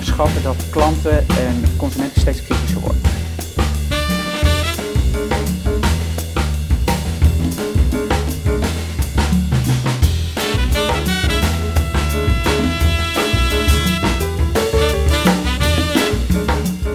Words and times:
onderschatten 0.00 0.42
dat 0.42 0.70
klanten 0.70 1.18
en 1.28 1.62
consumenten 1.76 2.20
steeds 2.20 2.42
kritischer 2.42 2.80
worden. 2.80 3.02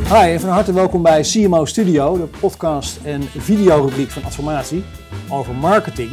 Hi 0.08 0.32
en 0.32 0.40
van 0.40 0.50
harte 0.50 0.74
welkom 0.74 1.02
bij 1.02 1.22
CMO 1.22 1.66
Studio, 1.66 2.18
de 2.18 2.28
podcast 2.40 3.00
en 3.04 3.22
videorubriek 3.38 4.12
van 4.12 4.24
Adformatie 4.24 4.84
over 5.30 5.56
marketing. 5.56 6.12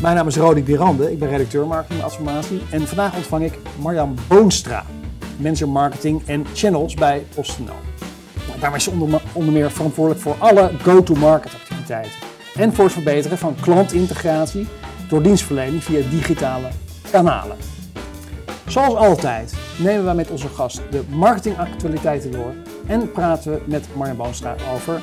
Mijn 0.00 0.16
naam 0.16 0.26
is 0.26 0.36
Rodik 0.36 0.66
Dirande, 0.66 1.12
ik 1.12 1.18
ben 1.18 1.28
redacteur 1.28 1.66
marketing 1.66 1.98
bij 1.98 2.08
Adformatie 2.08 2.60
en 2.70 2.86
vandaag 2.88 3.16
ontvang 3.16 3.44
ik 3.44 3.58
Marjan 3.78 4.18
Boonstra, 4.28 4.84
manager 5.42 5.68
marketing 5.68 6.22
en 6.26 6.46
channels 6.54 6.94
bij 6.94 7.26
PostNL. 7.34 7.66
Nou, 8.46 8.60
daarmee 8.60 8.78
is 8.78 8.84
ze 8.84 8.90
onder, 8.90 9.22
onder 9.32 9.52
meer 9.52 9.70
verantwoordelijk 9.70 10.22
voor 10.22 10.36
alle 10.38 10.70
go-to-market 10.82 11.54
activiteiten 11.54 12.12
en 12.54 12.74
voor 12.74 12.84
het 12.84 12.92
verbeteren 12.92 13.38
van 13.38 13.54
klantintegratie 13.60 14.68
door 15.08 15.22
dienstverlening 15.22 15.84
via 15.84 16.10
digitale 16.10 16.68
kanalen. 17.10 17.56
Zoals 18.66 18.94
altijd 18.94 19.54
nemen 19.78 20.06
we 20.06 20.12
met 20.12 20.30
onze 20.30 20.48
gast 20.48 20.80
de 20.90 21.02
marketingactualiteiten 21.08 22.30
door 22.30 22.54
en 22.86 23.12
praten 23.12 23.52
we 23.52 23.62
met 23.64 23.86
Marjan 23.96 24.16
Boonstra 24.16 24.56
over 24.74 25.02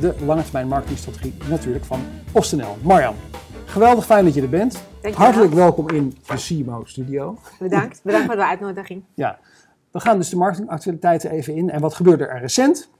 de 0.00 0.14
lange 0.24 0.42
termijn 0.42 0.68
marketingstrategie 0.68 1.34
natuurlijk 1.48 1.84
van 1.84 2.00
PostNL. 2.32 2.76
Marjan, 2.82 3.14
geweldig 3.64 4.04
fijn 4.04 4.24
dat 4.24 4.34
je 4.34 4.42
er 4.42 4.48
bent. 4.48 4.72
Dankjewel. 4.72 5.26
Hartelijk 5.26 5.54
welkom 5.54 5.88
in 5.88 6.16
de 6.26 6.34
CMO 6.34 6.82
studio. 6.84 7.38
Bedankt. 7.58 8.00
Bedankt 8.02 8.26
voor 8.26 8.36
de 8.36 8.46
uitnodiging. 8.46 9.02
Ja, 9.14 9.38
we 9.90 10.00
gaan 10.00 10.18
dus 10.18 10.28
de 10.28 10.36
marketingactualiteiten 10.36 11.30
even 11.30 11.54
in. 11.54 11.70
En 11.70 11.80
wat 11.80 11.94
gebeurde 11.94 12.26
er 12.26 12.40
recent? 12.40 12.90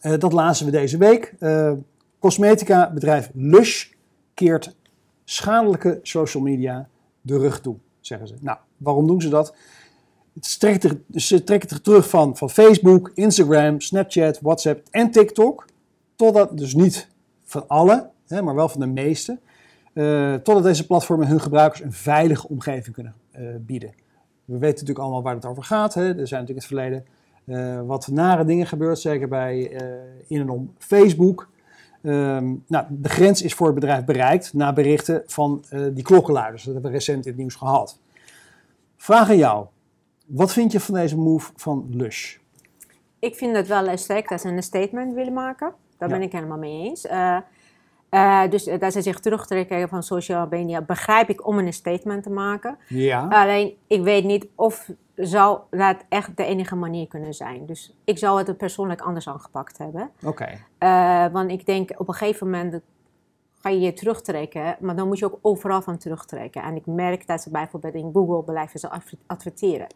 Eh, 0.00 0.18
dat 0.18 0.32
lazen 0.32 0.66
we 0.66 0.72
deze 0.72 0.98
week. 0.98 1.34
Eh 1.38 1.72
cosmetica 2.20 2.90
bedrijf 2.90 3.30
Lush 3.34 3.88
keert 4.34 4.76
schadelijke 5.24 5.98
social 6.02 6.42
media 6.42 6.88
de 7.20 7.38
rug 7.38 7.60
toe, 7.60 7.76
zeggen 8.00 8.28
ze. 8.28 8.34
Nou, 8.40 8.58
waarom 8.76 9.06
doen 9.06 9.20
ze 9.20 9.28
dat? 9.28 9.54
Ze 10.40 10.58
trekken 11.44 11.68
zich 11.68 11.80
terug 11.80 12.08
van, 12.08 12.36
van 12.36 12.50
Facebook, 12.50 13.10
Instagram, 13.14 13.80
Snapchat, 13.80 14.40
WhatsApp 14.40 14.86
en 14.90 15.10
TikTok. 15.10 15.66
Totdat, 16.16 16.58
dus 16.58 16.74
niet 16.74 17.08
van 17.44 17.68
alle, 17.68 18.10
hè, 18.26 18.42
maar 18.42 18.54
wel 18.54 18.68
van 18.68 18.80
de 18.80 18.86
meeste. 18.86 19.38
eh, 19.92 20.34
totdat 20.34 20.62
deze 20.62 20.86
platformen 20.86 21.26
hun 21.26 21.40
gebruikers 21.40 21.82
een 21.82 21.92
veilige 21.92 22.48
omgeving 22.48 22.94
kunnen 22.94 23.14
bieden. 23.66 23.94
We 24.50 24.58
weten 24.58 24.70
natuurlijk 24.70 24.98
allemaal 24.98 25.22
waar 25.22 25.34
het 25.34 25.44
over 25.44 25.62
gaat. 25.62 25.94
Hè. 25.94 26.18
Er 26.18 26.28
zijn 26.28 26.40
natuurlijk 26.40 26.48
in 26.48 26.54
het 26.54 26.64
verleden 26.64 27.04
eh, 27.44 27.86
wat 27.86 28.08
nare 28.08 28.44
dingen 28.44 28.66
gebeurd, 28.66 28.98
zeker 28.98 29.28
bij 29.28 29.70
eh, 29.72 29.86
in 30.26 30.40
en 30.40 30.50
om 30.50 30.74
Facebook. 30.78 31.48
Ehm, 32.02 32.54
nou, 32.66 32.84
de 32.88 33.08
grens 33.08 33.42
is 33.42 33.54
voor 33.54 33.66
het 33.66 33.74
bedrijf 33.74 34.04
bereikt 34.04 34.52
na 34.52 34.72
berichten 34.72 35.22
van 35.26 35.64
eh, 35.68 35.80
die 35.92 36.04
klokkenluiders. 36.04 36.62
Dat 36.62 36.72
hebben 36.72 36.90
we 36.90 36.96
recent 36.96 37.24
in 37.24 37.30
het 37.30 37.40
nieuws 37.40 37.54
gehad. 37.54 37.98
Vraag 38.96 39.28
aan 39.28 39.36
jou. 39.36 39.66
Wat 40.26 40.52
vind 40.52 40.72
je 40.72 40.80
van 40.80 40.94
deze 40.94 41.16
move 41.18 41.52
van 41.56 41.86
Lush? 41.90 42.36
Ik 43.18 43.34
vind 43.34 43.56
het 43.56 43.66
wel 43.68 43.96
sterk 43.96 44.28
dat 44.28 44.40
ze 44.40 44.48
een 44.48 44.62
statement 44.62 45.14
willen 45.14 45.32
maken. 45.32 45.72
Daar 45.98 46.08
Ja. 46.08 46.14
ben 46.14 46.24
ik 46.24 46.32
helemaal 46.32 46.58
mee 46.58 46.88
eens. 46.88 47.06
Eh, 48.10 48.42
dus 48.48 48.66
eh, 48.66 48.78
dat 48.78 48.92
ze 48.92 49.02
zich 49.02 49.18
terugtrekken 49.20 49.88
van 49.88 50.02
social 50.02 50.46
media, 50.50 50.80
begrijp 50.80 51.28
ik 51.28 51.46
om 51.46 51.58
een 51.58 51.72
statement 51.72 52.22
te 52.22 52.30
maken. 52.30 52.78
Ja. 52.88 53.26
Alleen, 53.28 53.76
ik 53.86 54.02
weet 54.02 54.24
niet 54.24 54.46
of 54.54 54.90
zou 55.14 55.60
dat 55.70 55.96
echt 56.08 56.36
de 56.36 56.44
enige 56.44 56.76
manier 56.76 57.06
kunnen 57.06 57.34
zijn. 57.34 57.66
Dus 57.66 57.96
ik 58.04 58.18
zou 58.18 58.38
het 58.38 58.56
persoonlijk 58.56 59.00
anders 59.00 59.28
aangepakt 59.28 59.78
hebben. 59.78 60.10
Oké. 60.24 60.48
Eh, 60.78 61.26
want 61.32 61.50
ik 61.50 61.66
denk 61.66 61.90
op 61.96 62.08
een 62.08 62.14
gegeven 62.14 62.50
moment 62.50 62.80
ga 63.58 63.68
je 63.68 63.80
je 63.80 63.92
terugtrekken, 63.92 64.76
maar 64.80 64.96
dan 64.96 65.08
moet 65.08 65.18
je 65.18 65.24
ook 65.24 65.38
overal 65.42 65.82
van 65.82 65.98
terugtrekken. 65.98 66.62
En 66.62 66.76
ik 66.76 66.86
merk 66.86 67.26
dat 67.26 67.42
ze 67.42 67.50
bijvoorbeeld 67.50 67.94
in 67.94 68.10
Google 68.12 68.42
blijven 68.42 68.80
ze 68.80 68.88
adverteren. 69.26 69.86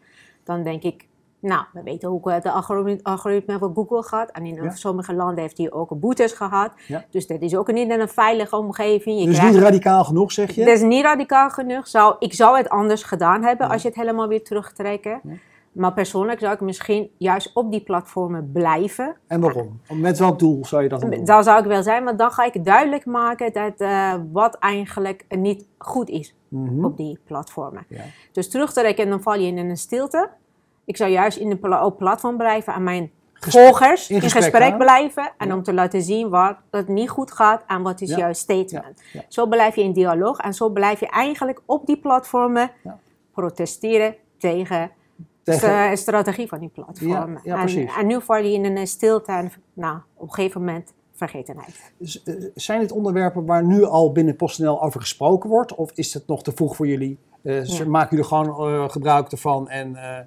Dan 0.43 0.63
denk 0.63 0.83
ik, 0.83 1.07
nou, 1.39 1.63
we 1.73 1.83
weten 1.83 2.09
hoe 2.09 2.31
het 2.31 2.45
algoritme, 2.45 3.03
algoritme 3.03 3.57
van 3.57 3.73
Google 3.73 4.03
gaat. 4.03 4.31
En 4.31 4.45
in 4.45 4.63
Ja. 4.63 4.69
sommige 4.69 5.13
landen 5.13 5.39
heeft 5.39 5.57
hij 5.57 5.71
ook 5.71 5.99
boetes 5.99 6.31
gehad. 6.33 6.71
Ja. 6.87 7.05
Dus 7.09 7.27
dat 7.27 7.41
is 7.41 7.55
ook 7.55 7.71
niet 7.71 7.89
in 7.91 7.99
een 7.99 8.09
veilige 8.09 8.57
omgeving. 8.57 9.19
Je 9.19 9.25
Dus 9.25 9.41
niet 9.41 9.55
radicaal 9.55 10.03
genoeg, 10.03 10.31
zeg 10.31 10.51
je? 10.51 10.65
dat 10.65 10.73
is 10.73 10.81
niet 10.81 11.03
radicaal 11.03 11.49
genoeg. 11.49 11.87
Zou, 11.87 12.15
ik 12.19 12.33
zou 12.33 12.57
het 12.57 12.69
anders 12.69 13.03
gedaan 13.03 13.43
hebben 13.43 13.69
als 13.69 13.81
je 13.81 13.87
het 13.87 13.97
helemaal 13.97 14.27
weer 14.27 14.43
terugtrekken. 14.43 15.21
Maar 15.71 15.93
persoonlijk 15.93 16.39
zou 16.39 16.53
ik 16.53 16.61
misschien 16.61 17.09
juist 17.17 17.51
op 17.53 17.71
die 17.71 17.81
platformen 17.83 18.49
blijven. 18.53 19.15
En 19.27 19.39
waarom? 19.41 19.79
Met 19.93 20.19
welk 20.19 20.39
doel 20.39 20.65
zou 20.65 20.83
je 20.83 20.89
dat 20.89 21.01
dan 21.01 21.09
doen? 21.09 21.25
Dat 21.25 21.43
zou 21.45 21.59
ik 21.59 21.65
wel 21.65 21.83
zijn, 21.83 22.03
maar 22.03 22.17
dan 22.17 22.31
ga 22.31 22.45
ik 22.45 22.65
duidelijk 22.65 23.05
maken 23.05 23.53
dat 23.53 23.73
eh, 23.77 24.13
wat 24.31 24.55
eigenlijk 24.59 25.25
niet 25.29 25.67
goed 25.77 26.09
is 26.09 26.35
Mhm. 26.47 26.85
op 26.85 26.97
die 26.97 27.19
platformen. 27.25 27.85
Dus 28.31 28.49
terug 28.49 28.73
te 28.73 28.79
trekken, 28.79 29.09
dan 29.09 29.21
val 29.21 29.33
je 29.39 29.47
in 29.47 29.57
een 29.57 29.77
stilte. 29.77 30.29
Ik 30.85 30.97
zou 30.97 31.11
juist 31.11 31.37
in 31.37 31.63
op 31.83 31.97
platform 31.97 32.37
blijven 32.37 32.73
en 32.73 32.83
mijn 32.83 33.11
Gesprek- 33.33 33.63
volgers 33.63 34.09
in 34.09 34.21
in 34.21 34.29
gesprek 34.29 34.77
blijven. 34.77 35.31
En 35.37 35.47
Ja. 35.47 35.53
om 35.55 35.63
te 35.63 35.73
laten 35.73 36.01
zien 36.01 36.29
wat 36.29 36.55
het 36.71 36.87
niet 36.87 37.09
goed 37.09 37.31
gaat 37.31 37.63
en 37.67 37.81
wat 37.81 38.01
is 38.01 38.09
Ja. 38.09 38.17
jouw 38.17 38.33
statement. 38.33 39.01
Ja. 39.13 39.21
Zo 39.27 39.45
blijf 39.47 39.75
je 39.75 39.81
in 39.83 39.93
dialoog 39.93 40.37
en 40.39 40.53
zo 40.53 40.69
blijf 40.69 40.99
je 40.99 41.07
eigenlijk 41.07 41.61
op 41.65 41.85
die 41.85 41.97
platformen 41.97 42.71
protesteren 43.33 44.15
tegen, 44.37 44.91
Tegen- 45.43 45.89
de 45.89 45.95
strategie 45.95 46.47
van 46.47 46.59
die 46.59 46.69
platformen. 46.69 47.41
En, 47.97 48.07
nu 48.07 48.21
val 48.21 48.37
je 48.37 48.51
in 48.53 48.65
een 48.77 48.87
stilte 48.87 49.31
en 49.31 49.51
nou, 49.73 49.97
op 50.13 50.27
een 50.27 50.33
gegeven 50.33 50.59
moment 50.63 50.93
vergetenheid. 51.13 51.93
Eh, 52.25 52.35
zijn 52.55 52.79
dit 52.79 52.91
onderwerpen 52.91 53.45
waar 53.45 53.63
nu 53.63 53.83
al 53.83 54.11
binnen 54.11 54.35
PostNL 54.35 54.81
over 54.83 54.99
gesproken 55.01 55.49
wordt? 55.49 55.75
Of 55.75 55.91
is 55.91 56.13
het 56.13 56.27
nog 56.27 56.43
te 56.43 56.51
vroeg 56.51 56.75
voor 56.75 56.87
jullie? 56.87 57.17
Eh, 57.43 57.61
ze- 57.61 57.83
Ja. 57.83 57.89
Maken 57.89 58.09
jullie 58.09 58.25
gewoon 58.31 58.73
eh, 58.73 58.89
gebruik 58.89 59.31
ervan? 59.31 59.69
En, 59.69 59.95
eh, 59.95 60.19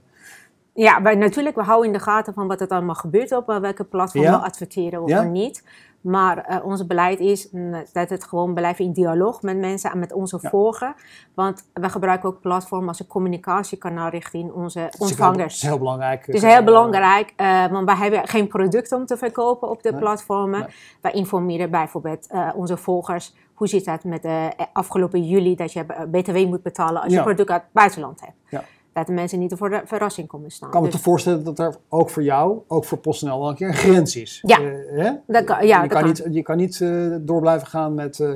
Ja, 0.78 1.02
wij, 1.02 1.14
natuurlijk, 1.14 1.56
we 1.56 1.62
houden 1.62 1.86
in 1.86 1.92
de 1.98 2.02
gaten 2.02 2.34
van 2.34 2.46
wat 2.46 2.60
er 2.60 2.68
allemaal 2.68 2.94
gebeurt 2.94 3.32
op 3.32 3.48
eh, 3.50 3.58
welke 3.58 3.84
platform 3.84 4.22
Ja? 4.24 4.38
we 4.38 4.44
adverteren 4.46 5.02
of 5.02 5.08
Ja? 5.08 5.22
niet. 5.22 5.64
Maar 6.00 6.38
eh, 6.38 6.64
ons 6.64 6.86
beleid 6.86 7.20
is 7.20 7.50
mm, 7.50 7.84
dat 7.92 8.10
het 8.10 8.24
gewoon 8.24 8.54
blijven 8.54 8.84
in 8.84 8.92
dialoog 8.92 9.42
met 9.42 9.56
mensen 9.58 9.90
en 9.90 9.98
met 9.98 10.12
onze 10.12 10.38
Ja. 10.42 10.48
volgen. 10.48 10.94
Want 11.34 11.68
we 11.72 11.88
gebruiken 11.88 12.28
ook 12.28 12.40
platform 12.40 12.88
als 12.88 13.00
een 13.00 13.06
communicatiekanaal 13.06 14.08
richting 14.08 14.52
onze 14.52 14.90
ontvangers. 14.98 15.54
Het 15.54 15.62
is 15.62 15.68
heel 15.68 15.78
belangrijk. 15.78 16.26
Het 16.26 16.34
is 16.34 16.42
eh, 16.42 16.50
heel 16.52 16.64
belangrijk, 16.64 17.32
want 17.70 17.84
wij 17.86 17.96
hebben 17.96 18.28
geen 18.28 18.48
product 18.48 18.92
om 18.92 19.06
te 19.06 19.16
verkopen 19.16 19.68
op 19.70 19.82
de 19.82 19.90
Nee. 19.90 20.00
platformen. 20.00 20.60
Nee. 20.60 20.68
Wij 21.00 21.12
informeren 21.12 21.70
bijvoorbeeld 21.70 22.26
onze 22.54 22.76
volgers. 22.76 23.34
Hoe 23.54 23.68
zit 23.68 23.86
het 23.86 24.04
met 24.04 24.22
de 24.22 24.50
afgelopen 24.72 25.22
juli 25.26 25.54
dat 25.54 25.72
je 25.72 25.84
BTW 26.10 26.36
moet 26.36 26.62
betalen 26.62 27.02
als 27.02 27.12
je 27.12 27.22
product 27.22 27.50
uit 27.50 27.62
het 27.62 27.72
buitenland 27.72 28.20
hebt? 28.20 28.64
Dat 28.92 29.06
de 29.06 29.12
mensen 29.12 29.38
niet 29.38 29.54
voor 29.56 29.70
de 29.70 29.82
verrassing 29.84 30.28
komen 30.28 30.50
staan. 30.50 30.68
Ik 30.68 30.74
kan 30.74 30.82
me 30.82 30.88
Dus- 30.88 30.96
te 30.96 31.02
voorstellen 31.02 31.44
dat 31.44 31.58
er 31.58 31.76
ook 31.88 32.10
voor 32.10 32.22
jou, 32.22 32.58
ook 32.66 32.84
voor 32.84 32.98
PostNL, 32.98 33.38
wel 33.38 33.48
een 33.48 33.54
keer 33.54 33.68
een 33.68 33.74
grens 33.74 34.16
is. 34.16 34.42
Ja. 34.46 34.60
Hè? 34.60 35.12
Dat 35.26 35.44
kan- 35.44 35.66
ja, 35.66 35.82
je, 35.82 35.88
dat 35.88 35.90
kan 35.90 36.00
kan. 36.00 36.08
Niet, 36.24 36.34
je 36.34 36.42
kan 36.42 36.56
niet 36.56 36.80
eh, 36.80 37.14
door 37.20 37.40
blijven 37.40 37.66
gaan 37.66 37.94
met, 37.94 38.20
eh, 38.20 38.30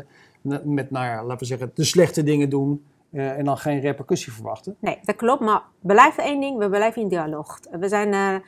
met 0.65 0.91
nou 0.91 1.07
ja, 1.07 1.23
laten 1.23 1.39
we 1.39 1.45
zeggen, 1.45 1.71
de 1.75 1.85
slechte 1.85 2.23
dingen 2.23 2.49
doen 2.49 2.85
en 3.13 3.45
dan 3.45 3.59
geen 3.59 3.81
repercussie 3.81 4.33
verwachten. 4.33 4.77
Nee, 4.79 4.99
dat 5.03 5.17
klopt. 5.17 5.41
Maar 5.41 5.63
we 5.81 5.93
blijven 5.93 6.25
één 6.25 6.41
ding, 6.41 6.59
we 6.59 6.69
blijven 6.69 7.03
in 7.03 7.09
dialoog. 7.09 7.59
We 7.71 7.89
zijn 7.89 8.43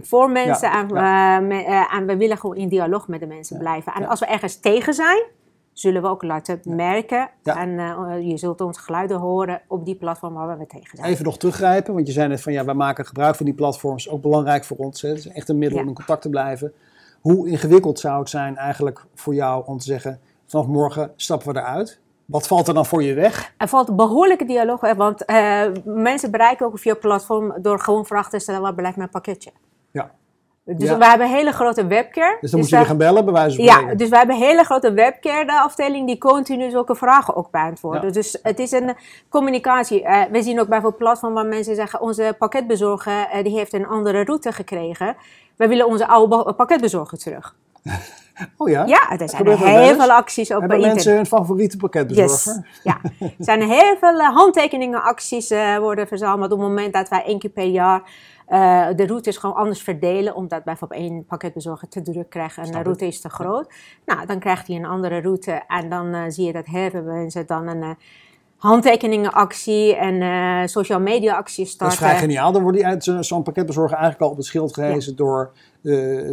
voor 0.00 0.30
mensen 0.30 0.70
Ja, 0.88 1.38
en, 1.90 2.06
we 2.06 2.16
willen 2.16 2.38
gewoon 2.38 2.56
in 2.56 2.68
dialoog 2.68 3.08
met 3.08 3.20
de 3.20 3.26
mensen 3.26 3.58
blijven. 3.58 3.92
En 3.92 4.06
als 4.06 4.20
we 4.20 4.26
ergens 4.26 4.60
tegen 4.60 4.94
zijn, 4.94 5.22
zullen 5.78 6.02
we 6.02 6.08
ook 6.08 6.22
laten 6.22 6.60
merken. 6.64 7.30
Ja. 7.42 7.60
En 7.60 7.78
eh, 7.78 8.28
je 8.28 8.36
zult 8.36 8.60
ons 8.60 8.78
geluiden 8.78 9.18
horen 9.18 9.60
op 9.68 9.84
die 9.84 9.94
platform 9.94 10.34
waar 10.34 10.58
we 10.58 10.66
tegen 10.66 10.96
zijn. 10.96 11.10
Even 11.10 11.24
nog 11.24 11.38
teruggrijpen, 11.38 11.94
want 11.94 12.06
je 12.06 12.12
zei 12.12 12.28
net 12.28 12.42
van 12.42 12.52
ja, 12.52 12.64
wij 12.64 12.74
maken 12.74 13.06
gebruik 13.06 13.34
van 13.34 13.46
die 13.46 13.54
platforms, 13.54 14.08
ook 14.08 14.22
belangrijk 14.22 14.64
voor 14.64 14.76
ons. 14.76 15.02
Hè? 15.02 15.08
Het 15.08 15.18
is 15.18 15.28
echt 15.28 15.48
een 15.48 15.58
middel 15.58 15.76
Ja. 15.78 15.82
om 15.82 15.88
in 15.88 15.94
contact 15.94 16.22
te 16.22 16.30
blijven. 16.30 16.72
Hoe 17.20 17.48
ingewikkeld 17.48 17.98
zou 17.98 18.18
het 18.18 18.28
zijn 18.28 18.56
eigenlijk 18.56 19.04
voor 19.14 19.34
jou 19.34 19.66
om 19.66 19.78
te 19.78 19.84
zeggen, 19.84 20.20
vanaf 20.46 20.66
morgen 20.66 21.12
stappen 21.16 21.52
we 21.52 21.58
eruit? 21.58 22.00
Wat 22.24 22.46
valt 22.46 22.68
er 22.68 22.74
dan 22.74 22.86
voor 22.86 23.02
je 23.02 23.14
weg? 23.14 23.52
Er 23.56 23.68
valt 23.68 23.88
een 23.88 23.96
behoorlijke 23.96 24.44
dialoog, 24.44 24.80
hè, 24.80 24.94
want 24.94 25.24
eh, 25.24 25.62
mensen 25.84 26.30
bereiken 26.30 26.66
ook 26.66 26.78
via 26.78 26.94
platform 26.94 27.54
door 27.62 27.80
gewoon 27.80 28.06
vragen 28.06 28.30
te 28.30 28.38
stellen 28.38 28.60
waar 28.60 28.74
blijft 28.74 28.96
mijn 28.96 29.10
pakketje. 29.10 29.50
Ja. 29.90 30.10
Dus 30.68 30.88
Ja. 30.88 30.98
we 30.98 31.04
hebben 31.06 31.26
een 31.26 31.32
hele 31.32 31.52
grote 31.52 31.86
webcare. 31.86 32.36
Dus 32.40 32.50
dan 32.50 32.60
moet 32.60 32.68
je 32.68 32.74
daar- 32.74 32.80
weer 32.84 32.88
gaan 32.90 32.98
bellen, 32.98 33.24
bij 33.24 33.34
wijze 33.34 33.56
van 33.56 33.64
Ja, 33.64 33.94
dus 33.94 34.08
we 34.08 34.16
hebben 34.16 34.36
een 34.36 34.42
hele 34.42 34.64
grote 34.64 34.92
webcare 34.92 35.60
afdeling 35.60 36.06
die 36.06 36.18
continu 36.18 36.70
zulke 36.70 36.94
vragen 36.94 37.36
ook 37.36 37.50
beantwoorden. 37.50 38.04
Ja. 38.06 38.10
Dus 38.12 38.38
het 38.42 38.58
is 38.58 38.72
een 38.72 38.96
communicatie. 39.28 40.02
Eh, 40.02 40.22
we 40.30 40.42
zien 40.42 40.60
ook 40.60 40.68
bijvoorbeeld 40.68 41.02
platform 41.02 41.34
waar 41.34 41.46
mensen 41.46 41.74
zeggen, 41.74 42.00
onze 42.00 42.34
pakketbezorger 42.38 43.28
eh, 43.32 43.42
die 43.44 43.56
heeft 43.56 43.72
een 43.72 43.86
andere 43.86 44.24
route 44.24 44.52
gekregen. 44.52 45.16
We 45.56 45.68
willen 45.68 45.86
onze 45.86 46.06
oude 46.06 46.52
pakketbezorger 46.52 47.18
terug. 47.18 47.54
Oh 48.56 48.68
ja? 48.68 48.84
Ja, 48.84 49.10
er 49.18 49.28
zijn 49.28 49.44
wel 49.44 49.56
heel 49.56 49.94
veel 49.94 50.12
acties 50.12 50.50
op 50.50 50.58
Hebben 50.60 50.76
internet. 50.76 50.94
mensen 50.94 51.14
hun 51.14 51.26
favoriete 51.26 51.76
pakketbezorger? 51.76 52.54
Yes. 52.54 52.60
Ja, 52.82 52.98
er 53.20 53.30
zijn 53.38 53.62
heel 53.62 53.96
veel 54.00 54.18
eh, 54.20 54.28
handtekeningen, 54.34 55.02
acties 55.02 55.50
eh, 55.50 55.76
worden 55.78 56.06
verzameld 56.06 56.52
op 56.52 56.58
het 56.58 56.68
moment 56.68 56.92
dat 56.92 57.08
wij 57.08 57.24
één 57.24 57.38
keer 57.38 57.50
per 57.50 57.64
jaar 57.64 58.02
eh, 58.46 58.86
de 58.96 59.06
routes 59.06 59.36
gewoon 59.36 59.56
anders 59.56 59.82
verdelen, 59.82 60.34
omdat 60.34 60.64
bijvoorbeeld 60.64 61.00
één 61.00 61.24
pakketbezorger 61.24 61.88
te 61.88 62.02
druk 62.02 62.30
krijgt 62.30 62.56
en 62.56 62.72
de 62.72 62.82
route 62.82 63.06
is 63.06 63.20
te 63.20 63.28
groot. 63.28 63.72
Nou, 64.06 64.26
dan 64.26 64.38
krijgt 64.38 64.66
hij 64.66 64.76
een 64.76 64.84
andere 64.86 65.20
route 65.20 65.62
en 65.66 65.88
dan 65.90 66.14
eh, 66.14 66.22
zie 66.28 66.46
je 66.46 66.52
dat 66.52 66.64
veel 66.90 67.02
mensen 67.02 67.46
dan 67.46 67.66
een 67.66 67.82
eh, 67.82 67.90
handtekeningenactie 68.56 69.96
en 69.96 70.68
social 70.68 71.00
media 71.00 71.34
actie 71.36 71.64
Dat 71.64 71.72
starten. 71.72 71.96
is 71.98 72.02
vrij 72.04 72.18
geniaal. 72.18 72.52
Dan 72.52 72.62
wordt 72.62 72.76
die 72.76 72.86
uit 72.86 73.04
zo- 73.04 73.22
zo'n 73.22 73.42
pakketbezorger 73.42 73.96
eigenlijk 73.96 74.24
al 74.24 74.30
op 74.30 74.36
het 74.36 74.46
schild 74.46 74.74
gehezen 74.74 75.16
door, 75.16 75.52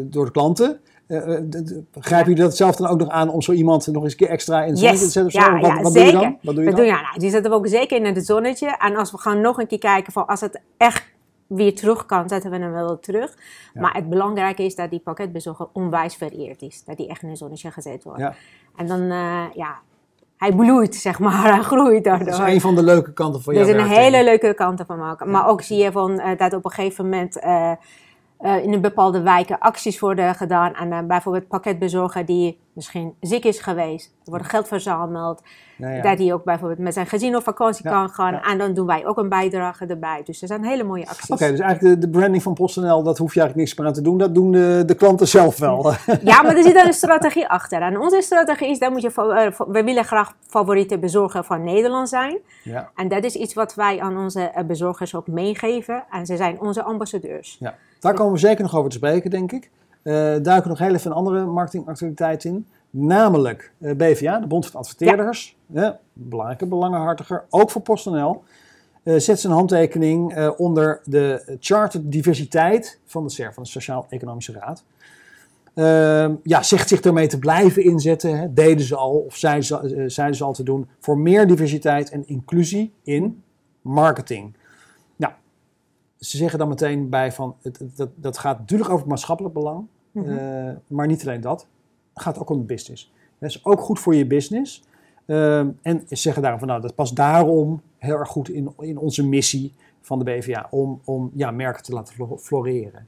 door 0.01 0.25
de 0.25 0.31
klanten. 0.31 0.80
Grijpen 2.00 2.30
jullie 2.30 2.44
dat 2.44 2.56
zelf 2.56 2.75
dan 2.75 2.88
ook 2.88 3.00
nog 3.00 3.09
aan 3.09 3.30
om 3.30 3.42
zo 3.42 3.51
iemand 3.51 3.88
nog 3.88 4.04
eens 4.04 4.12
een 4.12 4.18
keer 4.18 4.30
extra 4.30 4.63
in 4.63 4.75
zonnetje 4.77 5.06
te 5.06 5.12
zetten? 5.12 5.25
Of 5.42 5.45
zo? 5.45 5.51
Ja, 5.51 5.59
wat 5.59 5.69
ja, 5.77 5.81
wat 5.81 5.94
doe 5.94 6.04
je 6.04 6.12
dan? 6.12 6.38
Wat 6.42 6.56
doe 6.56 6.63
je 6.63 6.69
Dat 6.69 6.77
dan? 6.80 6.86
doen, 6.86 6.95
ja, 6.95 7.01
nou, 7.01 7.19
die 7.19 7.30
zetten 7.30 7.51
we 7.51 7.57
ook 7.57 7.68
zeker 7.68 7.98
in 7.98 8.16
het 8.16 8.25
zonnetje. 8.25 8.75
En 8.77 8.95
als 8.95 9.12
we 9.12 9.18
gaan 9.18 9.42
nog 9.42 9.57
een 9.59 9.68
keer 9.68 9.80
kijken 9.80 10.13
van 10.13 10.27
als 10.27 10.42
het 10.42 10.62
echt 10.77 11.12
weer 11.48 11.75
terug 11.75 12.06
kan, 12.06 12.30
zetten 12.30 12.51
we 12.51 12.57
hem 12.57 12.72
wel 12.72 13.00
terug. 13.00 13.38
Ja. 13.74 13.81
Maar 13.81 13.94
het 13.94 14.10
belangrijke 14.10 14.63
is 14.63 14.75
dat 14.75 14.90
die 14.90 15.00
pakketbezorger 15.00 15.68
onwijs 15.74 16.16
vereerd 16.16 16.62
is. 16.62 16.84
Dat 16.86 16.98
die 16.98 17.07
echt 17.07 17.22
in 17.22 17.30
het 17.30 17.38
zonnetje 17.38 17.72
gezet 17.72 18.04
wordt. 18.04 18.19
Ja. 18.19 18.34
En 18.75 18.88
dan, 18.88 19.01
eh, 19.01 19.45
ja, 19.54 19.80
hij 20.38 20.51
bloeit, 20.51 20.95
zeg 20.95 21.19
maar. 21.19 21.44
Hij 21.54 21.63
groeit 21.63 22.04
daardoor. 22.04 22.28
Dat 22.28 22.40
is 22.48 22.54
een 22.54 22.62
van 22.62 22.75
de 22.75 22.84
leuke 22.84 23.13
kanten 23.13 23.42
van 23.42 23.54
jouw 23.54 23.63
Er 23.63 23.75
is 23.75 23.81
een 23.81 23.88
hele 23.88 24.24
leuke 24.24 24.54
kant 24.54 24.80
ervan 24.80 24.98
maken. 24.98 25.30
Maar 25.30 25.48
ook 25.48 25.62
zie 25.62 25.78
je 25.78 25.92
van, 25.92 26.19
eh, 26.19 26.38
dat 26.38 26.54
op 26.54 26.66
een 26.66 26.72
gegeven 26.72 27.04
moment 27.04 27.40
eh, 27.40 27.72
in 28.38 28.74
een 28.74 28.81
bepaalde 28.81 29.22
wijken 29.22 29.60
acties 29.60 30.00
worden 30.00 30.36
gedaan. 30.36 30.74
En 30.74 31.07
bijvoorbeeld 31.07 31.48
pakketbezorger 31.48 32.25
die 32.25 32.60
misschien 32.73 33.13
ziek 33.19 33.45
is 33.45 33.59
geweest. 33.59 34.05
Er 34.25 34.31
wordt 34.31 34.45
geld 34.45 34.67
verzameld. 34.67 35.41
Ja. 35.77 36.01
Dat 36.01 36.17
hij 36.17 36.33
ook 36.33 36.43
bijvoorbeeld 36.43 36.79
met 36.79 36.93
zijn 36.93 37.05
gezin 37.07 37.35
op 37.35 37.43
vakantie 37.43 37.83
Ja, 37.87 37.91
kan 37.91 38.09
gaan. 38.09 38.33
ja. 38.33 38.41
En 38.43 38.57
dan 38.57 38.73
doen 38.73 38.85
wij 38.85 39.05
ook 39.05 39.17
een 39.17 39.29
bijdrage 39.29 39.85
erbij. 39.85 40.21
Dus 40.25 40.41
er 40.41 40.47
zijn 40.47 40.63
hele 40.65 40.83
mooie 40.83 41.07
acties. 41.07 41.29
Oké, 41.29 41.49
dus 41.49 41.59
eigenlijk 41.59 42.01
de, 42.01 42.07
de 42.07 42.17
branding 42.17 42.43
van 42.43 42.53
PostNL, 42.53 43.03
dat 43.03 43.17
hoef 43.17 43.33
je 43.33 43.39
eigenlijk 43.39 43.55
niks 43.69 43.75
meer 43.77 43.87
aan 43.87 43.93
te 43.93 44.01
doen. 44.01 44.17
Dat 44.17 44.33
doen 44.35 44.51
de, 44.51 44.83
de 44.85 44.95
klanten 44.95 45.27
zelf 45.27 45.57
wel. 45.57 45.93
Ja, 46.23 46.41
maar 46.41 46.55
er 46.57 46.63
zit 46.63 46.73
dan 46.73 46.85
een 46.87 46.93
strategie 46.93 47.47
achter. 47.47 47.81
En 47.81 47.99
onze 47.99 48.21
strategie 48.21 48.69
is, 48.69 48.79
dat 48.79 48.91
moet 48.91 49.01
je, 49.01 49.07
eh, 49.15 49.67
we 49.67 49.83
willen 49.83 50.05
graag 50.05 50.33
favoriete 50.47 50.99
bezorger 50.99 51.43
van 51.43 51.63
Nederland 51.63 52.09
zijn. 52.09 52.37
ja. 52.63 52.89
En 52.95 53.07
dat 53.07 53.23
is 53.23 53.35
iets 53.35 53.53
wat 53.53 53.75
wij 53.75 53.99
aan 54.01 54.17
onze 54.17 54.41
eh, 54.41 54.63
bezorgers 54.65 55.15
ook 55.15 55.27
meegeven. 55.27 56.03
En 56.11 56.25
ze 56.25 56.35
zijn 56.37 56.59
onze 56.61 56.83
ambassadeurs. 56.83 57.57
Ja, 57.59 57.75
daar 57.99 58.13
komen 58.13 58.33
we 58.33 58.39
zeker 58.39 58.63
nog 58.63 58.75
over 58.75 58.89
te 58.89 58.95
spreken, 58.97 59.29
denk 59.29 59.51
ik. 59.51 59.69
Eh 60.03 60.35
duiken 60.41 60.69
nog 60.69 60.79
heel 60.79 60.94
even 60.94 61.11
een 61.11 61.17
andere 61.17 61.45
marketingactualiteit 61.45 62.44
in. 62.44 62.67
Namelijk 62.89 63.71
eh, 63.79 63.95
BVA, 63.95 64.39
de 64.39 64.47
Bond 64.47 64.65
van 64.67 64.79
Adverteerders. 64.79 65.57
Ja. 65.65 66.00
belangrijke 66.13 66.65
belangenhartiger, 66.65 67.45
ook 67.50 67.69
voor 67.71 67.81
PostNL. 67.81 68.44
eh 69.03 69.17
zet 69.17 69.39
zijn 69.39 69.53
handtekening 69.53 70.50
onder 70.57 71.01
de 71.05 71.57
Charter 71.59 72.09
Diversiteit 72.09 73.00
van 73.05 73.23
de 73.23 73.29
SER, 73.29 73.53
van 73.53 73.63
de 73.63 73.69
Sociaal-Economische 73.69 74.51
Raad. 74.51 74.83
Ehm, 75.73 76.35
ja, 76.44 76.63
zegt 76.63 76.88
zich 76.88 77.01
ermee 77.01 77.27
te 77.27 77.39
blijven 77.39 77.83
inzetten. 77.83 78.38
Hè. 78.39 78.53
Deden 78.53 78.85
ze 78.85 78.95
al, 78.95 79.11
of 79.11 79.35
zeiden 79.35 79.63
ze, 79.63 80.03
zeiden 80.07 80.38
ze 80.38 80.44
al 80.44 80.53
te 80.53 80.63
doen, 80.63 80.88
voor 80.99 81.17
meer 81.17 81.47
diversiteit 81.47 82.09
en 82.09 82.27
inclusie 82.27 82.94
in 83.03 83.44
marketing. 83.81 84.53
Nou, 85.15 85.33
ze 86.19 86.38
zeggen 86.38 86.59
dan 86.59 86.67
meteen 86.67 87.09
bij 87.09 87.31
van, 87.31 87.56
het, 87.61 87.79
het- 87.79 87.97
dat, 87.97 88.09
dat 88.15 88.38
gaat 88.38 88.59
natuurlijk 88.59 88.89
over 88.89 89.01
het 89.01 89.09
maatschappelijk 89.09 89.53
belang, 89.53 89.85
Mhm. 90.13 90.38
eh, 90.38 90.71
maar 90.88 91.07
niet 91.07 91.21
alleen 91.27 91.42
dat. 91.42 91.68
Het 92.13 92.24
gaat 92.24 92.39
ook 92.39 92.50
om 92.50 92.57
de 92.57 92.63
business. 92.63 93.12
Dat 93.39 93.50
is 93.50 93.65
ook 93.65 93.80
goed 93.80 94.00
voor 94.00 94.15
je 94.15 94.25
business. 94.27 94.83
Ehm, 95.25 95.68
en 95.81 96.04
ze 96.07 96.15
zeggen 96.15 96.42
daarom 96.42 96.60
van, 96.60 96.68
nou, 96.69 96.81
dat 96.81 96.95
past 96.95 97.15
daarom 97.15 97.81
heel 97.98 98.18
erg 98.18 98.30
goed 98.30 98.50
in, 98.50 98.74
in 98.80 98.98
onze 98.98 99.27
missie 99.27 99.74
van 100.01 100.19
de 100.19 100.25
BVA, 100.25 100.68
om, 100.69 101.01
om 101.04 101.31
ja, 101.33 101.51
merken 101.51 101.83
te 101.83 101.94
laten 101.94 102.13
flo- 102.13 102.38
floreren. 102.38 103.07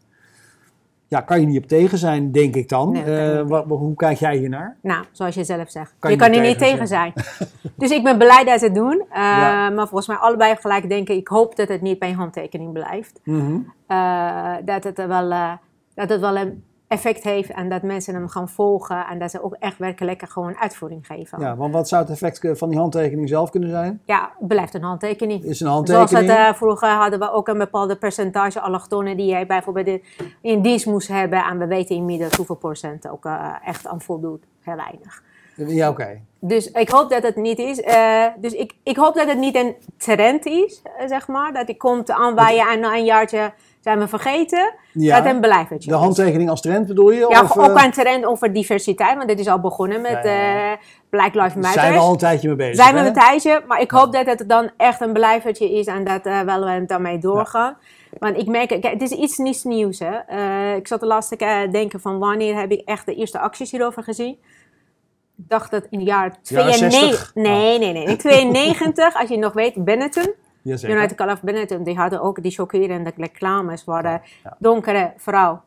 Ja, 1.08 1.22
kan 1.22 1.40
je 1.40 1.46
niet 1.48 1.58
op 1.64 1.68
tegen 1.68 1.98
zijn, 1.98 2.32
denk 2.32 2.56
ik 2.56 2.70
dan. 2.70 2.92
Nee, 2.92 3.04
Eh, 3.04 3.62
hoe 3.68 3.96
kijk 3.96 4.18
jij 4.18 4.38
hiernaar? 4.38 4.78
Nou, 4.82 5.06
zoals 5.12 5.36
je 5.36 5.44
zelf 5.44 5.70
zegt. 5.72 5.94
Kan 6.00 6.12
je 6.12 6.18
je 6.18 6.24
kan 6.24 6.34
er 6.34 6.42
niet 6.42 6.58
tegen 6.58 6.88
zijn. 6.88 7.14
dus 7.76 7.92
ik 7.92 8.04
ben 8.04 8.18
blij 8.18 8.44
dat 8.44 8.60
ze 8.60 8.66
het 8.66 8.76
doen. 8.76 9.00
Eh, 9.10 9.16
Ja. 9.22 9.70
Maar 9.70 9.88
volgens 9.88 10.08
mij 10.08 10.18
allebei 10.18 10.56
gelijk 10.56 10.90
denken, 10.90 11.16
ik 11.16 11.28
hoop 11.28 11.56
dat 11.56 11.68
het 11.68 11.82
niet 11.82 12.00
bij 12.00 12.12
handtekening 12.12 12.72
blijft. 12.74 13.20
Mhm. 13.24 13.58
Eh, 13.88 14.54
dat, 14.66 14.84
het 14.84 14.98
wel, 15.06 15.32
eh, 15.32 15.54
dat 15.94 16.10
het 16.10 16.20
wel 16.20 16.38
een 16.38 16.64
effect 16.88 17.24
heeft 17.24 17.50
en 17.50 17.70
dat 17.70 17.82
mensen 17.82 18.14
hem 18.14 18.28
gaan 18.28 18.50
volgen. 18.50 19.06
En 19.08 19.20
dat 19.20 19.32
ze 19.32 19.44
ook 19.44 19.56
echt 19.60 19.78
werkelijk 19.78 20.30
gewoon 20.30 20.58
uitvoering 20.58 21.06
geven. 21.06 21.40
Ja, 21.40 21.56
want 21.56 21.74
wat 21.74 21.88
zou 21.88 22.02
het 22.02 22.12
effect 22.12 22.44
eh, 22.44 22.52
van 22.56 22.70
die 22.70 22.80
handtekening 22.80 23.30
zelf 23.30 23.50
kunnen 23.50 23.70
zijn? 23.70 24.02
Ja, 24.06 24.32
blijft 24.40 24.74
een 24.74 24.84
handtekening. 24.84 25.44
Is 25.44 25.50
een 25.50 25.56
Zoals 25.56 25.90
handtekening? 25.90 26.30
het, 26.30 26.48
eh, 26.48 26.54
vroeger 26.54 26.90
hadden 26.90 27.20
we 27.20 27.32
ook 27.32 27.48
een 27.48 27.58
bepaalde 27.58 27.96
percentage 27.96 28.60
allochtonen 28.60 29.18
die 29.18 29.26
jij 29.26 29.46
bijvoorbeeld 29.46 30.00
in, 30.42 30.62
dienst 30.62 30.86
moest 30.86 31.08
hebben. 31.08 31.44
En 31.44 31.58
we 31.58 31.68
weten 31.68 31.96
inmiddels 31.96 32.36
hoeveel 32.36 32.56
procent 32.56 33.10
ook 33.10 33.26
eh, 33.26 33.54
echt 33.66 33.88
aan 33.88 34.02
voldoet. 34.02 34.44
Heel 34.62 34.76
weinig. 34.76 35.24
Ja, 35.56 35.90
oké. 35.90 36.22
Dus 36.40 36.72
ik 36.72 36.90
hoop 36.90 37.10
dat 37.10 37.24
het 37.24 37.36
niet 37.36 37.60
is. 37.60 37.76
dus 38.38 38.54
ik, 38.54 38.74
ik 38.84 38.96
hoop 38.98 39.16
dat 39.16 39.28
het 39.28 39.38
niet 39.38 39.56
een 39.56 39.76
trend 39.98 40.46
is, 40.46 40.82
zeg 41.08 41.28
maar. 41.28 41.54
Dat 41.54 41.68
die 41.68 41.78
komt 41.78 42.12
aanwaaien 42.12 42.68
en 42.68 42.80
na 42.80 42.96
een 42.96 43.06
jaartje 43.06 43.54
zijn 43.86 44.00
we 44.00 44.08
vergeten. 44.08 44.74
Ja, 44.92 45.26
een 45.26 45.40
blijvertje 45.40 45.90
de 45.90 45.98
handtekening 45.98 46.50
als 46.50 46.62
trend 46.62 46.88
bedoel 46.88 47.12
je? 47.12 47.26
Ja, 47.30 47.42
of, 47.42 47.58
ook 47.58 47.78
eh, 47.78 47.84
een 47.84 47.92
trend 47.92 48.26
over 48.26 48.54
diversiteit, 48.54 49.16
want 49.16 49.28
dit 49.28 49.40
is 49.40 49.48
al 49.48 49.60
begonnen 49.60 50.02
met 50.02 50.20
Ja, 50.24 50.32
ja, 50.32 50.72
eh, 50.72 50.78
Black 51.10 51.34
Lives 51.34 51.54
Matter. 51.54 51.72
zijn 51.72 51.94
we 51.94 52.00
al 52.00 52.12
een 52.12 52.18
tijdje 52.18 52.48
mee 52.48 52.58
bezig. 52.58 52.76
Zijn 52.76 52.94
we 52.96 53.00
een 53.00 53.14
tijdje, 53.14 53.64
maar 53.68 53.82
ik 53.82 53.92
hoop 53.92 54.14
dat 54.14 54.26
het 54.26 54.50
dan 54.50 54.70
echt 54.78 55.02
een 55.02 55.14
blijvertje 55.14 55.72
is 55.72 55.86
en 55.86 56.04
dat 56.04 56.26
eh, 56.26 56.42
wel 56.42 56.66
we 56.66 56.86
daarmee 56.86 57.18
doorgaan. 57.18 57.78
Want 58.20 58.38
ik 58.38 58.48
merk, 58.48 58.68
kijk, 58.68 58.84
het 58.84 59.02
is 59.02 59.12
iets 59.12 59.38
niets 59.38 59.64
nieuws. 59.64 60.00
Hè. 60.00 60.16
Eh, 60.16 60.76
ik 60.76 60.88
zat 60.88 61.00
de 61.00 61.06
laatste 61.06 61.36
keer 61.36 61.72
denken 61.72 62.00
van 62.00 62.20
wanneer 62.20 62.56
heb 62.56 62.72
ik 62.72 62.82
echt 62.86 63.06
de 63.06 63.16
eerste 63.16 63.40
acties 63.40 63.72
hierover 63.72 64.04
gezien. 64.04 64.38
Ik 65.38 65.50
dacht 65.50 65.72
dat 65.72 65.88
in 65.90 66.00
het 66.00 66.08
jaar 66.08 66.20
Jaren 66.20 66.38
92. 66.42 67.00
60? 67.00 67.32
Nee, 67.36 67.80
nee, 67.80 67.94
nee. 67.94 68.06
In 68.06 68.18
92, 68.18 69.20
als 69.20 69.30
je 69.30 69.38
nog 69.38 69.54
weet, 69.54 69.84
Benetton. 69.84 70.34
Jazeker. 70.72 70.96
United 70.96 71.18
Color 71.18 71.34
of 71.34 71.42
Benetton, 71.42 71.84
die 71.84 71.96
hadden 71.96 72.22
ook 72.22 72.42
die 72.44 72.52
chockerende 72.52 73.12
reclames 73.18 73.84
waar 73.84 74.30
Ja. 74.44 74.56
donkere 74.60 75.14
vrouw 75.18 75.62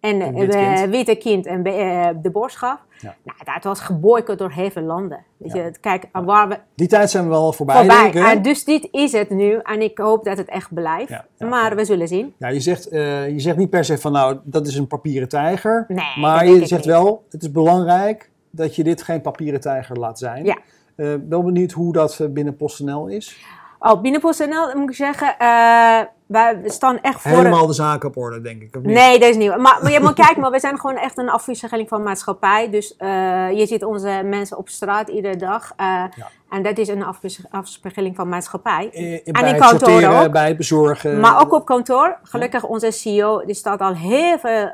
en 0.00 0.34
wit 0.34 0.50
kind. 0.56 0.90
witte 0.90 1.14
kind 1.16 1.46
en 1.46 1.64
eh, 1.64 2.08
de 2.22 2.30
gaf. 2.46 2.78
Ja. 2.98 3.14
Nou, 3.24 3.38
dat 3.54 3.64
was 3.64 3.80
geboycott 3.80 4.38
door 4.38 4.50
heel 4.50 4.70
veel 4.70 4.82
landen. 4.82 5.24
Weet 5.36 5.52
je, 5.52 5.72
kijk, 5.80 6.04
waar 6.12 6.48
we 6.48 6.58
Die 6.74 6.88
tijd 6.88 7.10
zijn 7.10 7.24
we 7.24 7.30
wel 7.30 7.52
voorbij, 7.52 7.76
voorbij. 7.76 8.02
denk 8.02 8.14
ik? 8.14 8.32
En 8.32 8.42
dus 8.42 8.64
dit 8.64 8.88
is 8.90 9.12
het 9.12 9.30
nu 9.30 9.58
en 9.62 9.80
ik 9.82 9.98
hoop 9.98 10.24
dat 10.24 10.38
het 10.38 10.48
echt 10.48 10.74
blijft. 10.74 11.12
Maar 11.38 11.76
we 11.76 11.84
zullen 11.84 12.08
zien. 12.08 12.34
Ja, 12.38 12.48
je 12.48 12.60
zegt, 12.60 12.88
eh, 12.88 13.28
je 13.28 13.40
zegt 13.40 13.56
niet 13.56 13.70
per 13.70 13.84
se 13.84 13.98
van 13.98 14.12
nou, 14.12 14.38
dat 14.44 14.66
is 14.66 14.76
een 14.76 14.86
papieren 14.86 15.28
tijger. 15.28 15.84
Nee, 15.88 16.04
maar 16.18 16.46
je 16.46 16.66
zegt 16.66 16.84
niet. 16.84 16.84
wel, 16.94 17.24
het 17.30 17.42
is 17.42 17.50
belangrijk 17.50 18.30
dat 18.50 18.76
je 18.76 18.84
dit 18.84 19.02
geen 19.02 19.20
papieren 19.20 19.60
tijger 19.60 19.96
laat 19.98 20.18
zijn. 20.18 20.44
Ja. 20.44 20.58
Eh, 20.96 21.14
wel 21.28 21.42
benieuwd 21.42 21.72
hoe 21.72 21.92
dat 21.92 22.20
eh, 22.20 22.28
binnen 22.28 22.56
PostNL 22.56 23.06
is. 23.06 23.44
Oh, 23.86 24.00
binnen 24.00 24.20
PostNL 24.20 24.76
moet 24.76 24.88
ik 24.90 24.96
zeggen, 24.96 25.38
eh, 25.38 26.00
wij 26.26 26.60
staan 26.64 27.00
echt 27.00 27.20
voor... 27.20 27.30
Helemaal 27.30 27.66
de 27.66 27.72
zaken 27.72 28.08
op 28.08 28.16
orde, 28.16 28.40
denk 28.40 28.62
ik. 28.62 28.76
Of 28.76 28.82
niet? 28.82 28.94
Nee, 28.94 29.18
dat 29.18 29.28
is 29.28 29.36
niet. 29.36 29.48
Maar, 29.48 29.78
maar, 29.82 29.90
ja, 29.90 30.00
maar 30.00 30.14
kijk, 30.14 30.36
maar 30.36 30.50
we 30.50 30.60
zijn 30.60 30.78
gewoon 30.80 30.96
echt 30.96 31.18
een 31.18 31.28
afwisseling 31.28 31.88
van 31.88 32.02
maatschappij. 32.02 32.70
Dus 32.70 32.96
eh, 32.96 33.08
je 33.52 33.66
ziet 33.66 33.84
onze 33.84 34.20
mensen 34.24 34.56
op 34.56 34.68
straat 34.68 35.08
iedere 35.08 35.36
dag. 35.36 35.72
eh, 35.76 35.86
Ja. 35.86 36.28
En 36.50 36.62
dat 36.62 36.78
is 36.78 36.88
een 36.88 37.04
afspiegeling 37.50 38.16
van 38.16 38.28
maatschappij. 38.28 38.86
In 38.86 39.20
het 39.24 39.56
kantoren 39.56 39.68
sorteren, 39.68 40.24
ook. 40.24 40.32
bij 40.32 40.56
bezorgen. 40.56 41.20
Maar 41.20 41.40
ook 41.40 41.52
op 41.52 41.64
kantoor. 41.64 42.18
Gelukkig 42.22 42.64
onze 42.64 42.90
CEO, 42.90 43.42
die 43.46 43.54
staat 43.54 43.80
al 43.80 43.94
heel 43.94 44.38
veel 44.38 44.70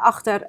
achter 0.00 0.46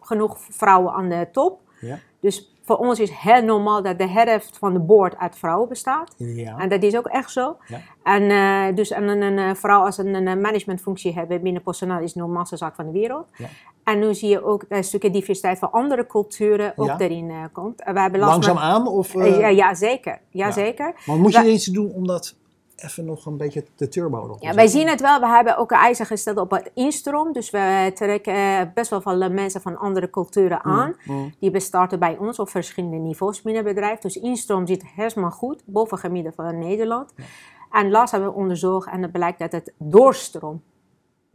genoeg 0.00 0.36
vrouwen 0.50 0.92
aan 0.92 1.08
de 1.08 1.28
top. 1.32 1.60
Ja. 1.80 1.98
Dus 2.20 2.52
voor 2.68 2.76
ons 2.76 3.00
is 3.00 3.10
heel 3.10 3.42
normaal 3.42 3.82
dat 3.82 3.98
de 3.98 4.08
helft 4.08 4.58
van 4.58 4.72
de 4.72 4.78
board 4.78 5.16
uit 5.16 5.36
vrouwen 5.36 5.68
bestaat. 5.68 6.14
Ja. 6.16 6.58
En 6.58 6.68
dat 6.68 6.82
is 6.82 6.96
ook 6.96 7.06
echt 7.06 7.30
zo. 7.30 7.56
Ja. 7.66 7.78
En 8.02 8.30
eh, 8.30 8.76
dus 8.76 8.90
en 8.90 9.08
een, 9.08 9.22
een, 9.38 9.56
vrouw 9.56 9.84
als 9.84 9.98
een, 9.98 10.14
een 10.14 10.40
managementfunctie 10.40 11.12
hebben 11.14 11.42
binnen 11.42 11.62
PostNL 11.62 11.98
is 12.00 12.12
de 12.12 12.20
normaalste 12.20 12.56
zaak 12.56 12.74
van 12.74 12.84
de 12.86 12.92
wereld. 12.92 13.28
Ja. 13.36 13.46
En 13.84 13.98
nu 13.98 14.14
zie 14.14 14.28
je 14.28 14.44
ook 14.44 14.64
een 14.68 14.84
stukje 14.84 15.10
diversiteit 15.10 15.58
van 15.58 15.70
andere 15.72 16.06
culturen 16.06 16.72
ook 16.76 17.00
erin 17.00 17.30
eh, 17.30 17.36
komt. 17.52 17.76
We 17.92 18.00
hebben 18.00 18.20
last 18.20 18.32
Langzaam 18.32 18.54
met- 18.54 18.64
aan? 18.64 18.88
Of, 18.88 19.14
Eh, 19.14 19.38
ja, 19.38 19.48
ja, 19.48 19.74
zeker. 19.74 20.20
Ja, 20.30 20.50
zeker. 20.50 20.94
Maar 21.06 21.16
moet 21.16 21.32
je 21.32 21.38
Wij- 21.42 21.50
iets 21.50 21.66
doen 21.66 21.92
om 21.92 22.06
dat 22.06 22.36
even 22.78 23.04
nog 23.04 23.26
een 23.26 23.36
beetje 23.36 23.64
de 23.76 23.88
turbo 23.88 24.26
nog 24.26 24.38
te 24.38 24.46
Ja, 24.46 24.54
wij 24.54 24.66
zien 24.66 24.88
het 24.88 25.00
wel. 25.00 25.20
We 25.20 25.26
hebben 25.26 25.56
ook 25.56 25.70
een 25.70 25.78
eisen 25.78 26.06
gesteld 26.06 26.36
op 26.36 26.50
het 26.50 26.70
instroom. 26.74 27.32
Dus 27.32 27.50
we 27.50 27.90
trekken 27.94 28.34
eh, 28.34 28.60
best 28.74 28.90
wel 28.90 29.00
veel 29.00 29.30
mensen 29.30 29.60
van 29.60 29.78
andere 29.78 30.10
culturen 30.10 30.64
aan. 30.64 30.96
Mm. 31.04 31.34
Die 31.38 31.50
bestarten 31.50 31.98
bij 31.98 32.16
ons 32.16 32.38
op 32.38 32.48
verschillende 32.48 32.96
niveaus 32.96 33.42
binnen 33.42 33.64
het 33.64 33.74
bedrijf. 33.74 33.98
Dus 33.98 34.16
instroom 34.16 34.66
zit 34.66 34.86
helemaal 34.86 35.30
goed, 35.30 35.62
boven 35.64 35.98
gemiddelde 35.98 36.36
van 36.42 36.58
Nederland. 36.58 37.12
En 37.70 37.90
laatst 37.90 38.12
hebben 38.12 38.30
we 38.30 38.36
onderzocht 38.36 38.88
en 38.88 39.02
het 39.02 39.12
blijkt 39.12 39.38
dat 39.38 39.52
het 39.52 39.72
doorstroom 39.78 40.62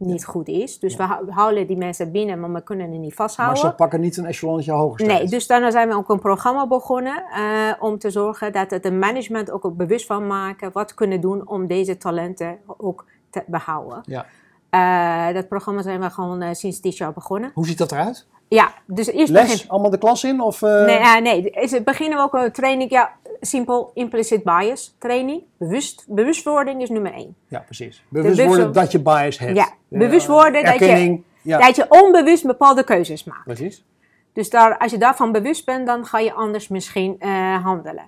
niet 0.04 0.24
goed 0.24 0.48
is. 0.48 0.78
Dus 0.78 0.96
we 0.96 1.02
hou- 1.02 1.30
houden 1.30 1.66
die 1.66 1.76
mensen 1.76 2.12
binnen, 2.12 2.40
maar 2.40 2.52
we 2.52 2.62
kunnen 2.62 2.84
het 2.90 2.94
niet 3.00 3.02
Maar 3.08 3.16
vasthouden. 3.16 3.58
ze 3.58 3.70
pakken 3.70 4.00
niet 4.00 4.16
een 4.16 4.24
echelonnetje 4.26 4.72
hoger. 4.72 5.06
Nee, 5.06 5.26
dus 5.28 5.46
daarna 5.46 5.70
zijn 5.70 5.88
we 5.88 5.94
ook 5.94 6.08
een 6.08 6.20
programma 6.20 6.66
begonnen 6.66 7.24
eh, 7.32 7.72
om 7.80 7.98
te 7.98 8.10
zorgen 8.10 8.52
dat 8.52 8.70
het 8.70 8.82
de 8.82 8.92
management 8.92 9.50
ook, 9.50 9.64
ook 9.64 9.76
bewust 9.76 10.06
van 10.06 10.26
maken 10.26 10.72
wat 10.72 10.94
kunnen 10.94 11.20
doen 11.20 11.48
om 11.48 11.66
deze 11.66 11.96
talenten 11.96 12.58
ook 12.76 13.04
te 13.30 13.42
behouden. 13.46 14.00
Ja. 14.02 14.26
Eh, 14.70 15.34
dat 15.34 15.48
programma 15.48 15.82
zijn 15.82 16.00
we 16.00 16.10
gewoon 16.10 16.42
eh, 16.42 16.54
sinds 16.54 16.80
dit 16.80 16.96
jaar 16.96 17.12
begonnen. 17.12 17.50
Hoe 17.54 17.66
ziet 17.66 17.78
dat 17.78 17.92
eruit? 17.92 18.26
Ja, 18.54 18.72
dus 18.86 19.06
eerst 19.06 19.32
Les? 19.32 19.50
begin- 19.50 19.68
Allemaal 19.68 19.90
de 19.90 19.98
klas 19.98 20.24
in? 20.24 20.40
Of, 20.40 20.62
eh, 20.62 20.84
Nee, 20.84 20.96
eh, 20.96 21.20
nee. 21.20 21.50
Is 21.50 21.82
beginnen 21.82 22.18
we 22.18 22.24
ook 22.24 22.34
een 22.34 22.52
training, 22.52 22.90
ja, 22.90 23.12
simpel, 23.40 23.90
implicit 23.94 24.42
bias 24.44 24.94
training. 24.98 25.42
Bewust, 25.58 26.04
bewustwording 26.08 26.82
is 26.82 26.88
nummer 26.88 27.12
één. 27.12 27.36
Ja, 27.48 27.58
precies. 27.58 28.04
Bewust 28.08 28.36
bewust- 28.36 28.56
worden 28.56 28.72
dat 28.72 28.92
je 28.92 28.98
bias 29.00 29.38
hebt. 29.38 29.56
Ja, 29.56 29.68
bewust 29.88 30.26
worden 30.26 30.64
dat 30.64 30.78
je-. 30.78 31.20
Ja, 31.42 31.58
Dat 31.58 31.76
je 31.76 31.86
onbewust 31.88 32.46
bepaalde 32.46 32.84
keuzes 32.84 33.24
maakt. 33.24 33.44
precies. 33.44 33.84
Dus 34.32 34.50
daar, 34.50 34.78
als 34.78 34.90
je 34.92 34.98
daarvan 34.98 35.32
bewust 35.32 35.64
bent, 35.64 35.86
dan 35.86 36.04
ga 36.06 36.18
je 36.18 36.32
anders 36.32 36.68
misschien 36.68 37.16
eh, 37.18 37.64
handelen. 37.64 38.04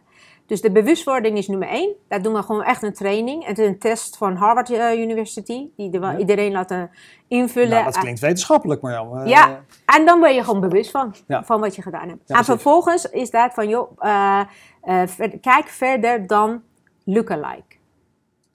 Dus 0.47 0.61
de 0.61 0.71
bewustwording 0.73 1.39
is 1.39 1.49
nummer 1.49 1.69
één. 1.69 1.95
Dat 2.09 2.23
doen 2.25 2.33
we 2.35 2.43
gewoon 2.43 2.63
echt 2.63 2.83
een 2.83 2.93
training. 2.93 3.47
Het 3.47 3.59
is 3.59 3.67
een 3.67 3.79
test 3.79 4.17
van 4.17 4.37
Harvard 4.37 4.71
eh, 4.71 5.01
University, 5.01 5.67
die 5.77 5.91
de, 5.91 5.99
Ja. 5.99 6.17
iedereen 6.19 6.53
laten 6.53 6.91
invullen. 7.29 7.69
Nou, 7.71 7.85
dat 7.85 7.99
klinkt 7.99 8.21
wetenschappelijk, 8.21 8.81
maar 8.83 8.93
ja. 8.93 9.23
eh, 9.23 9.27
Ja, 9.29 9.61
en 9.87 10.05
dan 10.05 10.21
ben 10.21 10.35
je 10.35 10.45
gewoon 10.45 10.61
bewust 10.61 10.91
van, 10.91 11.15
Ja. 11.27 11.45
van 11.45 11.61
wat 11.61 11.77
je 11.77 11.83
gedaan 11.83 12.09
hebt. 12.09 12.21
Ja, 12.27 12.37
en 12.39 12.45
vervolgens 12.45 13.05
is 13.11 13.31
dat 13.31 13.55
van, 13.55 13.69
joh, 13.69 13.91
eh, 13.99 14.41
eh, 14.83 15.09
ver- 15.09 15.39
kijk 15.39 15.67
verder 15.67 16.27
dan 16.27 16.63
lookalike. 17.05 17.75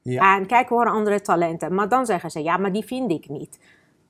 Ja. 0.02 0.36
En 0.38 0.46
kijk 0.46 0.70
hoor 0.70 0.86
andere 0.90 1.22
talenten. 1.22 1.74
Maar 1.76 1.90
dan 1.90 2.06
zeggen 2.06 2.32
ze, 2.32 2.44
ja, 2.44 2.58
maar 2.58 2.72
die 2.72 2.86
vind 2.86 3.12
ik 3.12 3.30
niet. 3.30 3.60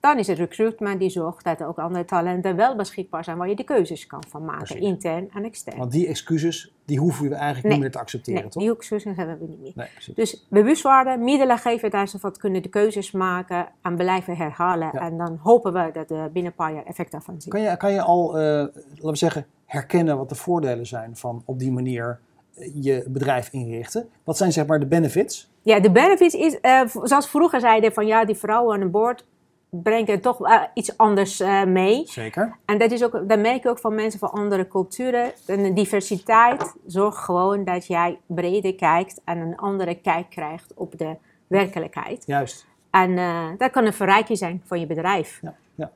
Dan 0.02 0.18
is 0.18 0.28
het 0.28 0.38
recruitment 0.38 1.00
die 1.00 1.10
zorgt 1.10 1.44
dat 1.44 1.60
er 1.60 1.68
ook 1.68 1.78
andere 1.80 2.06
talenten 2.06 2.56
wel 2.56 2.76
beschikbaar 2.76 3.24
zijn 3.24 3.38
waar 3.38 3.50
je 3.50 3.56
de 3.56 3.64
keuzes 3.64 4.08
kan 4.08 4.24
van 4.28 4.46
maken, 4.46 4.66
Precies. 4.66 4.84
intern 4.86 5.30
en 5.34 5.44
extern. 5.44 5.78
Want 5.78 5.92
die 5.92 6.08
excuses, 6.08 6.74
die 6.86 7.00
hoeven 7.00 7.30
we 7.30 7.36
eigenlijk 7.36 7.64
Nee. 7.64 7.72
niet 7.74 7.82
meer 7.82 7.92
te 7.92 8.00
accepteren, 8.00 8.42
nee, 8.42 8.50
toch? 8.50 8.62
die 8.64 8.72
excuses 8.76 9.16
hebben 9.16 9.40
we 9.40 9.46
niet 9.48 9.60
meer. 9.62 9.72
Nee. 9.76 10.16
Dus 10.16 10.46
bewust 10.50 10.84
worden, 10.84 11.24
middelen 11.24 11.58
geven 11.58 11.90
daar 11.92 12.08
ze 12.08 12.18
wat 12.22 12.38
kunnen 12.38 12.62
de 12.62 12.70
keuzes 12.70 13.12
maken 13.12 13.68
en 13.82 13.96
blijven 13.96 14.38
herhalen. 14.38 14.90
Ja. 14.94 15.00
En 15.00 15.18
dan 15.18 15.40
hopen 15.44 15.74
we 15.74 15.90
dat 15.94 16.10
we 16.10 16.30
binnen 16.34 16.52
een 16.52 16.58
paar 16.58 16.74
jaar 16.74 16.86
effect 16.86 17.12
daarvan 17.12 17.42
zien. 17.42 17.52
Kan 17.52 17.62
je, 17.62 17.78
kan 17.78 17.92
je 17.94 18.02
al, 18.02 18.38
eh, 18.38 18.44
laten 18.44 18.76
we 19.02 19.16
zeggen, 19.16 19.46
herkennen 19.66 20.18
wat 20.18 20.30
de 20.30 20.36
voordelen 20.36 20.86
zijn 20.86 21.16
van 21.16 21.42
op 21.46 21.60
die 21.60 21.72
manier 21.72 22.20
eh, 22.56 22.72
je 22.84 23.06
bedrijf 23.08 23.50
inrichten? 23.52 24.10
Wat 24.24 24.38
zijn 24.38 24.52
zeg 24.52 24.66
maar 24.66 24.80
de 24.80 24.88
benefits? 24.88 25.50
Ja, 25.62 25.80
de 25.80 25.92
benefits 25.92 26.34
is, 26.36 26.60
eh, 26.60 26.82
zoals 27.04 27.30
vroeger 27.30 27.60
zeiden 27.60 27.94
van 27.94 28.06
ja, 28.06 28.26
die 28.26 28.36
vrouwen 28.36 28.82
aan 28.82 28.92
boord 28.92 29.26
brengen 29.72 30.22
toch 30.22 30.48
eh, 30.48 30.62
iets 30.74 30.98
anders 30.98 31.40
eh, 31.40 31.64
mee. 31.64 32.04
Zeker. 32.06 32.56
En 32.66 32.78
dat, 32.78 32.92
is 32.92 33.04
ook, 33.04 33.12
dat 33.12 33.40
merk 33.40 33.64
je 33.64 33.70
ook 33.70 33.80
van 33.80 33.96
mensen 33.96 34.20
van 34.20 34.32
andere 34.32 34.68
culturen. 34.68 35.32
En 35.46 35.64
de 35.64 35.74
diversiteit 35.74 36.76
zorgt 36.86 37.18
gewoon 37.18 37.64
dat 37.64 37.88
jij 37.88 38.20
breder 38.26 38.76
kijkt 38.76 39.22
en 39.26 39.38
een 39.38 39.58
andere 39.58 39.96
kijk 39.96 40.30
krijgt 40.30 40.74
op 40.76 40.98
de 40.98 41.16
werkelijkheid. 41.48 42.24
Juist. 42.26 42.66
En 42.90 43.18
eh, 43.18 43.48
dat 43.58 43.72
kan 43.72 43.86
een 43.86 43.94
verrijking 43.94 44.38
zijn 44.38 44.62
van 44.66 44.80
je 44.80 44.86
bedrijf. 44.86 45.40
Ja, 45.42 45.56
ja. 45.76 45.92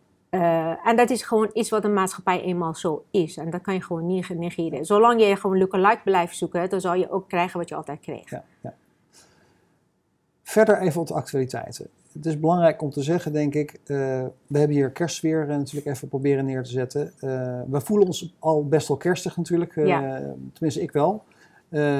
En 0.84 0.96
dat 0.96 1.10
is 1.10 1.24
gewoon 1.24 1.50
iets 1.54 1.70
wat 1.70 1.84
een 1.84 1.94
maatschappij 1.94 2.42
eenmaal 2.42 2.74
zo 2.74 3.06
is. 3.12 3.38
En 3.38 3.50
dat 3.50 3.62
kan 3.62 3.74
je 3.74 3.82
gewoon 3.82 4.08
niet 4.08 4.30
negeren. 4.30 4.86
Zolang 4.86 5.22
je 5.22 5.36
gewoon 5.36 5.58
lookalike 5.58 6.02
blijft 6.04 6.38
zoeken, 6.38 6.70
dan 6.70 6.82
zal 6.82 6.94
je 6.94 7.12
ook 7.12 7.28
krijgen 7.28 7.60
wat 7.60 7.70
je 7.70 7.76
altijd 7.76 8.00
kreeg. 8.00 8.30
Ja, 8.30 8.44
ja. 8.62 8.74
Verder 10.44 10.82
even 10.82 11.02
op 11.02 11.08
de 11.08 11.14
actualiteiten. 11.14 11.90
Het 12.16 12.26
is 12.26 12.40
belangrijk 12.40 12.82
om 12.82 12.90
te 12.90 13.04
zeggen, 13.04 13.34
denk 13.34 13.54
ik, 13.54 13.72
eh, 13.72 13.98
we 14.48 14.58
hebben 14.58 14.76
hier 14.78 14.90
kerstsfeer 14.90 15.42
eh, 15.42 15.58
natuurlijk 15.58 15.88
even 15.88 16.08
proberen 16.08 16.46
neer 16.46 16.64
te 16.64 16.70
zetten. 16.70 17.14
Eh, 17.20 17.60
we 17.70 17.82
voelen 17.82 18.08
ons 18.08 18.34
al 18.40 18.68
best 18.68 18.88
wel 18.88 18.98
kerstig 18.98 19.38
natuurlijk, 19.38 19.76
Ja. 19.76 20.22
tenminste 20.54 20.82
ik 20.82 20.92
wel. 20.92 21.24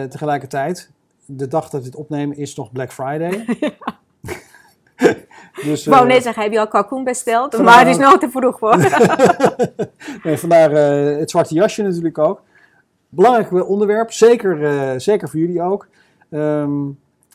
Tegelijkertijd, 0.10 0.90
de 1.26 1.48
dag 1.48 1.70
dat 1.70 1.84
we 1.84 1.90
dit 1.90 1.96
opnemen 1.96 2.38
is 2.38 2.56
nog 2.56 2.72
Black 2.72 2.94
Friday. 2.94 3.46
dus, 5.64 5.86
wou 5.86 6.08
net 6.08 6.24
zeggen, 6.24 6.44
heb 6.44 6.52
je 6.52 6.60
al 6.60 6.68
kalkoen 6.68 7.04
besteld? 7.04 7.58
Maar 7.58 7.80
het 7.80 7.88
is 7.88 7.98
nog 7.98 8.18
te 8.18 8.30
vroeg 8.30 8.60
voor. 8.60 8.78
nee, 10.24 10.38
vandaar 10.38 10.72
het 11.20 11.30
zwarte 11.30 11.54
jasje 11.54 11.82
natuurlijk 11.84 12.18
ook. 12.18 12.42
Belangrijk 13.10 13.70
onderwerp, 13.70 14.12
zeker, 14.12 15.02
zeker 15.02 15.30
voor 15.30 15.40
jullie 15.40 15.62
ook. 15.62 15.88
Ehm, 16.30 16.72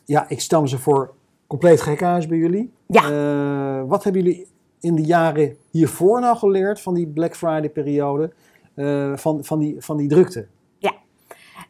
ja, 0.05 0.25
ik 0.29 0.41
stel 0.41 0.61
me 0.61 0.69
ze 0.69 0.79
voor 0.79 1.15
compleet 1.51 1.81
gekhuis 1.81 2.27
bij 2.27 2.39
jullie. 2.39 2.73
Ja. 2.87 3.03
Eh, 3.11 3.89
wat 3.89 4.05
hebben 4.05 4.23
jullie 4.23 4.47
in 4.81 4.95
de 4.95 5.03
jaren 5.03 5.57
hiervoor 5.71 6.21
nou 6.21 6.37
geleerd 6.37 6.81
van 6.81 6.95
die 6.95 7.07
Black 7.07 7.37
Friday 7.37 7.69
periode? 7.69 8.33
Eh, 8.75 9.17
van, 9.17 9.45
van, 9.45 9.59
die, 9.59 9.77
van 9.79 9.97
die 9.97 10.09
drukte? 10.09 10.47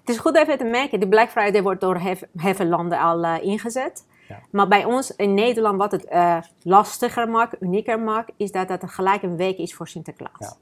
Het 0.01 0.09
is 0.09 0.19
goed 0.19 0.37
even 0.37 0.59
te 0.59 0.65
merken, 0.65 1.01
de 1.01 1.09
Black 1.09 1.31
Friday 1.31 1.63
wordt 1.63 1.81
door 1.81 1.97
hef- 1.97 2.25
heel 2.37 2.67
landen 2.67 2.99
al 2.99 3.25
eh, 3.25 3.43
ingezet. 3.43 4.07
Ja. 4.29 4.39
Maar 4.51 4.69
bij 4.69 4.85
ons 4.85 5.17
in 5.17 5.35
Nederland, 5.35 5.79
wat 5.79 5.93
het 5.93 6.07
lastiger 6.63 7.29
maakt, 7.29 7.63
unieker 7.63 8.01
maakt, 8.01 8.33
is 8.37 8.53
dat 8.53 8.69
het 8.69 8.85
gelijk 8.91 9.23
een 9.23 9.37
week 9.37 9.59
is 9.59 9.75
voor 9.75 9.89
Sinterklaas. 9.89 10.39
Ja. 10.39 10.57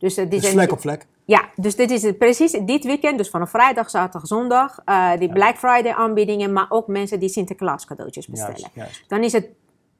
Dus, 0.00 0.16
eh, 0.16 0.22
dit 0.22 0.30
Dus 0.32 0.40
zijn- 0.42 0.52
vlek 0.52 0.72
op 0.72 0.80
vlek. 0.80 1.06
Ja, 1.24 1.48
dus 1.56 1.76
dit 1.76 1.90
is 1.90 2.02
het 2.02 2.18
precies 2.18 2.52
dit 2.52 2.84
weekend, 2.84 3.18
dus 3.18 3.30
vanaf 3.30 3.50
vrijdag, 3.50 3.90
zaterdag, 3.90 4.26
zondag, 4.26 4.78
eh, 4.84 5.10
die 5.18 5.28
Ja. 5.28 5.34
Black 5.34 5.56
Friday 5.56 5.92
aanbiedingen, 5.92 6.52
maar 6.52 6.66
ook 6.68 6.86
mensen 6.86 7.20
die 7.20 7.28
Sinterklaas 7.28 7.84
cadeautjes 7.86 8.26
bestellen. 8.28 8.58
Juist, 8.60 8.74
juist. 8.74 9.04
Dan 9.08 9.22
is 9.22 9.32
het 9.32 9.48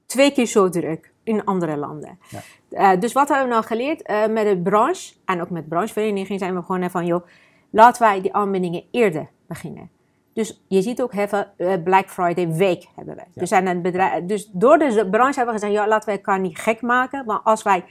twee 0.07 0.33
keer 0.33 0.47
zo 0.47 0.69
druk 0.69 1.13
in 1.23 1.45
andere 1.45 1.77
landen. 1.77 2.19
Ja. 2.29 2.41
Eh, 2.71 3.01
dus 3.01 3.13
wat 3.13 3.29
hebben 3.29 3.47
we 3.47 3.53
nou 3.53 3.65
geleerd 3.65 4.09
met 4.31 4.47
de 4.47 4.61
branche 4.63 5.15
en 5.25 5.41
ook 5.41 5.51
met 5.51 5.63
de 5.63 5.69
branchevereniging 5.69 6.39
zijn 6.39 6.55
we 6.55 6.63
gewoon 6.63 6.91
van 6.91 7.07
joh, 7.07 7.27
laten 7.71 8.03
wij 8.03 8.21
die 8.21 8.35
aanbiedingen 8.35 8.83
eerder 8.91 9.29
beginnen. 9.47 9.91
Dus 10.33 10.61
je 10.69 10.83
ziet 10.83 11.03
ook 11.03 11.13
eh, 11.57 11.73
Black 11.85 12.11
Friday 12.11 12.49
week 12.49 12.87
hebben 12.97 13.17
we. 13.17 13.23
Dus, 13.35 13.53
aan 13.53 13.67
het 13.67 13.83
bedrijf, 13.83 14.25
dus 14.25 14.49
door 14.53 14.79
de 14.79 15.09
branche 15.11 15.37
hebben 15.37 15.55
we 15.55 15.61
gezegd, 15.61 15.73
ja, 15.73 15.89
laten 15.89 16.07
wij 16.09 16.17
elkaar 16.17 16.41
niet 16.41 16.59
gek 16.59 16.81
maken. 16.83 17.25
Maar 17.27 17.41
als 17.45 17.63
wij 17.63 17.85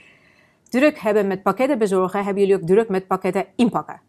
druk 0.70 0.98
hebben 0.98 1.26
met 1.26 1.42
pakketten 1.42 1.78
bezorgen, 1.78 2.24
hebben 2.24 2.42
jullie 2.42 2.60
ook 2.62 2.66
druk 2.66 2.88
met 2.88 3.06
pakketten 3.06 3.46
inpakken. 3.56 4.00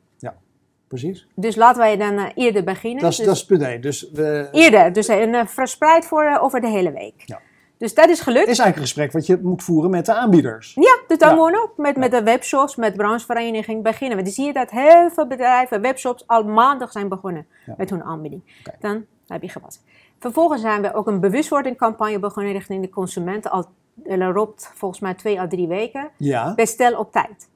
Precies. 0.88 1.27
Dus 1.36 1.56
laten 1.56 1.82
wij 1.82 1.98
dan 1.98 2.18
eh, 2.18 2.25
eerder 2.36 2.63
beginnen. 2.63 3.01
Dat 3.01 3.12
is, 3.12 3.18
Dus 3.18 3.25
dat 3.25 3.36
is 3.36 3.46
punt. 3.46 3.84
Dus 3.84 4.10
we, 4.12 4.48
Eerder, 4.51 4.94
dus 4.94 5.08
een, 5.08 5.36
eh, 5.36 5.46
verspreid 5.46 6.06
voor, 6.06 6.24
eh, 6.24 6.44
over 6.44 6.62
de 6.62 6.68
hele 6.68 6.91
week. 6.91 7.24
Ja. 7.25 7.39
Dus 7.77 7.94
dat 7.94 8.10
is 8.10 8.20
gelukt. 8.20 8.48
is 8.48 8.60
eigenlijk 8.60 8.75
een 8.75 8.82
gesprek 8.82 9.12
wat 9.12 9.25
je 9.25 9.39
moet 9.41 9.63
voeren 9.63 9.89
met 9.91 10.06
de 10.06 10.13
aanbieders. 10.13 10.74
Ja, 10.74 11.00
dus 11.08 11.18
dan 11.18 11.30
Ja. 11.30 11.36
gewoon 11.36 11.56
ook 11.56 11.74
met, 11.77 11.98
met 11.98 12.12
de 12.12 12.24
webshops, 12.24 12.75
met 12.75 12.91
de 12.91 12.98
branchevereniging 12.98 13.84
beginnen. 13.84 14.15
Want 14.18 14.25
dan 14.25 14.36
zie 14.36 14.46
je 14.46 14.53
dat 14.53 14.70
heel 14.72 15.10
veel 15.10 15.27
bedrijven, 15.27 15.82
webshops, 15.82 16.27
al 16.27 16.44
maandag 16.44 16.91
zijn 16.91 17.08
begonnen 17.10 17.46
Ja. 17.65 17.74
met 17.77 17.89
hun 17.89 18.03
aanbieding. 18.03 18.41
Dan 18.80 19.06
heb 19.27 19.41
je 19.41 19.50
gewassen. 19.50 19.82
Vervolgens 20.20 20.62
zijn 20.62 20.82
we 20.82 20.94
ook 20.94 21.08
een 21.08 21.20
bewustwordingcampagne 21.20 22.20
begonnen 22.20 22.51
richting 22.53 22.82
de 22.82 22.89
consumenten. 22.89 23.51
Al 23.51 23.65
er 24.05 24.34
loopt 24.34 24.72
volgens 24.74 25.01
mij 25.01 25.13
twee 25.13 25.39
à 25.39 25.48
drie 25.48 25.67
weken. 25.67 26.10
Ja, 26.17 26.46
oké. 26.46 26.55
Bestel 26.55 27.00
op 27.00 27.12
tijd. 27.12 27.50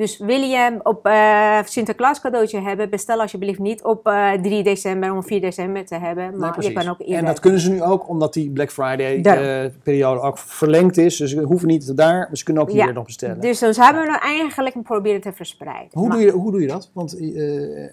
Dus 0.00 0.18
wil 0.18 0.40
je 0.40 0.56
hem 0.56 0.80
op 0.82 1.06
eh, 1.06 1.58
Sinterklaas 1.64 2.20
cadeautje 2.20 2.60
hebben, 2.60 2.90
bestel 2.90 3.20
alsjeblieft 3.20 3.58
niet 3.58 3.82
op 3.84 4.06
eh, 4.06 4.32
3 4.32 4.62
december 4.62 5.12
om 5.12 5.22
4 5.22 5.40
december 5.40 5.86
te 5.86 5.94
hebben. 5.94 6.30
Nee, 6.30 6.38
Maar 6.38 6.62
je 6.62 6.72
kan 6.72 6.88
ook 6.88 7.00
eerder. 7.00 7.16
En 7.16 7.24
dat 7.24 7.40
kunnen 7.40 7.60
ze 7.60 7.70
nu 7.70 7.82
ook, 7.82 8.08
omdat 8.08 8.32
die 8.32 8.50
Black 8.50 8.70
Friday 8.70 9.22
eh, 9.22 9.70
periode 9.82 10.20
ook 10.20 10.38
verlengd 10.38 10.96
is. 10.96 11.16
Dus 11.16 11.30
ze 11.30 11.40
hoeven 11.40 11.68
niet 11.68 11.96
daar, 11.96 12.18
maar 12.18 12.36
ze 12.36 12.44
kunnen 12.44 12.62
ook 12.62 12.70
hier 12.70 12.86
Ja. 12.86 12.92
nog 12.92 13.04
bestellen. 13.04 13.40
Dus 13.40 13.58
zo 13.58 13.82
hebben 13.82 14.02
we 14.02 14.08
nou 14.08 14.20
eigenlijk 14.22 14.82
proberen 14.82 15.20
te 15.20 15.32
verspreiden. 15.32 15.88
Hoe, 15.92 16.08
Maar- 16.08 16.16
doe 16.16 16.26
je, 16.26 16.32
hoe 16.32 16.50
doe 16.50 16.60
je 16.60 16.66
dat? 16.68 16.90
Want 16.94 17.10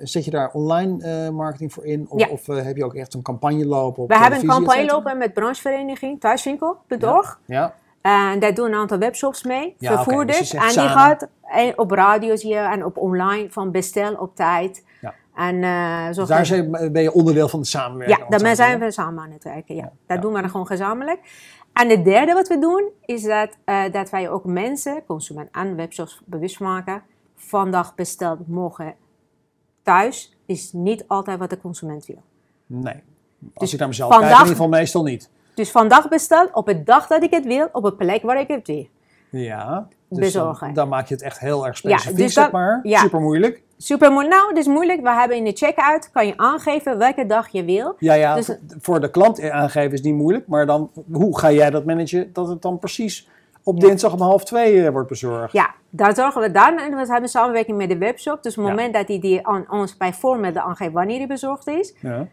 zet 0.02 0.26
je 0.26 0.32
daar 0.32 0.50
online 0.54 1.32
marketing 1.32 1.74
voor 1.74 1.86
in? 1.86 2.06
Of, 2.10 2.20
Ja. 2.20 2.28
of 2.30 2.46
heb 2.46 2.76
je 2.78 2.86
ook 2.86 2.96
echt 2.96 3.14
een 3.14 3.22
campagne 3.22 3.66
lopen 3.66 4.04
op 4.04 4.10
We 4.10 4.18
hebben 4.18 4.40
een 4.40 4.48
campagne 4.48 4.86
lopen 4.86 5.18
met 5.18 5.34
branchevereniging 5.34 6.20
thuiswinkel.org. 6.20 7.40
Ja, 7.46 7.74
En 8.02 8.40
daar 8.40 8.54
doen 8.54 8.66
een 8.66 8.74
aantal 8.74 8.98
webshops 8.98 9.44
mee, 9.44 9.76
Ja, 9.78 9.94
vervoerders. 10.04 10.38
dus 10.40 10.54
en 10.54 10.68
die 10.68 10.90
gaat 10.90 11.28
eh, 11.42 11.72
op 11.76 11.92
radio 11.92 12.36
zie 12.36 12.50
je 12.50 12.56
en 12.60 12.86
op 12.86 12.98
online 12.98 13.48
van 13.52 13.72
bestel 13.72 14.14
op 14.16 14.36
tijd. 14.36 14.86
Ja. 15.02 15.14
En 15.36 15.64
eh 15.64 16.06
zo 16.06 16.20
dus 16.20 16.28
daar 16.28 16.46
zijn- 16.46 16.72
ben 16.92 17.02
je 17.02 17.12
onderdeel 17.14 17.50
van 17.50 17.60
de 17.60 17.66
samenwerking. 17.66 18.20
Ja, 18.30 18.38
te 18.38 18.56
zijn 18.56 18.80
we 18.80 18.92
samen 18.92 19.24
aan 19.24 19.32
het 19.32 19.44
werken. 19.44 19.76
Ja. 19.76 19.82
Ja, 19.84 19.92
Dat 20.16 20.22
doen 20.22 20.34
we 20.34 20.42
dan 20.42 20.50
gewoon 20.50 20.68
gezamenlijk. 20.68 21.20
En 21.74 21.90
het 21.90 22.06
derde 22.06 22.34
wat 22.34 22.48
we 22.48 22.60
doen, 22.60 22.84
is 23.06 23.24
dat, 23.24 23.50
eh, 23.66 23.84
dat 23.92 24.10
wij 24.10 24.30
ook 24.30 24.46
mensen, 24.46 25.04
consumenten 25.08 25.62
en 25.62 25.76
webshops 25.76 26.22
bewust 26.26 26.60
maken. 26.60 27.02
Vandaag 27.36 27.96
besteld, 27.96 28.48
morgen 28.48 28.94
thuis, 29.84 30.38
is 30.46 30.72
niet 30.74 31.04
altijd 31.08 31.40
wat 31.40 31.50
de 31.50 31.58
consument 31.62 32.06
wil. 32.06 32.22
Nee. 32.66 32.94
Als 32.94 33.52
Dus 33.54 33.74
ik 33.74 33.80
naar 33.80 33.88
mezelf 33.88 34.12
vandaag- 34.12 34.30
kijk, 34.30 34.42
in 34.42 34.48
ieder 34.50 34.64
geval 34.64 34.80
meestal 34.80 35.04
niet. 35.04 35.30
Dus 35.58 35.72
vandaag 35.72 36.08
bestel, 36.10 36.50
op 36.54 36.68
het 36.68 36.86
dag 36.86 37.08
dat 37.08 37.24
ik 37.24 37.32
het 37.32 37.46
wil, 37.46 37.70
op 37.72 37.84
een 37.84 37.96
plek 37.96 38.22
waar 38.24 38.40
ik 38.40 38.48
het 38.48 38.68
wil. 38.68 38.88
Ja, 39.30 39.88
dus 40.10 40.20
Bezorgen. 40.20 40.66
Dan, 40.66 40.74
dan 40.76 40.88
maak 40.88 41.08
je 41.08 41.14
het 41.14 41.24
echt 41.24 41.40
heel 41.40 41.66
erg 41.68 41.82
Ja, 41.82 41.90
specifiek, 41.98 42.18
dus 42.18 42.34
zeg 42.34 42.44
dat- 42.44 42.54
maar. 42.54 42.80
ja. 42.84 43.00
Super 43.00 43.20
moeilijk. 43.20 43.62
Super 43.78 44.12
moeilijk. 44.12 44.36
Nou, 44.36 44.48
het 44.50 44.58
is 44.58 44.68
moeilijk. 44.68 45.02
We 45.02 45.12
hebben 45.14 45.38
in 45.38 45.44
de 45.44 45.52
checkout, 45.52 46.12
kan 46.12 46.28
je 46.28 46.38
aangeven 46.38 46.98
welke 46.98 47.26
dag 47.26 47.48
je 47.48 47.64
wil. 47.66 47.96
Ja, 48.00 48.14
ja 48.14 48.36
Dus- 48.36 48.58
voor, 48.80 49.00
de 49.00 49.10
klant 49.10 49.50
aangeven 49.50 49.92
is 49.92 50.02
niet 50.02 50.14
moeilijk. 50.16 50.48
Maar 50.48 50.66
dan, 50.66 50.92
hoe 51.12 51.40
ga 51.40 51.52
jij 51.52 51.70
dat 51.70 51.86
managen 51.86 52.30
dat 52.34 52.48
het 52.48 52.62
dan 52.62 52.80
precies 52.80 53.28
op 53.64 53.82
Ja. 53.82 53.88
dinsdag 53.88 54.14
om 54.14 54.22
half 54.22 54.44
twee 54.44 54.86
eh, 54.86 54.92
wordt 54.92 55.10
bezorgd? 55.10 55.52
Ja, 55.54 55.74
daar 55.90 56.16
zorgen 56.16 56.42
we 56.42 56.52
dan. 56.52 56.80
En 56.80 56.96
we 56.96 57.06
hebben 57.12 57.30
samenwerking 57.30 57.78
met 57.78 57.90
de 57.90 57.98
webshop. 57.98 58.44
Dus 58.44 58.58
op 58.58 58.64
het 58.64 58.68
Ja. 58.68 58.76
moment 58.76 58.94
dat 58.94 59.08
hij 59.08 59.20
die 59.20 59.48
aan 59.48 59.66
ons 59.70 59.98
bij 59.98 60.14
voormelden 60.14 60.62
aangeeft 60.64 60.94
wanneer 60.94 61.18
hij 61.18 61.28
bezorgd 61.28 61.68
is, 61.68 61.94
Ja. 62.02 62.28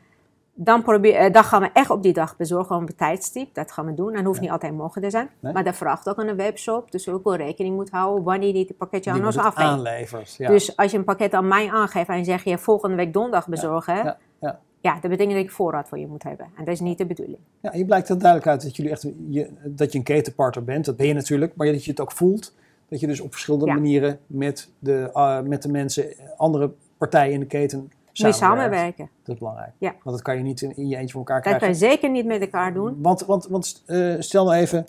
Dan, 0.54 0.82
probeer, 0.82 1.14
eh, 1.14 1.32
dan 1.32 1.44
gaan 1.44 1.60
we 1.60 1.70
echt 1.72 1.90
op 1.90 2.02
die 2.02 2.12
dag 2.12 2.36
bezorgen, 2.36 2.76
op 2.76 2.82
een 2.82 2.96
tijdstip. 2.96 3.54
Dat 3.54 3.72
gaan 3.72 3.86
we 3.86 3.94
doen. 3.94 4.14
En 4.14 4.24
hoeft 4.24 4.40
niet 4.40 4.50
altijd 4.50 4.74
mogen 4.74 5.02
te 5.02 5.10
zijn. 5.10 5.28
Nee. 5.40 5.52
Maar 5.52 5.64
dat 5.64 5.76
vraagt 5.76 6.08
ook 6.08 6.18
aan 6.18 6.26
de 6.26 6.34
webshop. 6.34 6.90
Dus 6.90 7.08
ook 7.08 7.24
wel 7.24 7.36
rekening 7.36 7.74
moet 7.76 7.90
houden 7.90 8.24
wanneer 8.24 8.52
je 8.56 8.58
het 8.58 8.76
pakketje 8.76 9.12
Die 9.12 9.20
aan 9.20 9.26
ons 9.26 9.38
afgeeft. 9.38 9.68
aanlevert. 9.68 10.34
Ja. 10.38 10.48
Dus 10.50 10.76
als 10.76 10.90
je 10.90 10.98
een 10.98 11.04
pakket 11.04 11.32
aan 11.32 11.48
mij 11.48 11.70
aangeeft 11.70 12.08
en 12.08 12.18
je 12.18 12.24
zegt 12.24 12.44
je 12.44 12.58
volgende 12.58 12.96
week 12.96 13.12
donderdag 13.12 13.48
bezorgen. 13.48 13.94
ja, 13.94 14.18
ja. 14.40 14.60
Ja, 14.80 14.92
dat 14.92 15.10
betekent 15.10 15.34
dat 15.34 15.44
ik 15.44 15.50
voorraad 15.50 15.88
voor 15.88 15.98
je 15.98 16.06
moet 16.06 16.22
hebben. 16.22 16.46
En 16.56 16.64
dat 16.64 16.74
is 16.74 16.80
niet 16.80 16.98
de 16.98 17.06
bedoeling. 17.06 17.38
Ja, 17.60 17.72
hier 17.72 17.84
blijkt 17.84 18.08
heel 18.08 18.18
duidelijk 18.18 18.50
uit 18.50 18.62
dat, 18.62 18.76
jullie 18.76 18.92
echt, 18.92 19.06
je, 19.28 19.50
dat 19.64 19.92
je 19.92 19.98
een 19.98 20.04
ketenpartner 20.04 20.64
bent. 20.64 20.84
Dat 20.84 20.96
ben 20.96 21.06
je 21.06 21.14
natuurlijk. 21.14 21.56
Maar 21.56 21.66
dat 21.66 21.84
je 21.84 21.90
het 21.90 22.00
ook 22.00 22.12
voelt. 22.12 22.54
Dat 22.88 23.00
je 23.00 23.06
dus 23.06 23.20
op 23.20 23.32
verschillende 23.32 23.66
manieren 23.66 24.18
met 24.26 24.70
de, 24.78 25.10
eh, 25.12 25.40
met 25.40 25.62
de 25.62 25.68
mensen, 25.68 26.06
andere 26.36 26.70
partijen 26.98 27.32
in 27.32 27.40
de 27.40 27.46
keten 27.46 27.92
Moet 28.22 28.32
je 28.32 28.32
samenwerken. 28.32 29.08
Dat 29.22 29.34
is 29.34 29.38
belangrijk. 29.40 29.72
Ja. 29.78 29.90
Want 29.90 30.16
dat 30.16 30.22
kan 30.22 30.36
je 30.36 30.42
niet 30.42 30.60
in, 30.62 30.76
in 30.76 30.88
je 30.88 30.96
eentje 30.96 31.10
voor 31.10 31.20
elkaar 31.20 31.42
Dat 31.42 31.50
kan 31.50 31.58
krijgen. 31.60 31.86
je 31.86 31.92
zeker 31.92 32.10
niet 32.10 32.26
met 32.26 32.40
elkaar 32.40 32.74
doen. 32.74 33.02
Want, 33.02 33.24
want, 33.24 33.46
want 33.46 33.82
eh, 33.86 34.14
stel 34.18 34.44
nou 34.44 34.56
even 34.56 34.86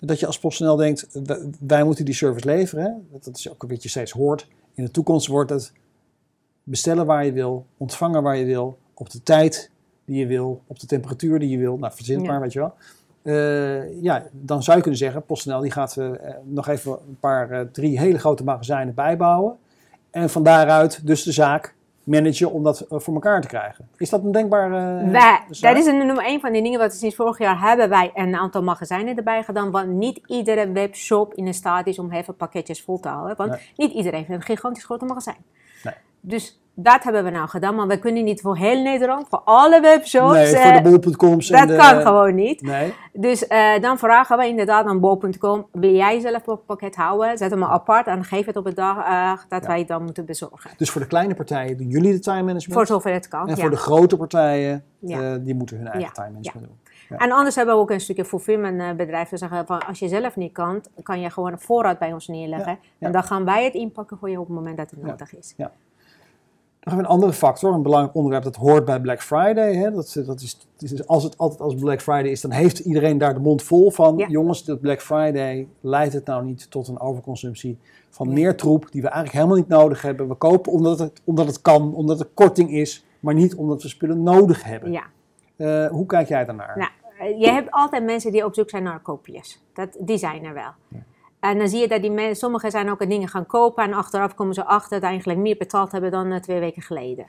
dat 0.00 0.20
je 0.20 0.26
als 0.26 0.38
PostNL 0.38 0.76
denkt, 0.76 1.06
wij, 1.24 1.50
wij 1.60 1.84
moeten 1.84 2.04
die 2.04 2.14
service 2.14 2.46
leveren. 2.46 2.84
Hè? 2.84 2.90
Dat, 3.12 3.24
dat 3.24 3.36
is 3.36 3.50
ook 3.50 3.64
wat 3.68 3.82
je 3.82 3.88
steeds 3.88 4.12
hoort. 4.12 4.48
In 4.74 4.84
de 4.84 4.90
toekomst 4.90 5.26
wordt 5.26 5.50
het 5.50 5.72
bestellen 6.62 7.06
waar 7.06 7.24
je 7.24 7.32
wil, 7.32 7.66
ontvangen 7.76 8.22
waar 8.22 8.36
je 8.36 8.44
wil, 8.44 8.78
op 8.94 9.10
de 9.10 9.22
tijd 9.22 9.70
die 10.04 10.18
je 10.18 10.26
wil, 10.26 10.62
op 10.66 10.78
de 10.80 10.86
temperatuur 10.86 11.38
die 11.38 11.48
je 11.48 11.58
wil. 11.58 11.78
Nou, 11.78 11.92
verzin 11.94 12.20
Ja. 12.22 12.26
maar, 12.30 12.40
weet 12.40 12.52
je 12.52 12.58
wel. 12.58 12.74
Eh, 13.22 14.02
ja, 14.02 14.26
dan 14.32 14.62
zou 14.62 14.76
je 14.76 14.82
kunnen 14.82 15.00
zeggen, 15.00 15.22
PostNL 15.22 15.60
die 15.60 15.70
gaat 15.70 15.96
eh, 15.96 16.10
nog 16.44 16.68
even 16.68 16.92
een 16.92 17.18
paar, 17.20 17.70
drie 17.70 17.98
hele 17.98 18.18
grote 18.18 18.44
magazijnen 18.44 18.94
bijbouwen. 18.94 19.56
En 20.10 20.30
van 20.30 20.42
daaruit 20.42 21.06
dus 21.06 21.22
de 21.22 21.32
zaak 21.32 21.74
managen 22.08 22.52
om 22.52 22.62
dat 22.62 22.80
eh, 22.80 22.98
voor 22.98 23.14
elkaar 23.14 23.40
te 23.40 23.48
krijgen. 23.48 23.88
Is 23.96 24.10
dat 24.10 24.24
een 24.24 24.32
denkbare 24.32 25.04
eh, 25.04 25.10
Wij, 25.10 25.40
dat 25.60 25.76
is 25.76 25.86
een 25.86 25.96
nummer 26.06 26.24
één 26.24 26.40
van 26.40 26.52
die 26.52 26.62
dingen 26.62 26.78
wat 26.78 26.92
we 26.92 26.98
sinds 26.98 27.16
vorig 27.16 27.38
jaar 27.38 27.60
hebben 27.60 27.88
wij 27.88 28.10
een 28.14 28.34
aantal 28.34 28.62
magazijnen 28.62 29.16
erbij 29.16 29.42
gedaan. 29.42 29.70
Want 29.70 29.88
niet 29.88 30.20
iedere 30.26 30.72
webshop 30.72 31.34
in 31.34 31.54
staat 31.54 31.86
is 31.86 31.98
om 31.98 32.12
even 32.12 32.36
pakketjes 32.36 32.82
vol 32.82 33.00
te 33.00 33.08
houden. 33.08 33.36
Want 33.36 33.50
Nee. 33.50 33.60
niet 33.76 33.92
iedereen 33.92 34.24
heeft 34.24 34.40
een 34.40 34.56
gigantisch 34.56 34.84
grote 34.84 35.04
magazijn. 35.04 35.44
Nee. 35.82 35.94
Dus 36.20 36.60
dat 36.80 37.02
hebben 37.04 37.24
we 37.24 37.30
nou 37.30 37.48
gedaan. 37.48 37.74
Maar 37.74 37.86
we 37.86 37.98
kunnen 37.98 38.24
niet 38.24 38.40
voor 38.40 38.56
heel 38.56 38.82
Nederland, 38.82 39.26
voor 39.28 39.40
alle 39.44 39.80
webshops. 39.80 40.32
Nee, 40.32 40.46
voor 40.46 40.60
eh, 40.72 40.82
de 40.82 40.90
bol.coms. 41.00 41.50
en 41.50 41.58
dat 41.58 41.68
de- 41.68 41.76
kan 41.76 42.00
gewoon 42.02 42.34
niet. 42.34 42.62
Nee, 42.62 42.94
Dus 43.12 43.46
eh, 43.46 43.80
dan 43.80 43.98
vragen 43.98 44.38
we 44.38 44.46
inderdaad 44.46 44.86
aan 44.86 45.00
bol.com, 45.00 45.66
wil 45.72 45.94
jij 45.94 46.20
zelf 46.20 46.46
een 46.46 46.64
pakket 46.66 46.96
houden? 46.96 47.38
Zet 47.38 47.50
hem 47.50 47.64
apart 47.64 48.06
en 48.06 48.24
geef 48.24 48.46
het 48.46 48.56
op 48.56 48.64
de 48.64 48.74
dag 48.74 48.96
eh, 48.96 49.32
dat 49.48 49.62
Ja. 49.62 49.68
wij 49.68 49.78
het 49.78 49.88
dan 49.88 50.02
moeten 50.04 50.24
bezorgen. 50.24 50.70
dus 50.76 50.90
voor 50.90 51.00
de 51.00 51.06
kleine 51.06 51.34
partijen 51.34 51.76
doen 51.76 51.88
jullie 51.88 52.12
de 52.12 52.18
time 52.20 52.42
management. 52.42 52.72
Voor 52.72 52.86
zover 52.86 53.12
het 53.12 53.28
kan, 53.28 53.48
en 53.48 53.54
ja. 53.54 53.60
voor 53.60 53.70
de 53.70 53.76
grote 53.76 54.16
partijen, 54.16 54.84
Ja. 54.98 55.20
eh, 55.32 55.38
die 55.40 55.54
moeten 55.54 55.76
hun 55.76 55.86
eigen 55.86 56.02
Ja, 56.02 56.10
time 56.10 56.30
management 56.30 56.66
doen. 56.66 56.78
Ja. 57.08 57.16
En 57.16 57.32
anders 57.32 57.54
hebben 57.54 57.74
we 57.74 57.80
ook 57.80 57.90
een 57.90 58.00
stukje 58.00 58.24
fulfillment 58.24 58.80
eh, 58.80 58.92
bedrijf. 58.92 59.28
Dus 59.28 59.38
zeggen 59.40 59.66
van 59.66 59.86
als 59.86 59.98
je 59.98 60.08
zelf 60.08 60.36
niet 60.36 60.52
kan, 60.52 60.82
kan 61.02 61.20
je 61.20 61.30
gewoon 61.30 61.52
een 61.52 61.60
voorraad 61.60 61.98
bij 61.98 62.12
ons 62.12 62.28
neerleggen. 62.28 62.72
Ja, 62.72 62.78
ja. 62.98 63.06
En 63.06 63.12
dan 63.12 63.22
gaan 63.22 63.44
wij 63.44 63.64
het 63.64 63.74
inpakken 63.74 64.18
voor 64.18 64.30
je 64.30 64.40
op 64.40 64.46
het 64.46 64.54
moment 64.56 64.76
dat 64.76 64.90
het 64.90 65.00
Ja. 65.02 65.06
nodig 65.06 65.36
is. 65.36 65.54
Nog 66.88 66.96
even 66.98 67.10
een 67.10 67.16
andere 67.16 67.32
factor, 67.32 67.74
een 67.74 67.82
belangrijk 67.82 68.14
onderwerp, 68.14 68.44
dat 68.44 68.56
hoort 68.56 68.84
bij 68.84 69.00
Black 69.00 69.22
Friday. 69.22 69.74
Hè? 69.74 69.90
Dat, 69.90 70.22
dat 70.26 70.40
is, 70.40 71.06
als 71.06 71.22
het 71.22 71.38
altijd 71.38 71.60
als 71.60 71.74
Black 71.74 72.00
Friday 72.02 72.30
is, 72.30 72.40
dan 72.40 72.50
heeft 72.50 72.78
iedereen 72.78 73.18
daar 73.18 73.34
de 73.34 73.40
mond 73.40 73.62
vol 73.62 73.90
van. 73.90 74.16
Ja. 74.16 74.26
Jongens, 74.28 74.64
dat 74.64 74.80
Black 74.80 75.00
Friday 75.00 75.68
leidt 75.80 76.12
het 76.12 76.26
nou 76.26 76.44
niet 76.44 76.70
tot 76.70 76.88
een 76.88 77.00
overconsumptie 77.00 77.78
van 78.10 78.32
meer 78.32 78.56
troep 78.56 78.86
die 78.90 79.02
we 79.02 79.08
eigenlijk 79.08 79.36
helemaal 79.36 79.56
niet 79.56 79.68
nodig 79.68 80.02
hebben. 80.02 80.28
We 80.28 80.34
kopen 80.34 80.72
omdat 80.72 80.98
het, 80.98 81.20
omdat 81.24 81.46
het 81.46 81.62
kan, 81.62 81.94
omdat 81.94 82.20
er 82.20 82.28
korting 82.34 82.70
is, 82.70 83.04
maar 83.20 83.34
niet 83.34 83.54
omdat 83.54 83.82
we 83.82 83.88
spullen 83.88 84.22
nodig 84.22 84.64
hebben. 84.64 84.92
Ja. 84.92 85.04
Eh, 85.56 85.86
hoe 85.86 86.06
kijk 86.06 86.28
jij 86.28 86.44
daarnaar? 86.44 86.78
Nou, 86.78 86.90
eh, 87.18 87.40
je 87.40 87.50
hebt 87.50 87.70
altijd 87.70 88.04
mensen 88.04 88.32
die 88.32 88.44
op 88.44 88.54
zoek 88.54 88.70
zijn 88.70 88.82
naar 88.82 89.00
koopjes. 89.00 89.62
Dat, 89.72 89.96
die 90.00 90.18
zijn 90.18 90.44
er 90.44 90.54
wel. 90.54 91.00
En 91.40 91.58
dan 91.58 91.68
zie 91.68 91.80
je 91.80 91.88
dat 91.88 92.00
die 92.00 92.10
mensen, 92.10 92.36
sommigen 92.36 92.70
zijn 92.70 92.90
ook 92.90 93.08
dingen 93.08 93.28
gaan 93.28 93.46
kopen 93.46 93.84
en 93.84 93.92
achteraf 93.92 94.34
komen 94.34 94.54
ze 94.54 94.64
achter 94.64 94.90
dat 94.90 95.00
ze 95.00 95.06
eigenlijk 95.06 95.38
meer 95.38 95.56
betaald 95.56 95.92
hebben 95.92 96.10
dan 96.10 96.32
eh, 96.32 96.40
twee 96.40 96.60
weken 96.60 96.82
geleden. 96.82 97.26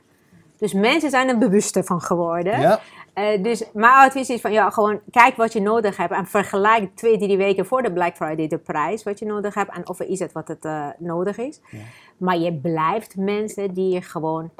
Dus 0.58 0.74
mensen 0.74 1.10
zijn 1.10 1.30
er 1.30 1.38
bewuster 1.38 1.84
van 1.84 2.02
geworden. 2.02 2.60
Ja? 2.60 2.80
Eh, 3.14 3.44
dus 3.44 3.64
mijn 3.74 3.94
advies 3.94 4.30
is 4.30 4.42
van 4.42 4.52
ja, 4.52 4.70
gewoon 4.70 5.00
kijk 5.12 5.36
wat 5.36 5.54
je 5.54 5.62
nodig 5.62 5.98
hebt 5.98 6.14
en 6.14 6.26
vergelijk 6.26 6.96
twee, 6.96 7.18
drie 7.18 7.38
weken 7.38 7.66
voor 7.66 7.82
de 7.82 7.92
Black 7.92 8.16
Friday 8.16 8.48
de 8.48 8.58
prijs 8.58 9.04
wat 9.04 9.20
je 9.20 9.26
nodig 9.26 9.54
hebt 9.54 9.76
en 9.76 9.88
of 9.88 10.00
er 10.00 10.10
is 10.10 10.20
het 10.20 10.32
wat 10.32 10.48
het 10.48 10.66
eh, 10.66 10.88
nodig 10.98 11.38
is. 11.38 11.62
Ja. 11.72 11.78
Maar 12.18 12.38
je 12.38 12.54
blijft 12.54 13.16
mensen 13.16 13.74
die 13.74 14.02
gewoon 14.02 14.52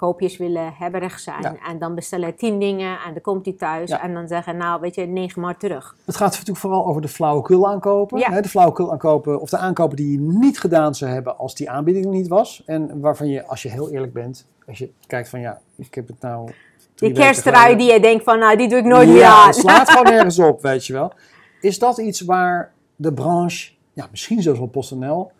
koopjes 0.00 0.36
willen 0.36 0.72
hebberig 0.78 1.18
zijn 1.18 1.42
Ja. 1.42 1.54
en 1.68 1.78
dan 1.78 1.94
bestellen 1.94 2.36
tien 2.36 2.58
dingen 2.58 2.98
en 3.06 3.12
dan 3.12 3.22
komt 3.22 3.44
die 3.44 3.56
thuis 3.56 3.90
Ja. 3.90 4.02
en 4.02 4.14
dan 4.14 4.28
zeggen 4.28 4.56
nou 4.56 4.80
weet 4.80 4.94
je 4.94 5.06
negen 5.06 5.40
maar 5.40 5.56
terug. 5.56 5.96
Het 6.04 6.16
gaat 6.16 6.30
natuurlijk 6.30 6.58
vooral 6.58 6.86
over 6.86 7.02
de 7.02 7.08
flauwekul 7.08 7.68
aankopen. 7.68 8.18
Ja. 8.18 8.30
Hè, 8.30 8.40
de 8.40 8.48
flauwekul 8.48 8.90
aankopen 8.92 9.40
of 9.40 9.50
de 9.50 9.56
aankopen 9.56 9.96
die 9.96 10.12
je 10.12 10.20
niet 10.20 10.60
gedaan 10.60 10.94
zou 10.94 11.10
hebben 11.10 11.38
als 11.38 11.54
die 11.54 11.70
aanbieding 11.70 12.04
er 12.04 12.10
niet 12.10 12.28
was. 12.28 12.62
En 12.66 13.00
waarvan 13.00 13.28
je, 13.28 13.46
als 13.46 13.62
je 13.62 13.68
heel 13.68 13.90
eerlijk 13.90 14.12
bent, 14.12 14.46
als 14.66 14.78
je 14.78 14.90
kijkt 15.06 15.28
van 15.28 15.40
ja, 15.40 15.60
ik 15.76 15.94
heb 15.94 16.08
het 16.08 16.20
nou... 16.20 16.50
Die 16.94 17.14
geleden- 17.16 17.78
die 17.78 17.92
je 17.92 18.00
denkt 18.00 18.24
van 18.24 18.38
nou 18.38 18.56
die 18.56 18.68
doe 18.68 18.78
ik 18.78 18.84
nooit 18.84 19.08
meer 19.08 19.24
aan. 19.24 19.46
het 19.46 19.56
slaat 19.56 19.90
gewoon 19.90 20.12
nergens 20.14 20.38
op, 20.38 20.62
weet 20.62 20.86
je 20.86 20.92
wel. 20.92 21.12
Is 21.60 21.78
dat 21.78 21.98
iets 21.98 22.20
waar 22.20 22.72
de 22.96 23.12
branche, 23.12 23.72
ja, 23.92 24.08
misschien 24.10 24.42
zelfs 24.42 24.58
wel 24.58 24.68
PostNL, 24.68 25.30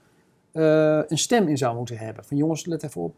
eh, 0.52 0.62
een 1.08 1.18
stem 1.18 1.48
in 1.48 1.56
zou 1.56 1.76
moeten 1.76 1.98
hebben? 1.98 2.24
Van 2.24 2.36
jongens, 2.36 2.66
let 2.66 2.82
even 2.82 3.00
op. 3.00 3.14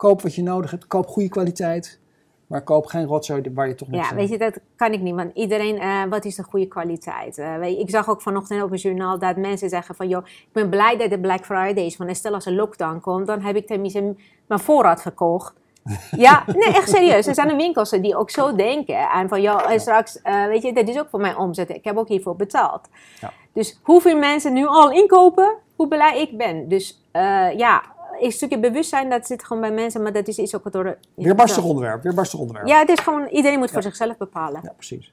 Koop 0.00 0.22
wat 0.22 0.34
je 0.34 0.42
nodig 0.42 0.70
hebt. 0.70 0.86
Koop 0.86 1.06
goede 1.06 1.28
kwaliteit. 1.28 2.00
Maar 2.46 2.62
koop 2.62 2.86
geen 2.86 3.04
rotzooi 3.04 3.42
waar 3.54 3.68
je 3.68 3.74
toch 3.74 3.88
niks 3.88 4.08
Ja, 4.08 4.14
weet 4.14 4.28
je, 4.28 4.38
dat 4.38 4.58
kan 4.76 4.92
ik 4.92 5.00
niet. 5.00 5.14
Want 5.14 5.30
iedereen, 5.34 5.78
eh, 5.78 6.02
wat 6.10 6.24
is 6.24 6.34
de 6.34 6.42
goede 6.42 6.66
kwaliteit? 6.66 7.38
Eh, 7.38 7.56
weet 7.56 7.76
je, 7.76 7.80
ik 7.80 7.90
zag 7.90 8.08
ook 8.08 8.22
vanochtend 8.22 8.62
op 8.62 8.70
het 8.70 8.82
journaal 8.82 9.18
dat 9.18 9.36
mensen 9.36 9.68
zeggen 9.68 9.94
van... 9.94 10.08
joh, 10.08 10.26
ik 10.26 10.52
ben 10.52 10.70
blij 10.70 10.96
dat 10.96 11.10
het 11.10 11.20
Black 11.20 11.44
Friday 11.44 11.84
is. 11.84 11.96
Want 11.96 12.16
stel 12.16 12.34
als 12.34 12.46
er 12.46 12.52
lockdown 12.52 13.00
komt, 13.00 13.26
dan 13.26 13.40
heb 13.40 13.56
ik 13.56 13.66
tenminste 13.66 14.14
mijn 14.46 14.60
voorraad 14.60 15.02
verkocht. 15.02 15.54
ja, 16.26 16.44
nee, 16.46 16.74
echt 16.74 16.88
serieus. 16.88 17.26
Er 17.26 17.34
zijn 17.34 17.56
winkels 17.56 17.90
die 17.90 18.16
ook 18.16 18.30
zo 18.30 18.54
denken. 18.54 19.08
En 19.10 19.28
van, 19.28 19.42
joh, 19.42 19.70
en 19.70 19.80
straks, 19.80 20.22
eh, 20.22 20.46
weet 20.46 20.62
je, 20.62 20.72
dat 20.72 20.88
is 20.88 20.98
ook 20.98 21.08
voor 21.08 21.20
mijn 21.20 21.36
omzet. 21.36 21.68
Ik 21.68 21.84
heb 21.84 21.96
ook 21.96 22.08
hiervoor 22.08 22.36
betaald. 22.36 22.88
Ja. 23.20 23.32
Dus 23.52 23.80
hoeveel 23.82 24.18
mensen 24.18 24.52
nu 24.52 24.66
al 24.66 24.90
inkopen, 24.90 25.54
hoe 25.76 25.88
blij 25.88 26.20
ik 26.20 26.36
ben. 26.36 26.68
Dus 26.68 27.04
eh, 27.12 27.52
ja, 27.56 27.82
een 28.20 28.32
stukje 28.32 28.58
bewustzijn, 28.60 29.10
dat 29.10 29.26
zit 29.26 29.44
gewoon 29.44 29.62
bij 29.62 29.72
mensen. 29.72 30.02
Maar 30.02 30.12
dat 30.12 30.28
is 30.28 30.38
iets 30.38 30.54
ook 30.56 30.72
door... 30.72 30.84
de- 30.84 30.96
Weer 31.14 31.34
barstig 31.34 31.64
onderwerp, 31.64 32.04
onderwerp. 32.36 32.66
Ja, 32.66 32.78
het 32.78 32.88
is 32.88 32.98
gewoon, 33.00 33.26
iedereen 33.28 33.58
moet 33.58 33.70
voor 33.70 33.82
zichzelf 33.82 34.16
bepalen. 34.16 34.60
Ja, 34.64 34.72
precies. 34.72 35.12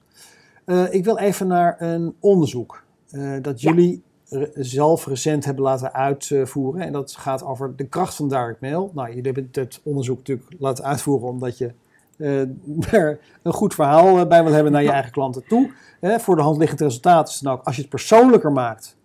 Eh, 0.66 0.94
ik 0.94 1.04
wil 1.06 1.18
even 1.18 1.48
naar 1.48 1.76
een 1.82 2.16
onderzoek 2.20 2.84
eh, 3.12 3.32
dat 3.42 3.62
Ja. 3.62 3.70
jullie 3.72 4.04
re- 4.30 4.50
zelf 4.54 5.06
recent 5.06 5.46
hebben 5.46 5.64
laten 5.64 5.94
uitvoeren. 5.94 6.82
En 6.82 6.92
dat 6.92 7.12
gaat 7.12 7.44
over 7.44 7.76
de 7.76 7.88
kracht 7.88 8.16
van 8.16 8.30
direct 8.30 8.62
mail. 8.62 8.92
Nou, 8.94 9.08
jullie 9.08 9.24
hebben 9.24 9.50
het 9.52 9.80
onderzoek 9.84 10.18
natuurlijk 10.18 10.48
laten 10.60 10.84
uitvoeren 10.84 11.28
omdat 11.30 11.58
je 11.58 11.72
eh, 12.18 12.40
er 13.02 13.20
een 13.42 13.54
goed 13.54 13.74
verhaal 13.74 14.28
bij 14.28 14.44
wil 14.44 14.54
hebben 14.54 14.72
naar 14.72 14.84
je 14.84 14.92
eigen 14.92 15.12
klanten 15.12 15.44
toe. 15.48 15.72
Voor 16.02 16.36
de 16.36 16.42
hand 16.42 16.58
liggend 16.58 16.82
resultaat 16.82 17.30
is 17.30 17.40
dan 17.40 17.54
ook, 17.54 17.64
als 17.64 17.76
je 17.76 17.82
het 17.82 17.90
persoonlijker 17.90 18.52
maakt, 18.52 18.96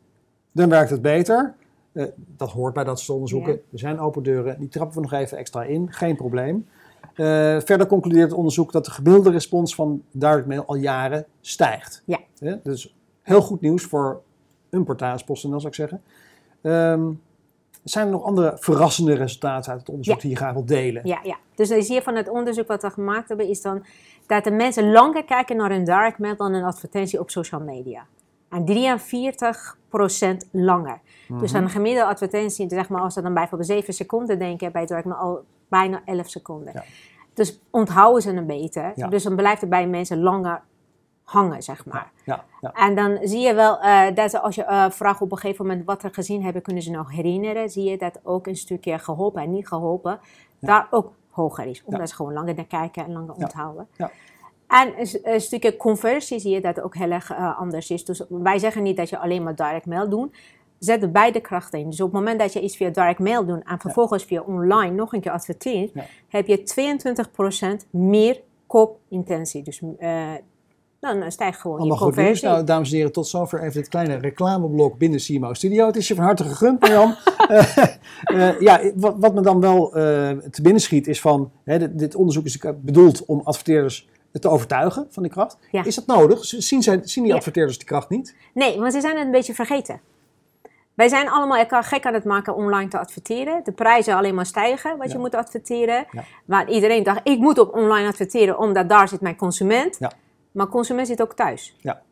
dan 0.53 0.69
werkt 0.69 0.91
het 0.91 1.03
beter. 1.03 1.55
Eh, 1.93 2.05
dat 2.17 2.51
hoort 2.51 2.75
bij 2.75 2.85
dat 2.85 3.01
soort 3.01 3.15
onderzoeken. 3.15 3.53
Ja. 3.53 3.59
Er 3.73 3.79
zijn 3.79 4.01
open 4.01 4.23
deuren, 4.23 4.59
die 4.59 4.69
trappen 4.69 4.95
we 4.95 5.03
nog 5.03 5.13
even 5.13 5.39
extra 5.39 5.63
in, 5.63 5.93
geen 5.93 6.17
probleem. 6.17 6.69
Eh, 7.15 7.27
verder 7.61 7.87
concludeert 7.87 8.29
het 8.29 8.39
onderzoek 8.39 8.73
dat 8.73 8.85
de 8.85 8.91
gemiddelde 8.91 9.31
respons 9.31 9.75
van 9.75 10.03
direct 10.11 10.47
mail 10.47 10.65
al 10.67 10.75
jaren 10.75 11.27
stijgt. 11.41 12.03
Ja. 12.05 12.19
Dus 12.63 12.95
heel 13.23 13.43
goed 13.43 13.61
nieuws 13.61 13.83
voor 13.83 14.23
een 14.71 14.85
partij 14.85 15.13
als 15.13 15.25
PostNL 15.25 15.61
zou 15.61 15.67
ik 15.67 15.75
zeggen. 15.75 16.03
Ehm, 16.61 17.11
zijn 17.85 18.07
er 18.07 18.13
nog 18.13 18.23
andere 18.23 18.57
verrassende 18.59 19.15
resultaten 19.15 19.71
uit 19.71 19.81
het 19.81 19.91
onderzoek 19.91 20.15
Ja. 20.15 20.21
die 20.21 20.31
je 20.31 20.37
graag 20.37 20.53
wilt 20.53 20.69
delen? 20.69 21.07
Ja, 21.07 21.21
ja. 21.23 21.37
Dus 21.55 21.69
dan 21.69 21.83
zie 21.83 21.95
je 21.95 22.03
van 22.03 22.15
het 22.15 22.29
onderzoek 22.29 22.67
wat 22.67 22.83
we 22.83 22.91
gemaakt 22.91 23.29
hebben, 23.29 23.49
is 23.49 23.63
dan 23.63 23.85
dat 24.27 24.45
de 24.45 24.51
mensen 24.51 24.93
langer 24.93 25.25
kijken 25.25 25.57
naar 25.57 25.71
een 25.71 25.85
direct 25.85 26.19
mail 26.19 26.37
dan 26.37 26.55
een 26.55 26.65
advertentie 26.65 27.21
op 27.21 27.31
social 27.31 27.61
media. 27.61 28.07
En 28.49 28.65
43% 28.65 30.49
langer. 30.51 31.01
Dus 31.41 31.53
Mhm. 31.53 31.63
een 31.63 31.71
gemiddelde 31.71 32.11
advertentie, 32.11 32.69
zeg 32.69 32.89
maar, 32.89 33.01
als 33.01 33.15
we 33.15 33.23
dan 33.23 33.35
bijvoorbeeld 33.35 33.71
7 33.71 33.95
seconden 33.95 34.39
denken, 34.39 34.73
bij 34.73 34.87
direct 34.87 35.07
mail 35.07 35.19
al 35.19 35.45
bijna 35.69 36.03
11 36.05 36.29
seconden. 36.31 36.73
Ja. 36.75 36.85
Dus 37.35 37.61
onthouden 37.71 38.23
ze 38.23 38.33
hem 38.33 38.47
beter. 38.47 38.93
Ja. 38.95 39.09
Dus 39.09 39.23
dan 39.23 39.37
blijft 39.37 39.61
het 39.61 39.71
bij 39.71 39.87
mensen 39.87 40.23
langer 40.23 40.63
hangen, 41.25 41.63
zeg 41.63 41.87
maar. 41.87 42.11
Ja, 42.25 42.45
ja. 42.61 42.73
En 42.73 42.95
dan 42.95 43.19
zie 43.23 43.41
je 43.41 43.55
wel 43.55 43.81
eh, 43.81 44.15
dat 44.15 44.41
als 44.43 44.55
je 44.55 44.65
eh, 44.65 44.91
vraagt 44.91 45.21
op 45.21 45.33
een 45.33 45.39
gegeven 45.39 45.67
moment 45.67 45.87
wat 45.87 46.01
ze 46.01 46.09
gezien 46.13 46.43
hebben, 46.43 46.63
kunnen 46.63 46.83
ze 46.83 46.91
nog 46.91 47.11
herinneren. 47.11 47.71
Zie 47.71 47.91
je 47.91 47.99
dat 47.99 48.21
ook 48.23 48.47
een 48.47 48.57
stukje 48.57 48.99
geholpen 48.99 49.43
en 49.43 49.51
niet 49.51 49.69
geholpen 49.69 50.19
daar 50.59 50.87
ook 50.91 51.13
hoger 51.31 51.67
is. 51.67 51.83
Omdat 51.85 52.09
ze 52.09 52.15
gewoon 52.15 52.33
langer 52.33 52.55
naar 52.55 52.65
kijken 52.65 53.05
en 53.05 53.13
langer 53.13 53.35
onthouden. 53.35 53.89
Ja. 53.97 54.11
En 54.67 54.95
een 55.23 55.41
stukje 55.41 55.77
conversie 55.77 56.39
zie 56.39 56.51
je 56.55 56.61
dat 56.61 56.81
ook 56.81 56.95
heel 56.97 57.11
erg 57.11 57.31
eh, 57.31 57.59
anders 57.59 57.91
is. 57.91 58.05
Dus 58.05 58.23
wij 58.29 58.59
zeggen 58.59 58.83
niet 58.83 58.97
dat 58.97 59.09
je 59.09 59.19
alleen 59.19 59.43
maar 59.43 59.55
direct 59.55 59.87
mail 59.87 60.09
doet. 60.09 60.37
Zet 60.85 61.03
er 61.03 61.11
beide 61.11 61.41
krachten 61.41 61.79
in. 61.79 61.91
Dus 61.91 62.01
op 62.01 62.07
het 62.07 62.15
moment 62.19 62.41
dat 62.41 62.53
je 62.53 62.61
iets 62.61 62.77
via 62.77 62.91
direct 62.91 63.19
mail 63.19 63.45
doet 63.47 63.63
en 63.65 63.79
vervolgens 63.81 64.25
via 64.25 64.41
online 64.41 64.95
nog 64.95 65.13
een 65.13 65.21
keer 65.21 65.33
adverteert, 65.33 65.91
Ja. 65.95 66.05
heb 66.29 66.47
je 66.47 66.63
22% 66.63 67.87
meer 67.91 68.41
koopintentie. 68.67 69.63
Dus 69.63 69.81
eh, 69.99 70.31
dan 71.01 71.33
stijgt 71.33 71.61
gewoon 71.61 71.79
Allemaal 71.79 71.97
je 71.97 72.03
goed 72.03 72.15
nieuws. 72.15 72.25
conversie. 72.27 72.49
Nou, 72.49 72.65
dames 72.65 72.91
en 72.91 72.97
heren, 72.97 73.13
tot 73.13 73.27
zover 73.27 73.61
even 73.61 73.73
dit 73.73 73.89
kleine 73.89 74.17
reclameblok 74.17 74.99
binnen 74.99 75.21
CMO 75.21 75.55
Studio. 75.55 75.87
Het 75.87 75.97
is 75.97 76.09
je 76.09 76.15
van 76.15 76.25
harte 76.25 76.45
gegund, 76.45 76.81
Marjan. 76.81 77.15
Eh, 77.49 78.49
eh, 78.49 78.61
ja, 78.61 78.81
wat, 78.95 79.15
wat 79.19 79.35
me 79.35 79.41
dan 79.41 79.61
wel 79.61 79.89
te 80.51 80.63
binnen 80.63 80.81
schiet 80.83 81.07
is 81.07 81.21
van... 81.21 81.51
Hè, 81.65 81.79
dit, 81.79 81.99
dit 81.99 82.15
onderzoek 82.15 82.45
is 82.45 82.59
bedoeld 82.77 83.25
om 83.25 83.41
adverteerders 83.45 84.09
te 84.41 84.49
overtuigen 84.49 85.07
van 85.11 85.23
die 85.23 85.33
kracht. 85.33 85.59
Ja. 85.71 85.85
Is 85.85 85.95
dat 85.95 86.07
nodig? 86.07 86.45
Zien, 86.45 86.83
zij, 86.83 87.01
zien 87.05 87.23
die 87.23 87.33
Ja. 87.33 87.39
adverteerders 87.39 87.79
die 87.79 87.87
kracht 87.87 88.09
niet? 88.09 88.35
Nee, 88.55 88.79
want 88.81 88.93
ze 88.93 89.01
zijn 89.01 89.17
het 89.17 89.25
een 89.25 89.31
beetje 89.31 89.55
vergeten. 89.55 90.01
Wij 90.95 91.09
zijn 91.09 91.29
allemaal 91.31 91.59
elkaar 91.59 91.85
gek 91.85 92.07
aan 92.07 92.15
het 92.15 92.25
maken 92.25 92.55
online 92.55 92.89
te 92.89 92.99
adverteren. 92.99 93.61
De 93.65 93.73
prijzen 93.73 94.15
alleen 94.17 94.35
maar 94.35 94.47
stijgen 94.47 94.97
wat 94.97 95.07
Ja. 95.07 95.13
je 95.13 95.19
moet 95.19 95.35
adverteren. 95.35 96.07
Ja. 96.11 96.23
Maar 96.45 96.69
iedereen 96.71 97.03
dacht, 97.03 97.21
ik 97.25 97.39
moet 97.39 97.59
op 97.59 97.75
online 97.75 98.09
adverteren, 98.09 98.59
omdat 98.59 98.89
daar 98.89 99.09
zit 99.09 99.21
mijn 99.21 99.37
consument. 99.37 99.97
Ja. 99.99 100.11
Maar 100.53 100.69
consument 100.69 101.07
zit 101.07 101.23
ook 101.23 101.35
thuis. 101.35 101.77
Ja. 101.81 102.03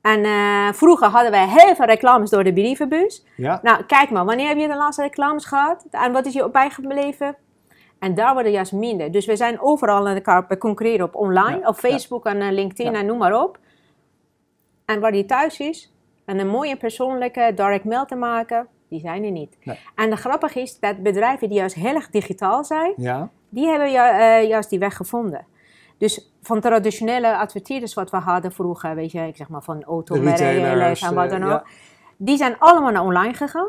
En 0.00 0.24
eh, 0.24 0.72
vroeger 0.72 1.08
hadden 1.08 1.30
wij 1.30 1.48
heel 1.48 1.74
veel 1.74 1.84
reclames 1.84 2.30
door 2.30 2.44
de 2.44 2.52
brievenbus. 2.52 3.24
Ja. 3.36 3.60
Nou, 3.62 3.84
kijk 3.84 4.10
maar, 4.10 4.24
wanneer 4.24 4.48
heb 4.48 4.58
je 4.58 4.68
de 4.68 4.76
laatste 4.76 5.02
reclames 5.02 5.44
gehad? 5.44 5.86
En 5.90 6.12
wat 6.12 6.26
is 6.26 6.32
je 6.32 6.50
bijgebleven? 6.50 7.36
En 7.98 8.14
daar 8.14 8.32
worden 8.32 8.52
juist 8.52 8.72
minder. 8.72 9.12
Dus 9.12 9.26
we 9.26 9.36
zijn 9.36 9.60
overal 9.60 10.08
aan 10.08 10.14
elkaar 10.14 10.58
concurreren 10.58 11.06
op 11.06 11.14
online, 11.14 11.58
Ja, 11.58 11.68
op 11.68 11.74
Facebook 11.76 12.26
en 12.26 12.40
eh, 12.40 12.50
LinkedIn 12.50 12.94
en 12.94 13.06
noem 13.06 13.18
maar 13.18 13.42
op. 13.42 13.58
En 14.84 15.00
waar 15.00 15.12
die 15.12 15.24
thuis 15.24 15.58
is, 15.60 15.93
en 16.24 16.38
een 16.38 16.48
mooie 16.48 16.76
persoonlijke 16.76 17.52
direct 17.54 17.84
mail 17.84 18.04
te 18.04 18.14
maken, 18.14 18.66
die 18.88 19.00
zijn 19.00 19.24
er 19.24 19.30
niet. 19.30 19.56
Nee. 19.64 19.78
En 19.94 20.10
de 20.10 20.16
grappige 20.16 20.60
is 20.60 20.78
dat 20.78 21.02
bedrijven 21.02 21.48
die 21.48 21.58
juist 21.58 21.74
heel 21.74 21.94
erg 21.94 22.10
digitaal 22.10 22.64
zijn, 22.64 22.92
Ja. 22.96 23.28
die 23.48 23.66
hebben 23.66 23.90
ju- 23.90 23.98
eh, 23.98 24.48
juist 24.48 24.70
die 24.70 24.78
weg 24.78 24.96
gevonden. 24.96 25.46
Dus 25.98 26.32
van 26.42 26.60
traditionele 26.60 27.36
adverteerders 27.36 27.94
wat 27.94 28.10
we 28.10 28.16
hadden 28.16 28.52
vroeger, 28.52 28.94
weet 28.94 29.12
je, 29.12 29.26
ik 29.26 29.36
zeg 29.36 29.48
maar 29.48 29.62
van 29.62 29.82
automerken 29.84 30.46
en 30.46 31.14
wat 31.14 31.30
dan 31.30 31.40
eh, 31.42 31.46
ook. 31.46 31.62
ja. 31.66 31.72
Die 32.16 32.36
zijn 32.36 32.56
allemaal 32.58 32.90
naar 32.92 33.04
online 33.04 33.34
gegaan. 33.34 33.68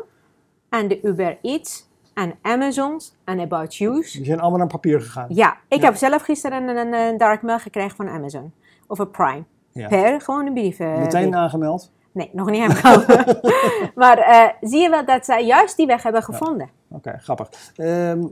En 0.68 0.88
de 0.88 1.00
Uber 1.02 1.38
Eats 1.42 1.88
en 2.14 2.34
Amazons 2.42 3.16
en 3.24 3.40
About 3.40 3.76
You's. 3.76 4.12
Die 4.12 4.24
zijn 4.24 4.40
allemaal 4.40 4.58
naar 4.58 4.68
papier 4.68 5.00
gegaan. 5.00 5.26
Ja, 5.28 5.56
ik 5.68 5.78
Ja. 5.80 5.84
heb 5.84 5.94
zelf 5.96 6.22
gisteren 6.22 6.68
een, 6.68 6.76
een, 6.76 6.92
een 6.92 7.18
direct 7.18 7.42
mail 7.42 7.58
gekregen 7.58 7.96
van 7.96 8.08
Amazon. 8.08 8.52
Over 8.86 9.06
Prime. 9.06 9.42
Ja. 9.72 9.88
Per 9.88 10.20
gewoon 10.20 10.46
een 10.46 10.52
brief. 10.52 10.78
Meteen 10.78 11.34
aangemeld. 11.36 11.92
Nee, 12.16 12.30
nog 12.32 12.50
niet 12.50 12.62
aangekomen. 12.62 13.40
maar 13.94 14.18
eh, 14.18 14.68
zie 14.68 14.80
je 14.80 14.90
wel 14.90 15.04
dat 15.04 15.24
zij 15.24 15.46
juist 15.46 15.76
die 15.76 15.86
weg 15.86 16.02
hebben 16.02 16.22
gevonden. 16.22 16.70
Oké, 16.88 17.18
grappig. 17.18 17.48
Ehm 17.76 18.24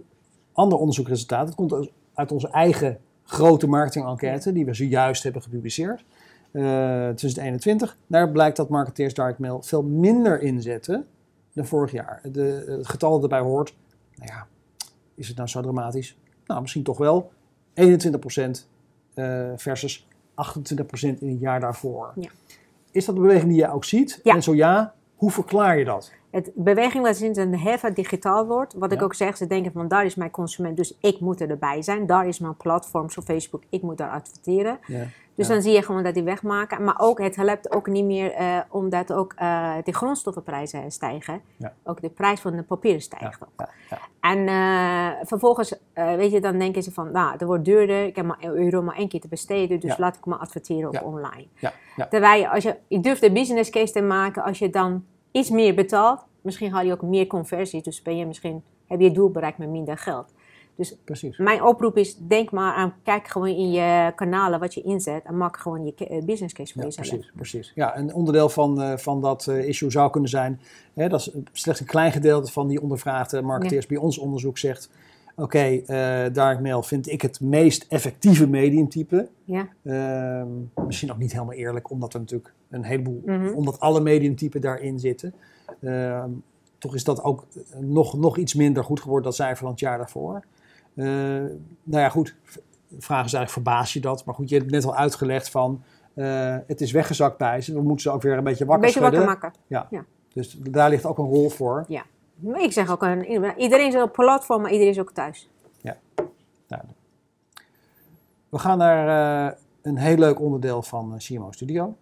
ander 0.55 0.79
onderzoekresultaat. 0.79 1.47
Het 1.47 1.55
komt 1.55 1.90
uit 2.14 2.33
onze 2.33 2.49
eigen 2.49 2.99
grote 3.23 3.66
marketing-enquête, 3.66 4.53
die 4.53 4.64
we 4.64 4.75
zojuist 4.75 5.23
hebben 5.23 5.42
gepubliceerd. 5.42 6.05
eh 6.53 6.62
2021. 6.62 7.97
Daar 8.07 8.31
blijkt 8.31 8.57
dat 8.57 8.68
marketeers 8.68 9.14
direct 9.14 9.38
mail 9.38 9.62
veel 9.62 9.83
minder 9.83 10.40
inzetten 10.40 11.07
dan 11.53 11.66
vorig 11.66 11.92
jaar. 11.92 12.20
De, 12.33 12.64
het 12.66 12.88
getal 12.88 13.11
dat 13.11 13.23
erbij 13.23 13.40
hoort, 13.40 13.75
nou 14.14 14.31
ja, 14.33 14.47
is 15.14 15.29
het 15.29 15.37
nou 15.37 15.49
zo 15.49 15.61
dramatisch? 15.61 16.18
Nou, 16.47 16.61
misschien 16.61 16.83
toch 16.83 16.99
wel. 16.99 17.33
21% 17.75 18.66
eh, 19.14 19.51
versus 19.57 20.07
28% 20.07 20.07
in 21.01 21.29
het 21.29 21.40
jaar 21.40 21.61
daarvoor. 21.61 22.12
Ja. 22.14 22.31
Is 22.94 23.04
dat 23.04 23.14
de 23.14 23.20
beweging 23.20 23.50
die 23.50 23.61
je 23.61 23.72
ook 23.72 23.85
ziet? 23.85 24.20
Ja. 24.22 24.35
En 24.35 24.42
zo 24.42 24.54
ja, 24.54 24.94
hoe 25.14 25.30
verklaar 25.30 25.78
je 25.78 25.85
dat? 25.85 26.12
Het 26.30 26.50
beweging 26.54 27.04
was 27.04 27.18
sinds 27.18 27.38
een 27.38 27.59
veel 27.59 27.94
digitaal 27.94 28.46
wordt. 28.46 28.74
Wat 28.74 28.92
ik 28.92 29.02
ook 29.02 29.14
zeg, 29.14 29.37
ze 29.37 29.46
denken 29.46 29.72
van 29.72 29.88
daar 29.88 30.04
is 30.04 30.14
mijn 30.14 30.30
consument, 30.30 30.76
dus 30.76 30.98
ik 31.00 31.20
moet 31.20 31.40
erbij 31.40 31.83
zijn. 31.83 32.07
Daar 32.07 32.28
is 32.28 32.38
mijn 32.38 32.57
platform, 32.57 33.11
zo 33.11 33.22
Facebook, 33.22 33.62
ik 33.68 33.83
moet 33.83 33.98
daar 33.98 34.11
adverteren. 34.11 34.78
Ja. 34.87 35.07
Dus 35.35 35.47
Ja. 35.47 35.53
dan 35.53 35.62
zie 35.62 35.73
je 35.73 35.83
gewoon 35.83 36.03
dat 36.03 36.14
die 36.14 36.23
wegmaken. 36.23 36.85
Maar 36.85 36.94
ook, 36.99 37.20
het 37.20 37.37
helpt 37.37 37.73
ook 37.73 37.87
niet 37.87 38.05
meer 38.05 38.33
eh, 38.33 38.59
omdat 38.68 39.12
ook 39.12 39.33
eh, 39.37 39.75
de 39.85 39.92
grondstoffenprijzen 39.92 40.90
stijgen. 40.90 41.40
Ja. 41.57 41.73
Ook 41.85 42.01
de 42.01 42.09
prijs 42.09 42.40
van 42.40 42.57
de 42.57 42.62
papier 42.62 43.01
stijgt 43.01 43.42
ook. 43.42 43.49
Ja, 43.59 43.68
ja. 43.90 43.99
En 44.20 44.49
eh, 44.49 45.27
vervolgens, 45.27 45.75
weet 45.94 46.33
je, 46.33 46.40
dan 46.40 46.59
denken 46.59 46.83
ze 46.83 46.92
van, 46.92 47.11
nou, 47.12 47.33
het 47.33 47.42
wordt 47.42 47.64
duurder. 47.64 48.05
Ik 48.07 48.16
heb 48.16 48.25
maar 48.27 48.44
euro 48.44 48.83
maar 48.83 48.97
één 48.97 49.09
keer 49.09 49.20
te 49.20 49.29
besteden, 49.29 49.81
dus 49.81 49.97
laat 49.97 50.16
ik 50.16 50.25
maar 50.25 50.38
adverteren 50.38 50.88
op 50.88 51.03
online. 51.03 51.47
Ja, 51.55 51.73
ja. 51.97 52.07
Terwijl 52.07 52.40
je, 52.40 52.51
als 52.51 52.62
je, 52.62 52.77
je 52.88 53.01
durft 53.01 53.20
de 53.20 53.33
business 53.33 53.70
case 53.70 53.92
te 53.92 54.03
maken, 54.03 54.42
als 54.42 54.59
je 54.59 54.70
dan 54.70 55.05
iets 55.31 55.51
meer 55.51 55.75
betaalt, 55.75 56.25
misschien 56.40 56.73
haal 56.73 56.85
je 56.85 56.92
ook 56.92 57.03
meer 57.03 57.27
conversies. 57.27 57.83
Dus 57.83 58.03
ben 58.03 58.16
je 58.16 58.27
misschien, 58.27 58.62
heb 58.87 59.01
je 59.01 59.05
je 59.05 59.12
doel 59.12 59.31
bereikt 59.31 59.59
met 59.59 59.68
minder 59.68 59.99
geld. 59.99 60.34
Dus 60.77 60.97
Precies. 61.05 61.39
mijn 61.39 61.63
oproep 61.63 61.97
is, 61.97 62.17
denk 62.17 62.51
maar 62.51 62.75
aan, 62.75 62.95
kijk 63.03 63.29
gewoon 63.29 63.49
in 63.49 63.71
je 63.71 64.13
kanalen 64.15 64.61
wat 64.61 64.75
je 64.75 64.83
inzet 64.83 65.25
en 65.25 65.37
maak 65.37 65.57
gewoon 65.57 65.85
je 65.85 65.95
eh, 65.95 66.25
business 66.25 66.55
case 66.55 66.73
voor 66.73 66.83
Ja, 66.83 66.89
jezelf. 66.89 67.09
precies, 67.09 67.33
precies. 67.35 67.73
Ja, 67.75 67.97
een 67.99 68.15
onderdeel 68.15 68.49
van, 68.49 68.83
eh, 68.83 68.97
van 68.97 69.21
dat 69.21 69.47
eh, 69.47 69.69
issue 69.69 69.91
zou 69.91 70.11
kunnen 70.11 70.31
zijn, 70.31 70.61
hè, 70.95 71.09
dat 71.09 71.21
is 71.21 71.31
slechts 71.53 71.81
een 71.81 71.87
klein 71.87 72.13
gedeelte 72.13 72.53
van 72.53 72.69
die 72.69 72.83
ondervraagde 72.83 73.43
marketeers 73.43 73.87
bij 73.87 73.97
ons 73.97 74.19
onderzoek 74.19 74.59
zegt, 74.59 74.91
oké, 75.37 75.81
direct 76.33 76.61
mail 76.61 76.83
vind 76.83 77.09
ik 77.11 77.23
het 77.23 77.41
meest 77.41 77.87
effectieve 77.89 78.47
mediumtype. 78.49 79.29
Ja, 79.45 79.69
Ehm, 79.85 80.49
misschien 80.87 81.13
ook 81.13 81.19
niet 81.19 81.33
helemaal 81.33 81.55
eerlijk, 81.55 81.91
omdat 81.91 82.15
er 82.15 82.21
natuurlijk 82.21 82.53
een 82.71 82.85
heleboel, 82.85 83.23
Mhm. 83.25 83.53
omdat 83.55 83.81
alle 83.81 84.01
mediumtypen 84.01 84.61
daarin 84.61 84.99
zitten. 84.99 85.35
Ehm, 85.83 86.31
toch 86.79 86.95
is 86.95 87.05
dat 87.05 87.23
ook 87.23 87.47
nog, 87.81 88.17
nog 88.19 88.37
iets 88.37 88.55
minder 88.55 88.85
goed 88.85 89.01
geworden, 89.01 89.25
dat 89.25 89.35
cijfer 89.35 89.57
van 89.57 89.71
het 89.71 89.81
jaar 89.81 89.99
daarvoor. 89.99 90.43
Eh, 90.94 91.07
nou 91.83 92.02
ja, 92.02 92.09
goed, 92.09 92.37
de 92.88 93.00
vraag 93.00 93.24
is 93.24 93.33
eigenlijk, 93.33 93.50
verbaas 93.50 93.92
je 93.92 94.00
dat? 94.00 94.24
Maar 94.24 94.35
goed, 94.35 94.48
je 94.48 94.57
hebt 94.57 94.70
net 94.70 94.85
al 94.85 94.96
uitgelegd 94.96 95.50
van, 95.50 95.83
eh, 96.14 96.57
het 96.66 96.80
is 96.80 96.92
weggezakt 96.92 97.38
bij 97.38 97.61
ze. 97.61 97.72
We 97.72 97.83
moeten 97.83 98.00
ze 98.00 98.11
ook 98.11 98.22
weer 98.22 98.37
een 98.37 98.44
beetje 98.44 98.64
een 98.64 98.70
wakker 98.70 98.87
beetje 98.87 99.00
wakker 99.00 99.24
maken. 99.24 99.52
Dus 100.33 100.59
daar 100.61 100.90
ligt 100.90 101.07
ook 101.07 101.18
een 101.18 101.28
rol 101.28 101.48
voor. 101.48 101.85
Maar 102.35 102.62
Ik 102.62 102.72
zeg 102.72 102.90
ook, 102.90 103.02
een, 103.02 103.54
iedereen 103.57 103.87
is 103.87 104.02
op 104.02 104.12
platform, 104.12 104.62
maar 104.62 104.70
iedereen 104.70 104.92
is 104.92 105.00
ook 105.00 105.12
thuis. 105.12 105.48
Nou, 106.68 106.83
we 108.48 108.59
gaan 108.59 108.78
naar 108.78 109.48
eh, 109.48 109.57
een 109.83 109.96
heel 109.96 110.16
leuk 110.16 110.40
onderdeel 110.40 110.83
van 110.83 111.12
eh, 111.12 111.18
CMO 111.18 111.50
Studio. 111.52 111.96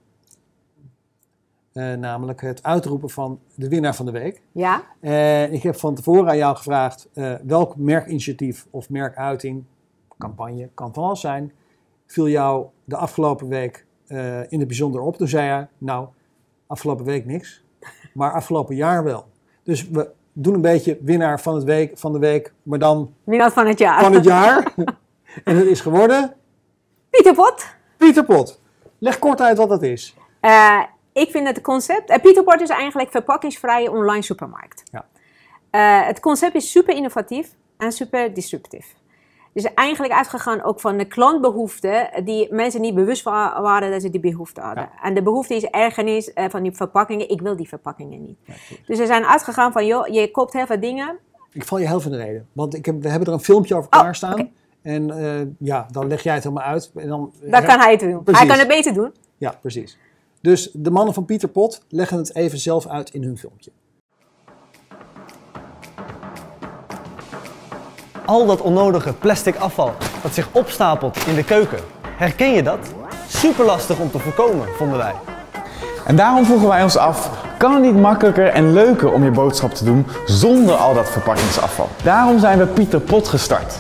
Eh, 1.73 1.93
namelijk 1.93 2.41
het 2.41 2.63
uitroepen 2.63 3.11
van 3.11 3.41
de 3.55 3.69
winnaar 3.69 3.95
van 3.95 4.07
de 4.07 4.13
week. 4.13 4.43
Ja, 4.53 4.83
En 5.01 5.53
ik 5.53 5.63
heb 5.63 5.77
van 5.77 5.95
tevoren 5.95 6.29
aan 6.29 6.37
jou 6.37 6.57
gevraagd 6.57 7.09
eh, 7.15 7.35
welk 7.43 7.77
merkinitiatief 7.77 8.67
of 8.71 8.91
merkuiting, 8.91 9.65
campagne, 10.19 10.69
kan 10.75 10.95
van 10.95 11.05
alles 11.05 11.21
zijn, 11.21 11.53
viel 12.07 12.29
jou 12.29 12.67
de 12.85 12.97
afgelopen 12.97 13.49
week 13.49 13.87
eh, 14.07 14.53
in 14.53 14.59
het 14.59 14.67
bijzonder 14.69 15.01
op. 15.01 15.17
Toen 15.17 15.29
zei 15.29 15.59
je, 15.59 15.67
nou, 15.79 16.07
afgelopen 16.67 17.05
week 17.05 17.27
niks, 17.27 17.65
maar 18.15 18.33
afgelopen 18.33 18.75
jaar 18.75 19.05
wel. 19.05 19.27
Dus 19.63 19.89
we 19.89 20.11
doen 20.33 20.55
een 20.55 20.61
beetje 20.61 20.99
winnaar 21.03 21.41
van, 21.41 21.55
het 21.55 21.65
week, 21.65 21.99
van 21.99 22.13
de 22.13 22.19
week, 22.19 22.53
maar 22.63 22.79
dan 22.79 23.15
winnaar 23.25 23.53
van 23.53 23.67
het 23.67 23.79
jaar. 23.79 24.03
van 24.03 24.13
het 24.13 24.25
jaar. 24.25 24.75
en 25.45 25.57
het 25.57 25.67
is 25.67 25.81
geworden 25.81 26.35
Pieter 27.11 27.35
Pot. 27.35 27.67
Pieter 27.97 28.25
Pot. 28.25 28.61
Leg 28.99 29.19
kort 29.19 29.41
uit 29.41 29.59
wat 29.59 29.69
dat 29.69 29.83
is. 29.83 30.17
Eh, 31.13 31.23
ik 31.23 31.31
vind 31.31 31.47
het 31.47 31.61
concept. 31.61 32.11
Uh, 32.11 32.17
Pieter 32.17 32.45
Pot 32.45 32.61
is 32.61 32.69
eigenlijk 32.69 33.11
verpakkingsvrije 33.11 33.91
online 33.91 34.23
supermarkt. 34.23 34.83
Ja. 34.93 35.05
Eh, 35.71 36.07
het 36.07 36.21
concept 36.21 36.55
is 36.55 36.71
super 36.71 36.97
innovatief 36.97 37.51
en 37.77 37.93
super 37.93 38.35
disruptief. 38.35 38.95
Dus 39.55 39.75
eigenlijk 39.75 40.13
uitgegaan 40.15 40.63
ook 40.63 40.81
van 40.81 40.97
de 40.97 41.05
klantbehoeften 41.05 42.25
die 42.25 42.55
mensen 42.55 42.81
niet 42.81 42.95
bewust 42.95 43.23
wa- 43.23 43.63
waren 43.63 43.91
dat 43.91 44.03
ze 44.03 44.11
die 44.11 44.21
behoefte 44.21 44.61
hadden. 44.61 44.89
En 45.03 45.15
de 45.15 45.23
behoefte 45.23 45.55
is 45.55 45.65
ergernis 45.65 46.33
eh, 46.33 46.45
van 46.49 46.63
die 46.63 46.73
verpakkingen. 46.73 47.29
Ik 47.29 47.41
wil 47.41 47.57
die 47.57 47.69
verpakkingen 47.69 48.25
niet. 48.25 48.39
Ja. 48.45 48.55
Dus 48.87 48.99
ze 48.99 49.07
zijn 49.07 49.25
uitgegaan 49.25 49.73
van, 49.73 49.87
joh, 49.87 50.07
je 50.07 50.31
koopt 50.31 50.53
heel 50.53 50.67
veel 50.67 50.81
dingen. 50.81 51.19
Ik 51.53 51.65
val 51.65 51.79
je 51.79 51.87
heel 51.87 52.01
veel 52.01 52.13
in 52.13 52.19
de 52.19 52.25
reden. 52.25 52.49
Want 52.53 52.75
ik 52.75 52.87
heb, 52.87 53.03
we 53.03 53.09
hebben 53.09 53.29
er 53.29 53.35
een 53.35 53.41
filmpje 53.41 53.75
over 53.75 53.91
Oh, 53.93 54.01
klaarstaan. 54.01 54.33
oké. 54.33 54.49
En 54.83 55.11
eh, 55.25 55.47
ja, 55.59 55.87
dan 55.91 56.07
leg 56.07 56.23
jij 56.23 56.35
het 56.35 56.43
helemaal 56.43 56.65
uit. 56.65 56.91
En 56.97 57.09
dan, 57.09 57.33
Dat 57.43 57.65
kan 57.65 57.79
hij 57.79 57.91
het 57.91 58.01
doen. 58.01 58.23
Precies. 58.23 58.41
Hij 58.41 58.51
kan 58.51 58.59
het 58.59 58.69
beter 58.69 58.95
doen. 58.95 59.15
Ja, 59.37 59.55
precies. 59.61 59.99
Dus 60.43 60.71
de 60.73 60.91
mannen 60.91 61.15
van 61.15 61.25
Pieter 61.25 61.49
Pot 61.49 61.83
leggen 61.89 62.17
het 62.17 62.35
even 62.35 62.59
zelf 62.59 62.87
uit 62.87 63.11
in 63.11 63.23
hun 63.23 63.39
filmpje. 63.39 63.71
Al 68.25 68.47
dat 68.47 68.61
onnodige 68.61 69.13
plastic 69.13 69.57
afval 69.57 69.93
dat 70.23 70.35
zich 70.35 70.49
opstapelt 70.53 71.27
in 71.27 71.35
de 71.35 71.45
keuken. 71.45 71.79
Herken 72.17 72.53
je 72.53 72.63
dat? 72.63 72.79
Super 73.29 73.65
lastig 73.65 73.99
om 73.99 74.11
te 74.11 74.19
voorkomen, 74.19 74.69
vonden 74.77 74.99
wij. 74.99 75.15
En 76.07 76.17
daarom 76.17 76.45
vroegen 76.45 76.69
wij 76.69 76.83
ons 76.83 76.97
af, 76.97 77.31
kan 77.59 77.73
het 77.73 77.83
niet 77.83 78.01
makkelijker 78.01 78.47
en 78.47 78.73
leuker 78.73 79.13
om 79.13 79.25
je 79.25 79.31
boodschap 79.31 79.73
te 79.73 79.85
doen 79.85 80.07
zonder 80.27 80.75
al 80.75 80.95
dat 80.95 81.11
verpakkingsafval? 81.11 81.89
Daarom 82.03 82.39
zijn 82.39 82.59
we 82.59 82.67
Pieter 82.67 83.01
Pot 83.01 83.29
gestart. 83.29 83.75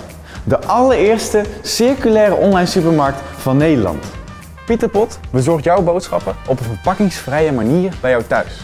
De 0.45 0.61
allereerste 0.61 1.45
circulaire 1.63 2.35
online 2.35 2.67
supermarkt 2.67 3.21
van 3.37 3.57
Nederland. 3.57 4.22
Pieter 4.67 4.89
Pot 4.89 5.19
bezorgt 5.31 5.65
jouw 5.65 5.83
boodschappen 5.83 6.37
op 6.47 6.59
een 6.59 6.67
verpakkingsvrije 6.67 7.53
manier 7.53 7.95
bij 8.01 8.11
jou 8.11 8.23
thuis. 8.23 8.61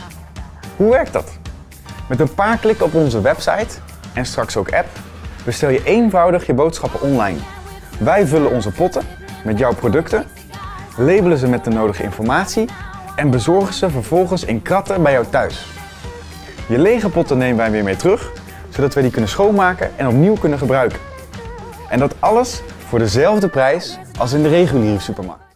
Hoe 0.77 0.91
werkt 0.91 1.13
dat? 1.13 1.39
Met 2.09 2.21
een 2.21 2.35
paar 2.35 2.59
klikken 2.59 2.87
op 2.87 2.95
onze 2.95 3.21
website 3.21 3.79
en 4.13 4.27
straks 4.27 4.57
ook 4.57 4.73
app 4.73 4.87
bestel 5.45 5.69
je 5.69 5.85
eenvoudig 5.85 6.47
je 6.47 6.55
boodschappen 6.55 7.01
online. 7.01 7.39
Wij 7.99 8.27
vullen 8.27 8.51
onze 8.51 8.71
potten 8.71 9.03
met 9.45 9.59
jouw 9.59 9.75
producten, 9.75 10.27
labelen 10.97 11.39
ze 11.39 11.49
met 11.49 11.65
de 11.65 11.71
nodige 11.71 12.03
informatie 12.03 12.69
en 13.17 13.31
bezorgen 13.31 13.75
ze 13.75 13.91
vervolgens 13.91 14.45
in 14.45 14.63
kratten 14.63 15.03
bij 15.03 15.13
jou 15.13 15.27
thuis. 15.31 15.67
Je 16.69 16.79
lege 16.79 17.09
potten 17.09 17.39
nemen 17.39 17.57
wij 17.57 17.71
weer 17.71 17.85
mee 17.85 17.97
terug, 17.97 18.33
zodat 18.69 18.95
wij 18.95 19.03
die 19.03 19.13
kunnen 19.13 19.31
schoonmaken 19.31 19.91
en 19.97 20.09
opnieuw 20.09 20.37
kunnen 20.37 20.59
gebruiken. 20.59 20.99
En 21.89 21.99
dat 21.99 22.15
alles 22.19 22.63
voor 22.89 22.99
dezelfde 22.99 23.49
prijs 23.49 23.99
als 24.19 24.33
in 24.33 24.43
de 24.43 24.49
reguliere 24.49 25.01
supermarkt. 25.01 25.48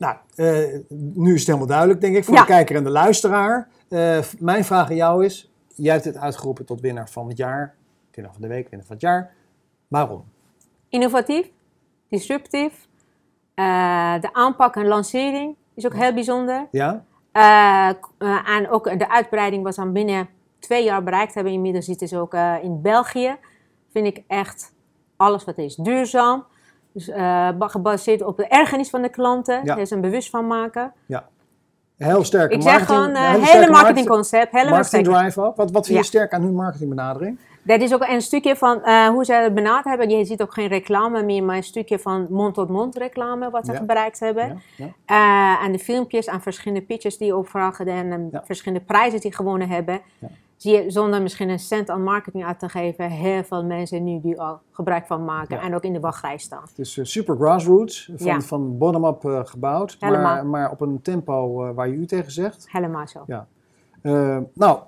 Nou, 0.00 0.16
eh, 0.34 0.78
nu 1.14 1.32
is 1.32 1.38
het 1.38 1.46
helemaal 1.46 1.66
duidelijk, 1.66 2.00
denk 2.00 2.16
ik, 2.16 2.24
voor 2.24 2.34
Ja. 2.34 2.40
de 2.40 2.46
kijker 2.46 2.76
en 2.76 2.84
de 2.84 2.90
luisteraar. 2.90 3.68
Eh, 3.88 4.18
mijn 4.38 4.64
vraag 4.64 4.88
aan 4.88 4.96
jou 4.96 5.24
is: 5.24 5.52
jij 5.74 5.92
hebt 5.92 6.04
het 6.04 6.16
uitgeroepen 6.16 6.64
tot 6.66 6.80
winnaar 6.80 7.08
van 7.08 7.28
het 7.28 7.36
jaar, 7.36 7.74
winnaar 8.10 8.32
van 8.32 8.42
de 8.42 8.48
week, 8.48 8.68
winnaar 8.68 8.86
van 8.86 8.96
het 8.96 9.04
jaar. 9.04 9.32
Waarom? 9.88 10.24
Innovatief, 10.88 11.50
disruptief. 12.08 12.88
Eh, 13.54 14.20
de 14.20 14.32
aanpak 14.32 14.76
en 14.76 14.86
lancering 14.86 15.56
is 15.74 15.86
ook 15.86 15.94
heel 15.94 16.14
bijzonder. 16.14 16.66
Ja? 16.70 17.04
En 18.44 18.70
ook 18.70 18.98
de 18.98 19.10
uitbreiding 19.10 19.62
was 19.62 19.76
dan 19.76 19.92
binnen 19.92 20.28
twee 20.58 20.84
jaar 20.84 21.02
bereikt 21.02 21.34
hebben. 21.34 21.52
Inmiddels 21.52 21.84
zitten 21.84 22.08
ze 22.08 22.18
ook 22.18 22.34
in 22.62 22.82
België. 22.82 23.36
Vind 23.92 24.06
ik 24.06 24.22
echt 24.26 24.72
alles 25.16 25.44
wat 25.44 25.58
is 25.58 25.74
duurzaam. 25.74 26.44
Dus 26.92 27.08
eh, 27.08 27.48
ba- 27.58 27.68
gebaseerd 27.68 28.22
op 28.22 28.36
de 28.36 28.46
ergernis 28.46 28.90
van 28.90 29.02
de 29.02 29.08
klanten. 29.08 29.60
Ja. 29.64 29.76
Is 29.76 29.90
een 29.90 30.00
bewust 30.00 30.30
van 30.30 30.46
maken. 30.46 30.92
Heel 31.96 32.24
sterke 32.24 32.54
Ik 32.54 32.62
zeg 32.62 32.86
gewoon, 32.86 33.14
een 33.16 33.42
hele 33.42 33.70
marketingconcept. 33.70 34.50
Helemaal 34.52 34.72
Marketing 34.74 35.06
sterk. 35.06 35.18
drive 35.22 35.40
ook. 35.42 35.56
Wat, 35.56 35.70
wat 35.70 35.86
vind 35.86 35.96
je 35.98 36.02
Ja. 36.02 36.08
sterk 36.08 36.32
aan 36.32 36.42
hun 36.42 36.54
marketingbenadering? 36.54 37.38
Dat 37.62 37.80
is 37.80 37.94
ook 37.94 38.06
een 38.08 38.20
stukje 38.22 38.56
van 38.56 38.82
eh, 38.84 39.08
hoe 39.08 39.24
ze 39.24 39.32
het 39.34 39.54
benaderd 39.54 39.84
hebben. 39.84 40.08
Je 40.10 40.24
ziet 40.24 40.42
ook 40.42 40.52
geen 40.52 40.68
reclame 40.68 41.22
meer, 41.22 41.42
maar 41.44 41.56
een 41.56 41.62
stukje 41.62 41.98
van 41.98 42.26
mond-tot-mond 42.30 42.96
reclame 42.96 43.50
wat 43.50 43.66
ze 43.66 43.72
Ja. 43.72 43.82
bereikt 43.82 44.20
hebben. 44.20 44.60
Ja, 44.76 44.86
ja. 45.06 45.60
En 45.62 45.72
de 45.72 45.78
filmpjes 45.78 46.26
en 46.26 46.40
verschillende 46.40 46.84
pitches 46.86 47.18
die 47.18 47.36
opvragen 47.36 47.88
en 47.88 48.28
Ja. 48.32 48.42
verschillende 48.44 48.84
prijzen 48.84 49.20
die 49.20 49.34
gewonnen 49.34 49.68
hebben. 49.68 50.00
Zie 50.60 50.72
je 50.82 50.90
zonder 50.90 51.22
misschien 51.22 51.48
een 51.48 51.58
cent 51.58 51.90
aan 51.90 52.02
marketing 52.02 52.44
uit 52.44 52.58
te 52.58 52.68
geven, 52.68 53.10
heel 53.10 53.44
veel 53.44 53.64
mensen 53.64 54.04
nu 54.04 54.20
die 54.20 54.40
al 54.40 54.60
gebruik 54.70 55.06
van 55.06 55.24
maken 55.24 55.56
Ja. 55.56 55.62
en 55.62 55.74
ook 55.74 55.82
in 55.82 55.92
de 55.92 56.00
wachtrij 56.00 56.38
staan. 56.38 56.62
Het 56.68 56.78
is 56.78 56.98
eh, 56.98 57.04
super 57.04 57.36
grassroots, 57.36 58.10
van, 58.16 58.26
Ja. 58.26 58.40
van 58.40 58.78
bottom-up 58.78 59.24
eh, 59.24 59.40
gebouwd, 59.44 59.96
maar, 60.00 60.46
maar 60.46 60.70
op 60.70 60.80
een 60.80 61.02
tempo 61.02 61.64
eh, 61.64 61.74
waar 61.74 61.88
je 61.88 61.94
u 61.94 62.06
tegen 62.06 62.32
zegt. 62.32 62.70
Helemaal 62.70 63.08
zo. 63.08 63.22
Ja. 63.26 63.46
Eh, 64.02 64.38
nou, 64.54 64.78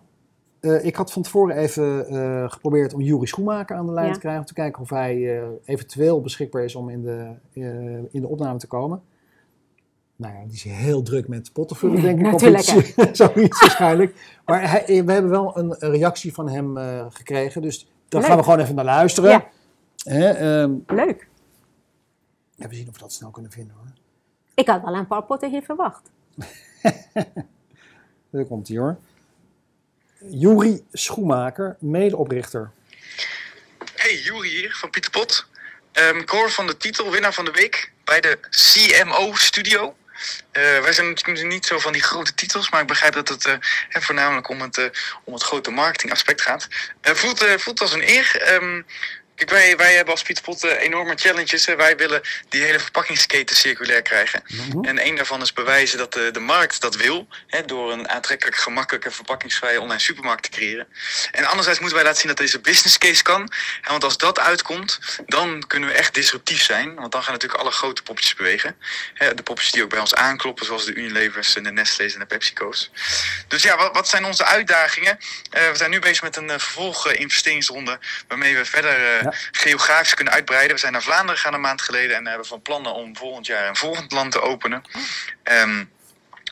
eh, 0.60 0.84
ik 0.84 0.96
had 0.96 1.12
van 1.12 1.22
tevoren 1.22 1.56
even 1.56 2.06
eh, 2.06 2.50
geprobeerd 2.50 2.94
om 2.94 3.00
Juri 3.00 3.26
Schoenmaker 3.26 3.76
aan 3.76 3.86
de 3.86 3.92
lijn 3.92 4.06
Ja. 4.06 4.12
te 4.12 4.18
krijgen. 4.18 4.40
Om 4.40 4.46
te 4.46 4.54
kijken 4.54 4.82
of 4.82 4.90
hij 4.90 5.38
eh, 5.40 5.46
eventueel 5.64 6.20
beschikbaar 6.20 6.64
is 6.64 6.74
om 6.74 6.88
in 6.88 7.02
de, 7.02 7.30
eh, 7.52 7.96
in 8.14 8.20
de 8.20 8.28
opname 8.28 8.58
te 8.58 8.66
komen. 8.66 9.02
Nou 10.16 10.34
ja, 10.34 10.44
die 10.44 10.52
is 10.52 10.62
heel 10.62 11.02
druk 11.02 11.28
met 11.28 11.52
pottenvullen, 11.52 12.02
denk 12.02 12.18
ik. 12.18 12.24
Natuurlijk, 12.24 12.68
iets, 12.68 13.18
zoiets 13.18 13.60
waarschijnlijk. 13.60 14.40
Maar 14.44 14.70
hij, 14.70 14.84
eh, 14.84 15.04
we 15.04 15.12
hebben 15.12 15.30
wel 15.30 15.58
een 15.58 15.74
reactie 15.78 16.32
van 16.32 16.48
hem 16.48 16.76
eh, 16.76 17.06
gekregen. 17.10 17.62
Dus 17.62 17.88
daar 18.08 18.20
Leuk. 18.20 18.30
gaan 18.30 18.38
we 18.38 18.44
gewoon 18.44 18.58
even 18.60 18.74
naar 18.74 18.84
luisteren. 18.84 19.30
Ja. 19.30 19.48
Hè, 19.96 20.28
ehm, 20.28 20.72
Leuk. 20.86 21.28
ja, 22.54 22.68
we 22.68 22.74
zien 22.74 22.88
of 22.88 22.94
we 22.94 23.00
dat 23.00 23.12
snel 23.12 23.30
kunnen 23.30 23.50
vinden 23.50 23.74
hoor. 23.76 23.92
Ik 24.54 24.66
had 24.68 24.82
wel 24.82 24.94
een 24.94 25.06
paar 25.06 25.22
potten 25.22 25.50
hier 25.50 25.62
verwacht. 25.62 26.10
Daar 28.30 28.44
komt 28.44 28.68
hij 28.68 28.76
hoor. 28.76 28.98
Juri 30.30 30.84
Schoenmaker, 30.92 31.76
medeoprichter. 31.80 32.70
Hey, 33.94 34.14
Juri 34.14 34.48
hier 34.48 34.76
van 34.80 34.90
Pieter 34.90 35.10
Pot. 35.10 35.46
Ehm, 35.92 36.16
ik 36.16 36.28
hoor 36.28 36.50
van 36.50 36.66
de 36.66 36.76
titel 36.76 37.10
winnaar 37.10 37.32
van 37.32 37.44
de 37.44 37.50
week 37.50 37.92
bij 38.04 38.20
de 38.20 38.38
CMO 38.50 39.32
Studio. 39.32 39.94
Eh, 40.50 40.62
wij 40.62 40.92
zijn 40.92 41.08
natuurlijk 41.08 41.46
niet 41.46 41.66
zo 41.66 41.78
van 41.78 41.92
die 41.92 42.02
grote 42.02 42.34
titels, 42.34 42.70
maar 42.70 42.80
ik 42.80 42.86
begrijp 42.86 43.12
dat 43.12 43.28
het 43.28 43.46
eh, 43.46 43.56
voornamelijk 43.88 44.48
om 44.48 44.60
het, 44.60 44.78
eh, 44.78 44.84
om 45.24 45.32
het 45.32 45.42
grote 45.42 45.70
marketingaspect 45.70 46.40
gaat. 46.40 46.68
Voelt, 47.02 47.44
voelt 47.56 47.80
als 47.80 47.92
een 47.92 48.08
eer. 48.08 48.42
Ehm, 48.42 48.82
kijk, 49.34 49.50
wij, 49.50 49.76
wij 49.76 49.94
hebben 49.94 50.14
als 50.14 50.22
Pieter 50.22 50.44
Pot 50.44 50.64
eh, 50.64 50.82
enorme 50.82 51.14
challenges. 51.16 51.64
wij 51.64 51.96
willen 51.96 52.20
die 52.48 52.62
hele 52.62 52.80
verpakkingsketen 52.80 53.56
circulair 53.56 54.02
krijgen. 54.02 54.42
En 54.82 55.06
een 55.06 55.16
daarvan 55.16 55.42
is 55.42 55.52
bewijzen 55.52 55.98
dat 55.98 56.12
de, 56.12 56.30
de 56.30 56.40
markt 56.40 56.80
dat 56.80 56.96
wil. 56.96 57.26
Hè, 57.46 57.64
door 57.64 57.92
een 57.92 58.08
aantrekkelijk, 58.08 58.56
gemakkelijke, 58.56 59.10
verpakkingsvrije 59.10 59.80
online 59.80 60.00
supermarkt 60.00 60.42
te 60.42 60.48
creëren. 60.48 60.86
En 61.32 61.44
anderzijds 61.44 61.78
moeten 61.78 61.96
wij 61.96 62.06
laten 62.06 62.20
zien 62.20 62.28
dat 62.28 62.46
deze 62.46 62.60
business 62.60 62.98
case 62.98 63.22
kan. 63.22 63.40
En 63.82 63.90
want 63.90 64.04
als 64.04 64.18
dat 64.18 64.38
uitkomt, 64.38 64.98
dan 65.26 65.66
kunnen 65.66 65.88
we 65.88 65.94
echt 65.94 66.14
disruptief 66.14 66.62
zijn. 66.62 66.94
Want 66.94 67.12
dan 67.12 67.22
gaan 67.22 67.32
natuurlijk 67.32 67.60
alle 67.60 67.70
grote 67.70 68.02
poppetjes 68.02 68.34
bewegen. 68.34 68.76
Hè, 69.14 69.34
de 69.34 69.42
poppetjes 69.42 69.72
die 69.72 69.82
ook 69.82 69.90
bij 69.90 70.00
ons 70.00 70.14
aankloppen, 70.14 70.66
zoals 70.66 70.84
de 70.84 70.94
Unilevers 70.94 71.56
en 71.56 71.62
de 71.62 71.72
Nestle's 71.72 72.14
en 72.14 72.20
de 72.20 72.26
PepsiCo's. 72.26 72.90
Dus 73.48 73.62
ja, 73.62 73.76
wat, 73.76 73.94
wat 73.94 74.08
zijn 74.08 74.24
onze 74.24 74.44
uitdagingen? 74.44 75.18
Eh, 75.50 75.70
we 75.70 75.76
zijn 75.76 75.90
nu 75.90 75.98
bezig 75.98 76.22
met 76.22 76.36
een 76.36 76.50
uh, 76.50 76.58
vervolg-investeringsronde. 76.58 77.98
waarmee 78.28 78.56
we 78.56 78.64
verder 78.64 79.18
eh, 79.18 79.21
Ja. 79.22 79.32
geografisch 79.52 80.14
kunnen 80.14 80.32
uitbreiden. 80.32 80.74
We 80.74 80.80
zijn 80.80 80.92
naar 80.92 81.02
Vlaanderen 81.02 81.36
gegaan 81.36 81.54
een 81.54 81.60
maand 81.60 81.82
geleden. 81.82 82.16
En 82.16 82.26
hebben 82.26 82.46
van 82.46 82.62
plannen 82.62 82.94
om 82.94 83.16
volgend 83.16 83.46
jaar 83.46 83.68
een 83.68 83.76
volgend 83.76 84.12
land 84.12 84.32
te 84.32 84.40
openen. 84.40 84.82
Ehm, 85.42 85.84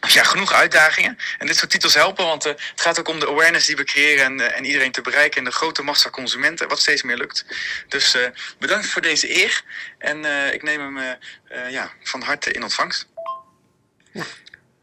dus 0.00 0.12
ja, 0.14 0.22
genoeg 0.22 0.52
uitdagingen. 0.52 1.18
En 1.38 1.46
dit 1.46 1.56
soort 1.56 1.70
titels 1.70 1.94
helpen, 1.94 2.24
want 2.24 2.44
eh, 2.44 2.52
het 2.70 2.80
gaat 2.80 2.98
ook 2.98 3.08
om 3.08 3.20
de 3.20 3.28
awareness 3.28 3.66
die 3.66 3.76
we 3.76 3.84
creëren 3.84 4.24
en, 4.24 4.40
eh, 4.40 4.56
en 4.58 4.64
iedereen 4.64 4.92
te 4.92 5.00
bereiken 5.00 5.38
en 5.38 5.44
de 5.44 5.50
grote 5.50 5.82
massa 5.82 6.10
consumenten, 6.10 6.68
wat 6.68 6.78
steeds 6.78 7.02
meer 7.02 7.16
lukt. 7.16 7.44
Dus 7.88 8.14
eh, 8.14 8.22
bedankt 8.58 8.86
voor 8.86 9.02
deze 9.02 9.42
eer 9.42 9.62
en 9.98 10.24
eh, 10.24 10.52
ik 10.54 10.62
neem 10.62 10.80
hem 10.80 10.98
eh, 10.98 11.10
eh, 11.64 11.70
ja, 11.72 11.90
van 12.02 12.22
harte 12.22 12.52
in 12.52 12.62
ontvangst. 12.62 13.08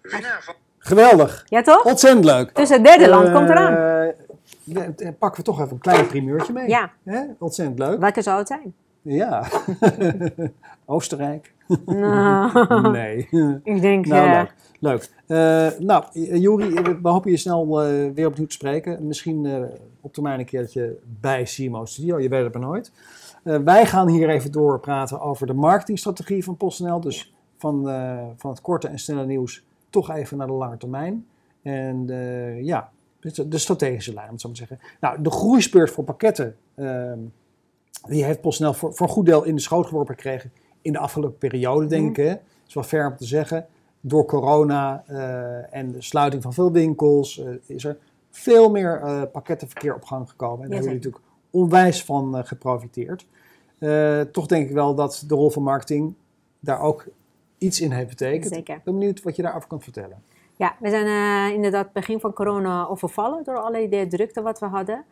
Winnaar 0.02 0.43
van... 0.43 0.56
Geweldig. 0.80 1.43
Ja 1.45 1.62
toch? 1.62 1.84
Ontzettend 1.84 2.26
leuk. 2.26 2.56
Dus 2.56 2.69
het 2.69 2.84
derde 2.86 3.08
land 3.08 3.28
Eh, 3.28 3.34
komt 3.34 3.50
eraan. 3.50 4.13
Dan 4.73 5.17
pakken 5.17 5.39
we 5.39 5.45
toch 5.45 5.60
even 5.60 5.71
een 5.71 5.80
klein 5.80 6.08
primeurtje 6.08 6.53
mee. 6.53 6.67
Ja. 6.67 6.91
Hè? 7.03 7.21
Ontzettend 7.39 7.80
leuk. 7.80 7.99
Welke 7.99 8.21
zou 8.21 8.38
het 8.38 8.47
zijn? 8.47 8.73
Ja. 9.01 9.47
Oostenrijk. 10.86 11.53
Nou, 11.86 12.91
Nee. 12.91 13.27
ik 13.63 13.82
denk... 13.82 14.06
nou, 14.06 14.27
eh, 14.27 14.34
leuk. 14.34 14.53
Leuk. 14.80 15.12
Eh, 15.27 15.80
nou, 15.80 16.03
Juri, 16.39 16.73
we 17.01 17.10
hopen 17.10 17.32
je 17.32 17.38
snel 17.38 17.82
eh, 17.82 18.10
weer 18.13 18.27
opnieuw 18.27 18.45
te 18.47 18.53
spreken. 18.53 19.08
Misschien 19.08 19.45
eh, 19.45 19.62
op 20.01 20.13
termijn 20.13 20.39
een 20.39 20.45
keertje 20.45 20.97
bij 21.19 21.43
CMO 21.43 21.86
Studio. 21.86 22.19
Je 22.19 22.30
weet 22.30 22.43
het 22.43 22.53
maar 22.53 22.62
nooit. 22.62 22.91
Eh, 23.43 23.58
wij 23.58 23.86
gaan 23.86 24.08
hier 24.08 24.30
even 24.30 24.51
doorpraten 24.51 25.21
over 25.21 25.47
de 25.47 25.53
marketingstrategie 25.53 26.43
van 26.43 26.58
PostNL. 26.58 26.99
Dus 27.01 27.34
van, 27.58 27.89
eh, 27.89 28.23
van 28.36 28.49
het 28.51 28.62
korte 28.62 28.88
en 28.88 28.99
snelle 28.99 29.25
nieuws 29.25 29.63
toch 29.89 30.12
even 30.12 30.38
naar 30.38 30.47
de 30.47 30.53
lange 30.53 30.77
termijn. 30.77 31.25
En 31.62 32.06
eh, 32.10 32.63
ja, 32.63 32.89
de, 33.33 33.57
strategische 33.57 34.13
lijn, 34.13 34.25
om 34.25 34.31
het 34.31 34.41
zo 34.41 34.47
maar 34.47 34.57
te 34.57 34.65
zeggen. 34.67 34.87
Nou, 34.99 35.21
de 35.21 35.31
groeispurt 35.31 35.91
voor 35.91 36.03
pakketten, 36.03 36.55
ehm, 36.75 37.19
die 38.07 38.23
heeft 38.23 38.41
PostNL 38.41 38.73
voor, 38.73 38.93
voor 38.93 39.07
een 39.07 39.13
goed 39.13 39.25
deel 39.25 39.43
in 39.43 39.55
de 39.55 39.61
schoot 39.61 39.85
geworpen 39.87 40.15
gekregen 40.15 40.51
in 40.81 40.93
de 40.93 40.99
afgelopen 40.99 41.37
periode, 41.37 41.85
denk 41.85 42.09
ik. 42.09 42.25
Hè? 42.25 42.29
Dat 42.29 42.67
is 42.67 42.73
wel 42.73 42.83
ver 42.83 43.07
om 43.07 43.17
te 43.17 43.25
zeggen. 43.25 43.65
Door 44.01 44.25
corona 44.25 45.03
eh, 45.07 45.77
en 45.77 45.91
de 45.91 46.01
sluiting 46.01 46.43
van 46.43 46.53
veel 46.53 46.71
winkels 46.71 47.39
eh, 47.39 47.49
is 47.65 47.85
er 47.85 47.97
veel 48.29 48.69
meer 48.69 49.01
eh, 49.01 49.21
pakkettenverkeer 49.31 49.95
op 49.95 50.03
gang 50.03 50.29
gekomen. 50.29 50.63
En 50.63 50.69
daar 50.69 50.79
hebben 50.79 50.93
jullie 50.93 51.05
natuurlijk 51.05 51.23
onwijs 51.49 52.03
van 52.03 52.45
geprofiteerd. 52.45 53.25
Toch 54.31 54.45
denk 54.45 54.67
ik 54.67 54.73
wel 54.73 54.95
dat 54.95 55.23
de 55.27 55.35
rol 55.35 55.49
van 55.49 55.63
marketing 55.63 56.13
daar 56.59 56.81
ook 56.81 57.07
iets 57.57 57.81
in 57.81 57.91
heeft 57.91 58.09
betekend. 58.09 58.53
Zeker. 58.53 58.75
Ik 58.75 58.83
ben 58.83 58.93
benieuwd 58.93 59.23
wat 59.23 59.35
je 59.35 59.41
daarover 59.41 59.67
kan 59.67 59.81
vertellen. 59.81 60.23
Ja, 60.58 60.76
we 60.80 60.89
zijn 60.89 61.06
eh, 61.06 61.56
inderdaad 61.56 61.93
begin 61.93 62.20
van 62.20 62.34
corona 62.34 62.88
overvallen 62.88 63.43
door 63.43 63.60
alle 63.60 63.89
de 63.89 64.08
drukte 64.08 64.41
wat 64.41 64.60
we 64.60 64.65
hadden. 64.65 65.06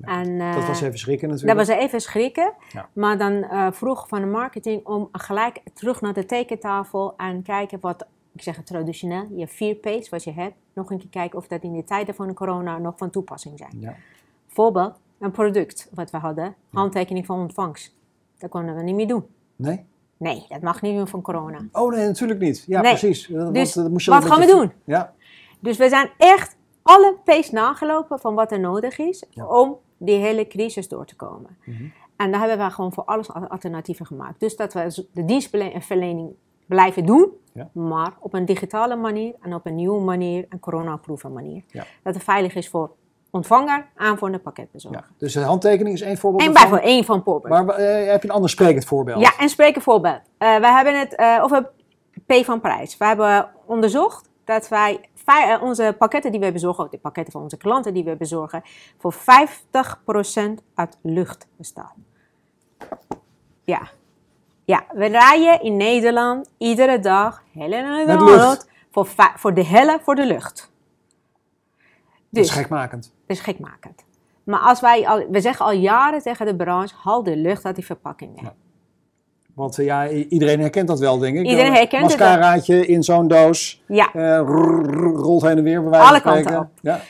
en, 0.00 0.40
eh, 0.40 0.54
Dat 0.54 0.66
was 0.66 0.80
even 0.80 0.98
schrikken 0.98 1.28
natuurlijk. 1.28 1.58
Dat 1.58 1.66
was 1.66 1.76
even 1.76 2.00
schrikken. 2.00 2.52
Ja. 2.72 2.88
Maar 2.92 3.18
dan 3.18 3.42
eh, 3.42 3.72
vroeg 3.72 4.08
van 4.08 4.20
de 4.20 4.26
marketing 4.26 4.86
om 4.86 5.08
gelijk 5.12 5.60
terug 5.74 6.00
naar 6.00 6.12
de 6.12 6.24
tekentafel 6.24 7.14
en 7.16 7.42
kijken 7.42 7.80
wat, 7.80 8.06
ik 8.32 8.42
zeg 8.42 8.56
het 8.56 8.66
traditioneel, 8.66 9.26
je 9.34 9.46
vier 9.46 9.74
P's 9.74 10.08
wat 10.08 10.24
je 10.24 10.32
hebt, 10.32 10.54
nog 10.72 10.90
een 10.90 10.98
keer 10.98 11.08
kijken 11.08 11.38
of 11.38 11.46
dat 11.46 11.62
in 11.62 11.72
de 11.72 11.84
tijden 11.84 12.14
van 12.14 12.26
de 12.26 12.34
corona 12.34 12.78
nog 12.78 12.94
van 12.96 13.10
toepassing 13.10 13.58
zijn. 13.58 13.80
Ja. 13.80 13.96
Voorbeeld, 14.46 15.00
een 15.18 15.30
product 15.30 15.88
wat 15.94 16.10
we 16.10 16.16
hadden, 16.16 16.54
handtekening 16.70 17.26
van 17.26 17.40
ontvangst. 17.40 17.94
Dat 18.38 18.50
konden 18.50 18.76
we 18.76 18.82
niet 18.82 18.94
meer 18.94 19.08
doen. 19.08 19.26
Nee? 19.56 19.84
Nee, 20.18 20.44
dat 20.48 20.60
mag 20.62 20.82
niet 20.82 20.94
meer 20.94 21.06
van 21.06 21.22
corona. 21.22 21.58
Oh 21.72 21.92
nee, 21.92 22.06
natuurlijk 22.06 22.40
niet. 22.40 22.64
Ja, 22.66 22.80
Nee. 22.80 22.90
precies. 22.90 23.28
Want, 23.28 23.54
Dus 23.54 23.72
dan 23.72 23.90
moest 23.92 24.04
je 24.04 24.10
wat 24.10 24.24
gaan 24.24 24.40
we 24.40 24.46
doen? 24.46 24.72
Ja, 24.84 25.14
Dus 25.60 25.76
we 25.76 25.88
zijn 25.88 26.10
echt 26.18 26.56
alle 26.82 27.16
P's 27.24 27.50
nagelopen 27.50 28.18
van 28.18 28.34
wat 28.34 28.52
er 28.52 28.60
nodig 28.60 28.98
is 28.98 29.24
Ja. 29.30 29.46
om 29.46 29.76
die 29.96 30.16
hele 30.18 30.46
crisis 30.46 30.88
door 30.88 31.04
te 31.06 31.16
komen. 31.16 31.56
Mhm. 31.64 31.84
En 32.16 32.30
daar 32.30 32.40
hebben 32.48 32.66
we 32.66 32.72
gewoon 32.72 32.92
voor 32.92 33.04
alles 33.04 33.32
al- 33.32 33.46
alternatieven 33.48 34.06
gemaakt. 34.06 34.40
Dus 34.40 34.56
dat 34.56 34.72
we 34.72 35.06
de 35.12 35.24
dienstverlening 35.24 36.30
blijven 36.66 37.06
doen, 37.06 37.30
Ja. 37.52 37.68
maar 37.72 38.12
op 38.20 38.34
een 38.34 38.44
digitale 38.44 38.96
manier 38.96 39.34
en 39.40 39.54
op 39.54 39.66
een 39.66 39.74
nieuwe 39.74 40.00
manier, 40.00 40.46
een 40.48 40.60
corona-proeven 40.60 41.32
manier. 41.32 41.62
Ja. 41.66 41.84
Dat 42.02 42.14
het 42.14 42.22
veilig 42.24 42.54
is 42.54 42.68
voor 42.68 42.90
ontvanger 43.36 43.86
aan 43.96 44.18
voor 44.18 44.32
de 44.32 44.38
pakketbezorger. 44.38 45.04
Ja. 45.08 45.14
Dus 45.18 45.32
de 45.32 45.40
handtekening 45.40 45.94
is 45.94 46.00
één 46.00 46.18
voorbeeld 46.18 46.42
En 46.42 46.48
ervan. 46.48 46.62
bijvoorbeeld 46.62 46.94
één 46.94 47.04
van 47.04 47.22
voorbeeld. 47.24 47.66
Maar 47.66 47.76
eh, 47.76 48.10
heb 48.10 48.22
je 48.22 48.28
een 48.28 48.34
ander 48.34 48.50
sprekend 48.50 48.84
voorbeeld? 48.84 49.20
Ja, 49.20 49.32
een 49.38 49.80
voorbeeld. 49.80 50.20
Eh, 50.38 50.56
we 50.56 50.66
hebben 50.66 50.98
het 50.98 51.14
eh, 51.14 51.38
over 51.42 51.70
P 52.26 52.32
van 52.44 52.60
prijs. 52.60 52.96
We 52.96 53.04
hebben 53.06 53.50
onderzocht 53.66 54.30
dat 54.44 54.68
wij 54.68 55.00
onze 55.60 55.94
pakketten 55.98 56.32
die 56.32 56.40
we 56.40 56.52
bezorgen, 56.52 56.88
de 56.90 56.98
pakketten 56.98 57.32
van 57.32 57.42
onze 57.42 57.56
klanten 57.56 57.94
die 57.94 58.04
we 58.04 58.16
bezorgen, 58.16 58.62
voor 58.98 59.14
50% 59.14 59.16
uit 60.74 60.98
lucht 61.02 61.46
bestaan. 61.56 62.04
Ja. 63.64 63.88
Ja, 64.64 64.84
we 64.92 65.06
rijden 65.06 65.62
in 65.62 65.76
Nederland 65.76 66.50
iedere 66.58 67.00
dag, 67.00 67.42
hele 67.52 67.82
Met 67.82 68.06
Nederland, 68.06 68.28
lucht. 68.28 68.68
voor, 68.90 69.06
voor 69.36 69.54
de 69.54 69.64
helle 69.64 69.98
voor 70.02 70.14
de 70.14 70.26
lucht. 70.26 70.72
Dus, 72.28 72.28
dat 72.28 72.44
is 72.44 72.50
gekmakend. 72.50 73.14
Maar 74.44 74.60
als 74.60 74.80
wij 74.80 75.06
al, 75.06 75.26
we 75.30 75.40
zeggen 75.40 75.66
al 75.66 75.72
jaren 75.72 76.22
tegen 76.22 76.46
de 76.46 76.56
branche, 76.56 76.94
haal 77.02 77.22
de 77.22 77.36
lucht 77.36 77.64
uit 77.64 77.74
die 77.74 77.84
verpakkingen. 77.84 78.42
Ja. 78.42 78.54
Want 79.54 79.78
eh, 79.78 79.84
ja, 79.84 80.08
iedereen 80.08 80.60
herkent 80.60 80.88
dat 80.88 80.98
wel, 80.98 81.18
denk 81.18 81.36
ik. 81.36 81.46
Iedereen 81.46 81.66
Een 81.66 81.76
herkent 81.76 82.10
het. 82.10 82.18
Mascaraatje 82.20 82.86
in 82.86 83.02
zo'n 83.02 83.28
doos. 83.28 83.82
Ja. 83.86 84.12
eh, 84.12 84.40
rolt 85.14 85.42
heen 85.42 85.56
en 85.56 85.62
weer, 85.62 85.80
bij 85.80 85.90
wijze 85.90 86.06
Alle 86.06 86.20
van 86.20 86.32
kanten 86.32 86.58
op. 86.58 86.68
Ja. 86.80 87.00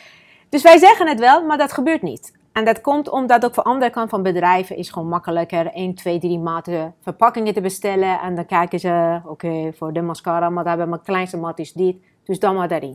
Dus 0.48 0.62
wij 0.62 0.78
zeggen 0.78 1.08
het 1.08 1.18
wel, 1.18 1.44
maar 1.44 1.58
dat 1.58 1.72
gebeurt 1.72 2.02
niet. 2.02 2.32
En 2.52 2.64
dat 2.64 2.80
komt 2.80 3.08
omdat 3.08 3.44
ook 3.44 3.54
voor 3.54 3.62
de 3.62 3.68
andere 3.68 3.90
kant 3.90 4.10
van 4.10 4.22
bedrijven 4.22 4.76
is 4.76 4.90
gewoon 4.90 5.08
makkelijker 5.08 5.66
1, 5.66 5.94
2, 5.94 6.18
3 6.18 6.38
maten 6.38 6.94
verpakkingen 7.02 7.54
te 7.54 7.60
bestellen. 7.60 8.20
En 8.20 8.34
dan 8.34 8.46
kijken 8.46 8.80
ze, 8.80 9.20
oké, 9.24 9.72
voor 9.76 9.92
de 9.92 10.02
mascara, 10.02 10.50
maar 10.50 10.64
daar 10.64 10.76
hebben 10.76 10.84
we 10.84 10.90
mijn 10.90 11.02
kleinste 11.02 11.36
mat 11.36 11.58
is 11.58 11.72
dit. 11.72 11.96
Dus 12.24 12.38
dan 12.38 12.54
maar 12.54 12.68
daarin. 12.68 12.94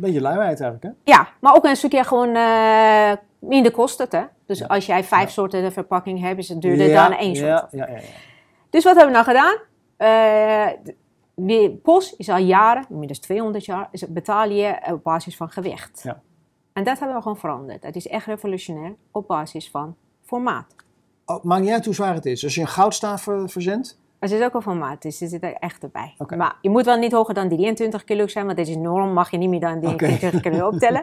Beetje 0.00 0.20
luiheid 0.20 0.60
eigenlijk, 0.60 0.82
hè? 0.82 1.12
Ja, 1.12 1.28
maar 1.40 1.54
ook 1.54 1.64
een 1.64 1.76
stukje 1.76 2.04
gewoon 2.04 2.34
eh, 2.34 3.12
minder 3.38 3.72
kosten. 3.72 4.06
Hè? 4.10 4.22
Dus 4.46 4.68
als 4.68 4.86
jij 4.86 5.04
vijf 5.04 5.30
soorten 5.30 5.72
verpakking 5.72 6.20
hebt, 6.20 6.38
is 6.38 6.48
het 6.48 6.60
duurder 6.62 6.88
ja, 6.88 7.08
dan 7.08 7.18
één 7.18 7.36
soort. 7.36 7.48
ja, 7.48 7.68
ja, 7.70 7.86
ja, 7.88 7.94
ja. 7.96 8.00
Dus 8.70 8.84
wat 8.84 8.96
hebben 8.96 9.14
we 9.14 9.20
nou 9.22 9.24
gedaan? 9.36 9.56
Eh, 9.96 10.76
de- 10.84 10.94
de 11.34 11.78
POS 11.82 12.16
is 12.16 12.28
al 12.28 12.36
jaren, 12.38 12.86
inmiddels 12.90 13.18
200 13.18 13.64
jaar, 13.64 13.88
is, 13.90 14.06
betaal 14.08 14.50
je 14.50 14.78
op 14.92 15.02
basis 15.02 15.36
van 15.36 15.50
gewicht. 15.50 16.00
Ja. 16.02 16.20
En 16.72 16.84
dat 16.84 16.98
hebben 16.98 17.16
we 17.16 17.22
gewoon 17.22 17.38
veranderd. 17.38 17.82
Dat 17.82 17.94
is 17.94 18.06
echt 18.08 18.26
revolutionair 18.26 18.94
op 19.10 19.26
basis 19.26 19.70
van 19.70 19.96
formaat. 20.24 20.74
Oh, 21.26 21.44
maakt 21.44 21.62
niet 21.62 21.72
uit 21.72 21.84
hoe 21.84 21.94
zwaar 21.94 22.14
het 22.14 22.26
is. 22.26 22.44
Als 22.44 22.54
je 22.54 22.60
een 22.60 22.68
goudstaaf 22.68 23.26
eh, 23.26 23.42
verzendt, 24.20 24.22
Er 24.22 24.28
zit 24.28 24.42
ook 24.44 24.54
een 24.54 24.62
formaat, 24.62 25.02
dus 25.02 25.20
er 25.20 25.28
zit 25.28 25.42
er 25.42 25.54
echt 25.54 25.82
erbij. 25.82 26.14
Maar 26.36 26.56
je 26.60 26.70
moet 26.70 26.84
wel 26.84 26.96
niet 26.96 27.12
hoger 27.12 27.34
dan 27.34 27.48
23 27.48 28.04
kilo 28.04 28.26
zijn, 28.26 28.44
want 28.44 28.56
dit 28.56 28.68
is 28.68 28.76
norm, 28.76 29.12
mag 29.12 29.30
je 29.30 29.36
niet 29.38 29.48
meer 29.48 29.60
dan 29.60 29.80
23 29.80 30.40
kilo 30.40 30.66
optellen. 30.72 31.02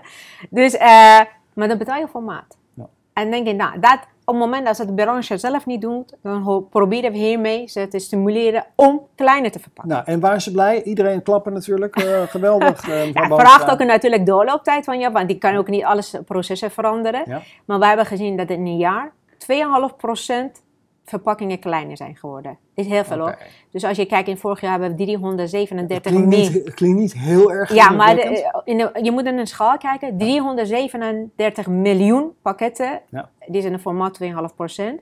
Dus, 0.49 0.77
eh, 0.77 1.19
maar 1.53 1.67
dan 1.67 1.77
betaal 1.77 1.99
je 1.99 2.07
formaat. 2.07 2.57
Ja. 2.73 2.87
En 3.13 3.31
denk 3.31 3.47
je, 3.47 3.53
nou, 3.53 3.79
dat, 3.79 3.99
op 4.25 4.33
het 4.33 4.43
moment 4.43 4.65
dat 4.65 4.77
het 4.77 4.87
de 4.87 4.93
branche 4.93 5.37
zelf 5.37 5.65
niet 5.65 5.81
doet, 5.81 6.13
dan 6.23 6.67
proberen 6.69 7.11
we 7.11 7.17
hiermee 7.17 7.67
ze 7.67 7.87
te 7.87 7.99
stimuleren 7.99 8.65
om 8.75 9.01
kleiner 9.15 9.51
te 9.51 9.59
verpakken. 9.59 9.93
nou, 9.93 10.05
en 10.05 10.19
waar 10.19 10.35
is 10.35 10.43
ze 10.43 10.51
blij? 10.51 10.83
Iedereen 10.83 11.21
klappen 11.21 11.53
natuurlijk. 11.53 11.95
eh, 11.95 12.21
geweldig. 12.35 12.87
eh, 12.89 13.13
Ja, 13.13 13.25
vraagt 13.27 13.69
ook 13.71 13.83
natuurlijk 13.83 14.25
doorlooptijd 14.25 14.85
van 14.85 14.99
je, 14.99 15.11
want 15.11 15.27
die 15.27 15.37
kan 15.37 15.55
ook 15.55 15.67
niet 15.67 15.83
alles 15.83 16.15
processen 16.25 16.71
veranderen. 16.71 17.23
Ja. 17.25 17.41
Maar 17.65 17.79
wij 17.79 17.87
hebben 17.87 18.05
gezien 18.05 18.37
dat 18.37 18.49
in 18.49 18.65
een 18.65 18.77
jaar 18.77 19.11
2,5% 19.37 20.61
verpakkingen 21.09 21.59
kleiner 21.59 21.97
zijn 21.97 22.15
geworden. 22.15 22.57
Is 22.73 22.87
heel 22.87 23.03
veel 23.03 23.17
hoor. 23.17 23.27
Oké. 23.29 23.45
Dus 23.71 23.83
als 23.83 23.97
je 23.97 24.05
kijkt, 24.05 24.27
in 24.27 24.37
vorig 24.37 24.61
jaar 24.61 24.71
hebben 24.71 24.89
we 24.89 24.95
337 24.95 26.11
Klinkt 26.11 26.27
meer. 26.27 26.37
niet, 26.39 26.53
het 26.65 26.73
klinkt 26.73 26.99
niet 26.99 27.13
heel 27.13 27.51
erg 27.51 27.73
Ja, 27.73 27.89
maar 27.89 28.15
de- 28.15 28.21
indrukwekkend. 28.21 28.67
in 28.67 28.77
de- 28.77 28.99
je 29.01 29.11
moet 29.11 29.25
in 29.25 29.37
een 29.37 29.47
schaal 29.47 29.77
kijken. 29.77 30.17
337 30.17 31.67
miljoen 31.67 32.31
pakketten. 32.41 33.01
Ja. 33.09 33.29
Die 33.47 33.61
zijn 33.61 33.73
in 33.73 33.79
formaat 33.79 34.13
2,5%. 34.13 35.01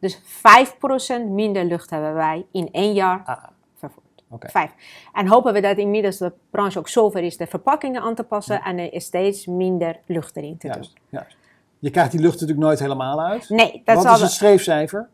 Dus 0.00 0.20
5% 0.24 1.28
minder 1.28 1.64
lucht 1.64 1.90
hebben 1.90 2.14
wij 2.14 2.46
in 2.52 2.68
één 2.72 2.92
jaar 2.92 3.22
Ah, 3.24 3.44
vervoerd. 3.76 4.06
Oké. 4.30 4.48
Vijf. 4.48 4.70
En 5.12 5.26
hopen 5.28 5.52
we 5.52 5.60
dat 5.60 5.76
inmiddels 5.76 6.16
de 6.18 6.32
branche 6.50 6.78
ook 6.78 6.88
zover 6.88 7.22
is 7.22 7.36
de 7.36 7.46
verpakkingen 7.46 8.02
aan 8.02 8.14
te 8.14 8.22
passen 8.24 8.62
en 8.62 8.78
er 8.78 8.92
is 8.92 9.04
steeds 9.04 9.46
minder 9.46 9.98
lucht 10.06 10.36
erin 10.36 10.56
te 10.58 10.66
doen. 10.66 10.74
juist, 10.76 10.92
juist. 11.08 11.36
Je 11.78 11.90
krijgt 11.90 12.10
die 12.10 12.20
lucht 12.20 12.32
natuurlijk 12.32 12.60
nooit 12.60 12.78
helemaal 12.78 13.20
uit. 13.20 13.48
Nee, 13.48 13.82
dat 13.84 13.94
Wat 13.94 14.04
zal 14.04 14.14
is 14.14 14.20
het 14.20 14.30
streefcijfer? 14.30 15.08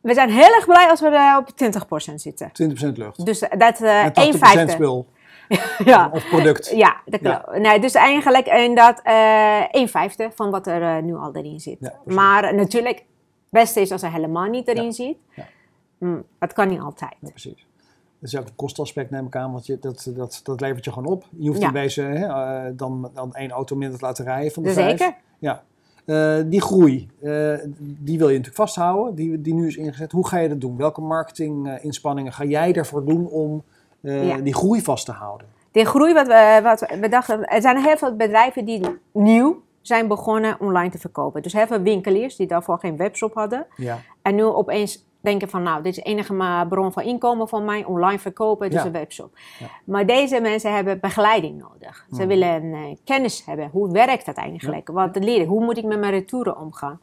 We 0.00 0.14
zijn 0.14 0.30
heel 0.30 0.54
erg 0.54 0.66
blij 0.66 0.88
als 0.90 1.00
we 1.00 1.08
er 1.08 1.36
op 1.36 1.48
20% 2.10 2.14
zitten. 2.14 2.50
20% 2.92 2.92
lucht. 2.94 3.24
Dus 3.26 3.38
dat 3.38 3.80
eh 3.82 4.04
en 4.04 4.12
1 4.12 4.34
80% 4.34 4.38
vijfde. 4.38 4.70
spul 4.70 5.06
Ja. 5.84 6.10
of 6.12 6.28
product. 6.28 6.70
Ja, 6.74 6.96
dat 7.06 7.20
Ja. 7.20 7.36
klopt. 7.38 7.58
Nee, 7.58 7.80
dus 7.80 7.94
eigenlijk 7.94 8.46
inderdaad 8.46 9.00
eh 9.04 9.80
1 9.80 9.88
vijfde 9.88 10.30
van 10.34 10.50
wat 10.50 10.66
er 10.66 10.82
eh, 10.96 11.02
nu 11.02 11.14
al 11.16 11.34
erin 11.34 11.60
zit. 11.60 11.76
Ja, 11.80 11.94
maar 12.04 12.44
eh, 12.44 12.52
natuurlijk, 12.54 12.96
het 12.98 13.06
beste 13.50 13.80
is 13.80 13.92
als 13.92 14.02
er 14.02 14.12
helemaal 14.12 14.46
niet 14.46 14.68
erin 14.68 14.84
Ja. 14.84 14.90
zit. 14.90 15.16
Ja. 15.34 15.46
Mm, 15.98 16.24
dat 16.38 16.52
kan 16.52 16.68
niet 16.68 16.80
altijd. 16.80 17.14
Ja, 17.20 17.28
precies. 17.30 17.66
Dat 18.20 18.32
is 18.32 18.36
ook 18.38 18.46
een 18.46 18.54
kostaspect, 18.56 19.10
neem 19.10 19.26
ik 19.26 19.36
aan, 19.36 19.52
want 19.52 19.66
je, 19.66 19.78
dat, 19.78 20.10
dat, 20.16 20.40
dat 20.42 20.60
levert 20.60 20.84
je 20.84 20.92
gewoon 20.92 21.12
op. 21.12 21.24
Je 21.36 21.48
hoeft 21.48 21.60
Ja. 21.60 21.66
in 21.66 21.72
wezen 21.72 22.10
hè, 22.10 22.26
eh, 22.26 22.70
dan, 22.76 23.10
dan 23.14 23.34
één 23.34 23.50
auto 23.50 23.76
minder 23.76 23.98
te 23.98 24.04
laten 24.04 24.24
rijden 24.24 24.52
van 24.52 24.62
de 24.62 24.72
vijf. 24.72 24.98
Zeker. 24.98 25.14
Ja. 25.38 25.62
Eh, 26.08 26.36
die 26.46 26.60
groei, 26.60 27.08
eh, 27.20 27.30
die 27.78 28.18
wil 28.18 28.28
je 28.28 28.36
natuurlijk 28.38 28.54
vasthouden, 28.54 29.14
die, 29.14 29.40
die 29.40 29.54
nu 29.54 29.66
is 29.66 29.76
ingezet. 29.76 30.12
Hoe 30.12 30.26
ga 30.28 30.38
je 30.38 30.48
dat 30.48 30.60
doen? 30.60 30.76
Welke 30.76 31.00
marketinginspanningen 31.00 32.32
ga 32.32 32.44
jij 32.44 32.72
ervoor 32.74 33.04
doen 33.04 33.28
om 33.28 33.62
eh, 34.00 34.28
Ja. 34.28 34.36
die 34.36 34.54
groei 34.54 34.82
vast 34.82 35.04
te 35.04 35.12
houden? 35.12 35.46
De 35.70 35.84
groei 35.84 36.14
wat 36.14 36.26
we, 36.26 36.60
wat 36.62 36.86
we 37.00 37.08
dachten, 37.08 37.44
er 37.44 37.60
zijn 37.60 37.76
heel 37.76 37.96
veel 37.96 38.16
bedrijven 38.16 38.64
die 38.64 38.80
nieuw 39.12 39.62
zijn 39.80 40.08
begonnen 40.08 40.60
online 40.60 40.90
te 40.90 40.98
verkopen. 40.98 41.42
Dus 41.42 41.52
heel 41.52 41.66
veel 41.66 41.80
winkeliers 41.80 42.36
die 42.36 42.46
daarvoor 42.46 42.78
geen 42.78 42.96
webshop 42.96 43.34
hadden. 43.34 43.66
Ja. 43.76 43.98
En 44.22 44.34
nu 44.34 44.44
opeens 44.44 45.06
denken 45.28 45.48
van, 45.48 45.62
nou, 45.62 45.82
dit 45.82 45.96
is 45.96 46.02
de 46.02 46.10
enige 46.10 46.66
bron 46.68 46.92
van 46.92 47.02
inkomen 47.02 47.48
voor 47.48 47.62
mij, 47.62 47.84
online 47.84 48.18
verkopen, 48.18 48.70
dus 48.70 48.80
Ja. 48.80 48.86
een 48.86 48.92
webshop. 48.92 49.30
Ja. 49.58 49.66
Maar 49.84 50.06
deze 50.06 50.40
mensen 50.40 50.74
hebben 50.74 51.00
begeleiding 51.00 51.58
nodig. 51.58 52.06
Ze 52.10 52.16
Mhm. 52.16 52.26
willen 52.26 52.72
eh, 52.72 52.80
kennis 53.04 53.42
hebben. 53.46 53.68
Hoe 53.72 53.90
werkt 53.92 54.26
dat 54.26 54.36
eigenlijk? 54.36 54.88
Wat 54.88 55.16
leren? 55.18 55.46
Hoe 55.46 55.64
moet 55.64 55.76
ik 55.78 55.84
met 55.84 55.98
mijn 55.98 56.12
retouren 56.12 56.58
omgaan? 56.58 57.00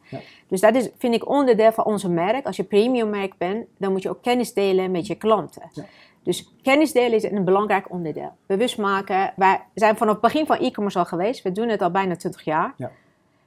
Dus 0.48 0.62
dat 0.62 0.76
is, 0.76 0.90
vind 0.98 1.14
ik, 1.14 1.30
onderdeel 1.30 1.72
van 1.72 1.84
onze 1.86 2.10
merk. 2.10 2.46
Als 2.46 2.56
je 2.56 2.64
premium 2.64 3.10
merk 3.10 3.38
bent, 3.38 3.66
dan 3.78 3.92
moet 3.92 4.02
je 4.02 4.10
ook 4.10 4.22
kennis 4.22 4.54
delen 4.54 4.92
met 4.92 5.08
je 5.08 5.16
klanten. 5.16 5.62
Dus 6.24 6.54
kennis 6.64 6.92
delen 6.92 7.14
is 7.14 7.24
een 7.24 7.44
belangrijk 7.44 7.92
onderdeel. 7.92 8.32
Bewust 8.46 8.78
maken. 8.78 9.34
Wij 9.36 9.62
zijn 9.74 9.98
vanaf 9.98 10.14
het 10.14 10.22
begin 10.22 10.46
van 10.46 10.58
e-commerce 10.58 11.00
al 11.00 11.06
geweest. 11.06 11.44
We 11.44 11.52
doen 11.52 11.70
het 11.70 11.82
al 11.82 11.92
bijna 11.92 12.16
20 12.16 12.44
jaar. 12.44 12.74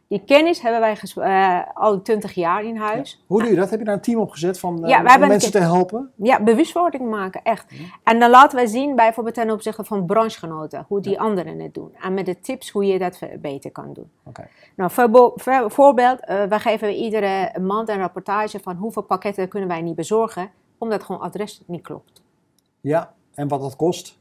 Die 0.09 0.23
kennis 0.25 0.61
hebben 0.61 0.81
wij 0.81 0.97
eh, 1.15 1.61
al 1.75 2.03
20 2.03 2.33
jaar 2.33 2.65
in 2.65 2.77
huis. 2.77 3.25
Hoe 3.27 3.41
doe 3.41 3.51
je 3.51 3.57
dat? 3.57 3.71
Heb 3.71 3.79
je 3.79 3.85
daar 3.85 3.95
een 3.95 4.01
team 4.01 4.21
op 4.21 4.31
gezet 4.31 4.59
van, 4.59 4.85
eh, 4.85 4.89
Ja, 4.91 4.99
om 4.99 5.29
mensen 5.29 5.53
te 5.53 5.59
helpen? 5.59 6.13
Ja, 6.17 6.43
bewustwording 6.43 7.11
maken, 7.11 7.41
echt. 7.43 7.67
En 8.05 8.19
dan 8.19 8.31
laten 8.31 8.57
wij 8.57 8.67
zien, 8.67 8.97
bijvoorbeeld 8.97 9.35
ten 9.35 9.51
opzichte 9.51 9.85
van 9.85 10.07
branchegenoten, 10.07 10.85
hoe 10.89 11.01
die 11.01 11.21
anderen 11.21 11.59
het 11.59 11.75
doen. 11.75 11.95
En 12.01 12.15
met 12.15 12.27
de 12.27 12.41
tips 12.41 12.71
hoe 12.71 12.87
je 12.87 12.99
dat 12.99 13.19
beter 13.41 13.71
kan 13.71 13.93
doen. 13.93 14.11
Oké. 14.25 14.49
Nou, 14.77 14.91
voorbo- 14.91 15.33
voor- 15.37 15.71
voorbeeld, 15.71 16.21
eh 16.25 16.43
wij 16.45 16.59
geven 16.61 16.93
iedere 16.95 17.59
maand 17.61 17.89
een 17.89 17.99
rapportage 17.99 18.61
van 18.61 18.77
hoeveel 18.77 19.03
pakketten 19.03 19.49
kunnen 19.49 19.69
wij 19.69 19.83
niet 19.83 19.95
bezorgen, 19.97 20.51
omdat 20.79 21.03
gewoon 21.03 21.21
adres 21.21 21.63
niet 21.67 21.83
klopt. 21.83 22.23
Ja, 22.81 23.13
en 23.35 23.49
wat 23.49 23.61
dat 23.61 23.77
kost? 23.77 24.19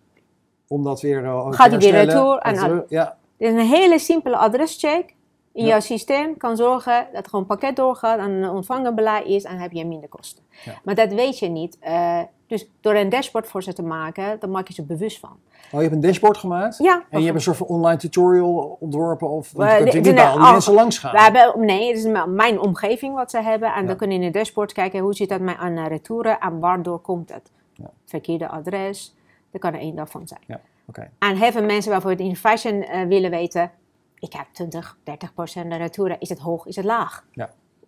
Om 0.68 0.84
dat 0.84 1.02
weer 1.02 1.22
Gaat 1.54 1.70
die 1.70 1.80
weer 1.80 1.92
retour 2.06 2.38
en 2.38 2.56
Ja, 2.88 3.18
Dus 3.38 3.50
een 3.50 3.60
hele 3.60 4.00
simpele 4.00 4.38
adrescheck 4.38 5.16
in 5.58 5.64
Ja. 5.64 5.70
jouw 5.70 5.80
systeem 5.80 6.38
kan 6.38 6.56
zorgen 6.56 7.08
dat 7.14 7.28
gewoon 7.28 7.46
pakket 7.46 7.76
doorgaat 7.76 8.20
en 8.20 8.30
een 8.32 8.50
ontvangenbeleid 8.50 9.26
is 9.26 9.44
en 9.44 9.58
heb 9.58 9.72
je 9.72 9.86
minder 9.86 10.10
kosten. 10.10 10.44
Ja. 10.66 10.74
Maar 10.84 10.96
dat 10.96 11.14
weet 11.14 11.40
je 11.40 11.48
niet. 11.48 11.78
Eh, 11.80 12.20
dus 12.48 12.68
door 12.82 12.96
een 12.96 13.10
dashboard 13.10 13.48
voor 13.48 13.64
ze 13.64 13.74
te 13.74 13.84
maken, 13.84 14.40
dan 14.40 14.52
maak 14.52 14.68
je 14.68 14.74
ze 14.74 14.84
bewust 14.84 15.20
van. 15.20 15.30
Oh, 15.72 15.72
je 15.72 15.78
hebt 15.78 15.94
een 15.94 16.02
dashboard 16.02 16.38
gemaakt? 16.38 16.78
Ja, 16.78 17.04
En 17.10 17.20
je 17.20 17.24
hebt 17.26 17.36
een 17.38 17.42
soort 17.44 17.58
van 17.58 17.68
online 17.68 17.98
tutorial 18.00 18.78
ontworpen? 18.80 19.30
Of, 19.30 19.52
want 19.52 19.70
Eh, 19.70 19.92
je 19.92 20.02
kunt 20.02 20.20
al 20.20 20.34
oh, 20.36 20.52
mensen 20.52 20.74
langs 20.74 20.98
gaan. 20.98 21.12
We 21.12 21.22
hebben, 21.22 21.66
nee, 21.66 21.88
het 21.88 21.98
is 22.06 22.24
mijn 22.28 22.60
omgeving 22.60 23.16
wat 23.16 23.32
ze 23.32 23.42
hebben. 23.42 23.74
En 23.74 23.82
Ja. 23.82 23.88
dan 23.88 23.96
kun 23.98 24.10
je 24.12 24.16
in 24.16 24.22
de 24.32 24.40
dashboard 24.40 24.74
kijken 24.74 25.00
hoe 25.00 25.14
zit 25.14 25.30
dat 25.30 25.40
met 25.40 25.58
aan 25.58 25.78
eh, 25.78 25.88
retouren 25.88 26.40
en 26.40 26.60
waardoor 26.60 27.00
komt 27.00 27.34
het. 27.34 27.52
Ja. 27.74 27.90
Verkeerde 28.06 28.48
adres, 28.48 29.16
dat 29.52 29.62
kan 29.62 29.74
er 29.74 29.80
één 29.80 29.96
daarvan 29.96 30.28
zijn. 30.28 30.42
Ja, 30.48 30.60
oké. 30.88 31.10
En 31.20 31.36
heel 31.36 31.52
veel 31.52 31.64
mensen 31.64 31.92
bijvoorbeeld 31.92 32.30
in 32.30 32.36
fashion 32.36 32.84
eh, 32.84 33.02
willen 33.08 33.30
weten, 33.30 33.72
ik 34.20 34.34
heb 34.34 34.46
20, 34.52 34.98
30 35.04 35.34
procent 35.34 35.72
de 35.72 35.78
retouren, 35.78 36.20
is 36.20 36.30
het 36.30 36.40
hoog, 36.40 36.66
is 36.66 36.76
het 36.76 36.86
laag? 36.86 37.26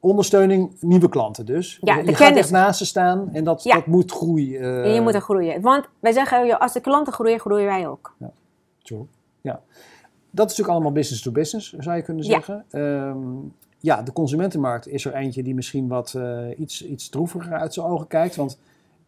Ondersteuning, 0.01 0.75
nieuwe 0.79 1.09
klanten 1.09 1.45
dus. 1.45 1.77
Ja, 1.81 1.97
je 1.97 2.15
gaat 2.15 2.35
echt 2.35 2.51
naast 2.51 2.77
ze 2.77 2.85
staan 2.85 3.29
en 3.33 3.43
dat, 3.43 3.63
Ja. 3.63 3.75
dat 3.75 3.85
moet 3.85 4.11
groeien. 4.11 4.61
eh, 4.61 4.83
En 4.85 4.93
je 4.93 5.01
moet 5.01 5.13
er 5.13 5.21
groeien. 5.21 5.61
Want 5.61 5.85
wij 5.99 6.11
zeggen, 6.11 6.59
als 6.59 6.73
de 6.73 6.79
klanten 6.81 7.13
groeien, 7.13 7.39
groeien 7.39 7.65
wij 7.65 7.87
ook. 7.87 8.15
Zo, 8.83 9.07
ja. 9.41 9.61
Dat 10.31 10.45
is 10.45 10.57
natuurlijk 10.57 10.69
allemaal 10.69 10.91
business 10.91 11.21
to 11.21 11.31
business, 11.31 11.73
zou 11.77 11.95
je 11.95 12.01
kunnen 12.01 12.25
Ja. 12.25 12.29
zeggen. 12.31 12.65
Ehm, 12.69 13.17
ja, 13.79 14.01
de 14.01 14.13
consumentenmarkt 14.13 14.87
is 14.87 15.05
er 15.05 15.13
eentje 15.13 15.43
die 15.43 15.55
misschien 15.55 15.87
wat 15.87 16.13
eh, 16.13 16.37
iets, 16.59 16.85
iets 16.85 17.09
droeviger 17.09 17.53
uit 17.53 17.73
zijn 17.73 17.85
ogen 17.85 18.07
kijkt. 18.07 18.35
Want 18.35 18.57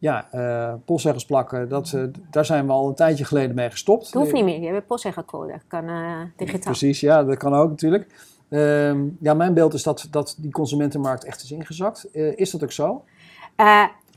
Ja, 0.02 0.28
eh 0.32 0.74
postzeggers 0.86 1.26
plakken, 1.26 1.70
dat, 1.70 1.92
eh, 1.96 2.04
daar 2.32 2.46
zijn 2.46 2.66
we 2.66 2.72
al 2.72 2.88
een 2.88 2.96
tijdje 2.96 3.26
geleden 3.26 3.56
mee 3.56 3.70
gestopt. 3.70 4.06
Het 4.06 4.14
hoeft 4.14 4.32
niet 4.34 4.44
meer. 4.44 4.62
Je 4.62 4.68
hebt 4.74 4.88
postzeggercode. 4.88 5.62
Kan 5.68 5.88
eh, 5.90 6.20
digitaal. 6.38 6.60
Precies, 6.74 7.00
ja, 7.00 7.24
dat 7.24 7.38
kan 7.38 7.54
ook 7.54 7.70
natuurlijk. 7.70 8.08
Ehm, 8.50 9.00
ja, 9.20 9.34
mijn 9.34 9.54
beeld 9.54 9.74
is 9.74 9.84
dat, 9.84 10.08
dat 10.12 10.36
die 10.40 10.52
consumentenmarkt 10.52 11.24
echt 11.26 11.44
is 11.44 11.52
ingezakt. 11.52 12.08
Is 12.16 12.52
dat 12.52 12.64
ook 12.64 12.72
zo? 12.72 13.04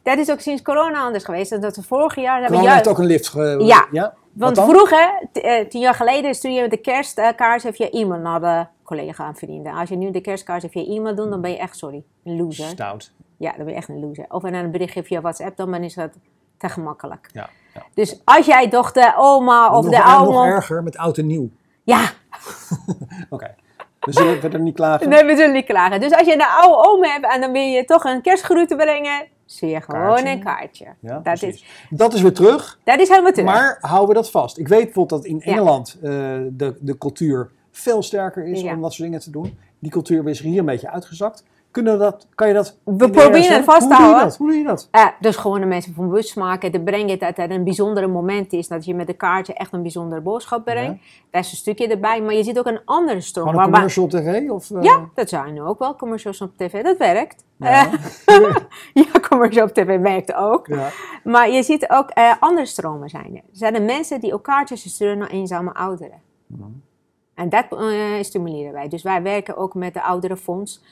Dat 0.02 0.18
is 0.18 0.30
ook 0.30 0.40
sinds 0.40 0.62
corona 0.62 1.02
anders 1.02 1.24
geweest. 1.24 1.60
Dat 1.62 1.76
we 1.76 1.82
vorig 1.82 2.14
jaar 2.14 2.40
hebben 2.40 2.50
Corona 2.58 2.68
juist... 2.68 2.84
heeft 2.84 2.96
ook 2.96 3.02
een 3.02 3.10
lift 3.10 3.28
ge- 3.28 3.64
Ja, 3.66 3.86
ja? 3.90 4.14
Want 4.32 4.56
dan? 4.56 4.68
vroeger, 4.68 5.28
tien 5.68 5.80
jaar 5.80 5.94
geleden, 5.94 6.34
stuur 6.34 6.50
je 6.50 6.60
met 6.60 6.70
de 6.70 6.76
kerstkaart 6.76 7.62
heb 7.62 7.74
je 7.74 7.90
e-mail 7.90 8.20
naar 8.20 8.40
de 8.40 8.66
collega 8.82 9.26
en 9.28 9.34
vrienden. 9.34 9.72
Als 9.72 9.88
je 9.88 9.96
nu 9.96 10.10
de 10.10 10.20
kerstkaart 10.20 10.64
via 10.70 10.84
e-mail 10.84 11.14
doet, 11.14 11.30
dan 11.30 11.40
ben 11.40 11.50
je 11.50 11.58
echt, 11.58 11.76
sorry, 11.76 12.02
een 12.24 12.36
loser. 12.36 12.66
Stout. 12.66 13.12
Ja, 13.36 13.50
dan 13.56 13.64
ben 13.64 13.68
je 13.68 13.78
echt 13.78 13.88
een 13.88 14.00
loser. 14.00 14.24
Of 14.28 14.44
en 14.44 14.54
een 14.54 14.70
berichtje 14.70 15.02
via 15.04 15.20
WhatsApp, 15.20 15.56
dan 15.56 15.74
is 15.74 15.94
dat 15.94 16.10
te 16.58 16.68
gemakkelijk. 16.68 17.28
Ja, 17.32 17.48
ja. 17.74 17.82
Dus 17.94 18.20
als 18.24 18.46
jij 18.46 18.68
toch 18.68 18.92
de 18.92 19.12
oma 19.16 19.76
of 19.76 19.84
nog, 19.84 19.92
de 19.94 20.02
oude... 20.02 20.32
nog 20.32 20.44
erger 20.46 20.82
met 20.82 20.96
oud 20.96 21.18
en 21.18 21.26
nieuw. 21.26 21.48
Ja, 21.82 22.10
Oké. 23.30 23.54
We 24.00 24.12
zullen 24.12 24.40
verder 24.40 24.60
niet 24.60 24.74
klagen. 24.74 25.08
nee, 25.08 25.24
we 25.24 25.36
zullen 25.36 25.52
niet 25.52 25.64
klagen. 25.64 26.00
Dus 26.00 26.12
als 26.12 26.26
je 26.26 26.32
een 26.34 26.42
oude 26.60 26.88
oom 26.88 27.04
hebt 27.04 27.32
en 27.34 27.40
dan 27.40 27.52
wil 27.52 27.62
je 27.62 27.84
toch 27.84 28.04
een 28.04 28.22
kerstgroete 28.22 28.76
brengen, 28.76 29.26
zie 29.44 29.68
je 29.68 29.80
gewoon 29.80 30.00
Kaartje. 30.06 30.28
een 30.28 30.42
kaartje. 30.44 30.86
Ja, 31.00 31.18
dat, 31.22 31.42
is, 31.42 31.64
Dat 31.90 32.14
is 32.14 32.20
weer 32.22 32.32
terug. 32.32 32.78
dat 32.84 32.98
is 33.00 33.08
helemaal 33.08 33.32
terug. 33.32 33.46
Maar 33.50 33.78
houden 33.80 34.08
we 34.08 34.14
dat 34.14 34.30
vast? 34.30 34.58
Ik 34.58 34.68
weet 34.68 34.84
bijvoorbeeld 34.84 35.22
dat 35.22 35.30
in 35.30 35.40
Ja. 35.44 35.52
Engeland 35.52 35.94
eh, 36.02 36.10
de, 36.50 36.76
de 36.80 36.98
cultuur 36.98 37.50
veel 37.70 38.02
sterker 38.02 38.46
is 38.46 38.60
Ja. 38.60 38.72
om 38.74 38.80
dat 38.82 38.92
soort 38.92 39.08
dingen 39.08 39.20
te 39.24 39.30
doen. 39.30 39.58
Die 39.78 39.90
cultuur 39.90 40.28
is 40.28 40.40
hier 40.40 40.58
een 40.58 40.64
beetje 40.64 40.90
uitgezakt. 40.90 41.44
Kunnen 41.74 41.98
dat, 41.98 42.26
kan 42.34 42.48
je 42.48 42.54
dat... 42.54 42.78
We 42.84 43.10
proberen 43.10 43.54
het 43.54 43.64
vast 43.64 43.80
te 43.80 43.86
Hoe 43.86 43.96
doe 43.96 43.96
je 43.96 44.02
houden. 44.04 44.24
dat? 44.28 44.36
Hoe 44.36 44.48
doe 44.48 44.56
je 44.56 44.64
dat? 44.64 44.88
Eh, 44.90 45.06
dus 45.20 45.36
gewoon 45.36 45.60
de 45.60 45.66
mensen 45.66 45.94
van 45.94 46.08
bewust 46.08 46.36
maken, 46.36 46.70
te 46.72 46.80
brengen 46.80 47.18
dat 47.18 47.36
het 47.36 47.50
een 47.50 47.64
bijzondere 47.64 48.06
moment 48.06 48.52
is. 48.52 48.68
Dat 48.68 48.84
je 48.84 48.94
met 48.94 49.06
de 49.06 49.12
kaartje 49.12 49.54
echt 49.54 49.72
een 49.72 49.82
bijzondere 49.82 50.20
boodschap 50.20 50.64
brengt. 50.64 51.02
Daar 51.30 51.40
is 51.40 51.50
een 51.50 51.56
stukje 51.56 51.86
erbij, 51.88 52.22
maar 52.22 52.34
je 52.34 52.42
ziet 52.42 52.58
ook 52.58 52.66
een 52.66 52.80
andere 52.84 53.20
stroom. 53.20 53.48
Gewoon 53.48 53.64
een 53.64 53.70
waarbij- 53.70 53.90
commercial 53.94 54.04
op 54.04 54.10
tv? 54.10 54.50
Of, 54.50 54.70
eh, 54.70 54.82
Ja, 54.82 55.08
dat 55.14 55.28
zijn 55.28 55.62
ook 55.62 55.78
wel 55.78 55.96
commercials 55.96 56.40
op 56.40 56.56
tv. 56.56 56.82
Dat 56.82 56.96
werkt. 56.96 57.44
Ja. 57.58 57.90
Eh, 58.24 58.56
ja, 59.04 59.20
commercial 59.28 59.66
op 59.66 59.74
tv 59.74 59.98
werkt 60.00 60.34
ook. 60.34 60.66
Ja. 60.66 60.88
Maar 61.24 61.50
je 61.50 61.62
ziet 61.62 61.88
ook 61.90 62.10
andere 62.40 62.66
stromen 62.66 63.08
zijn 63.08 63.26
er. 63.26 63.34
Er 63.36 63.42
zijn 63.52 63.74
er 63.74 63.82
mensen 63.82 64.20
die 64.20 64.34
ook 64.34 64.42
kaartjes 64.42 64.82
sturen 64.94 65.18
naar 65.18 65.30
eenzame 65.30 65.74
ouderen. 65.74 66.20
Mhm. 66.46 66.62
En 67.34 67.48
dat 67.48 67.64
stimuleren 68.24 68.72
wij. 68.72 68.88
Dus 68.88 69.02
wij 69.02 69.22
werken 69.22 69.56
ook 69.56 69.74
met 69.74 69.94
de 69.94 70.02
ouderenfonds. 70.02 70.82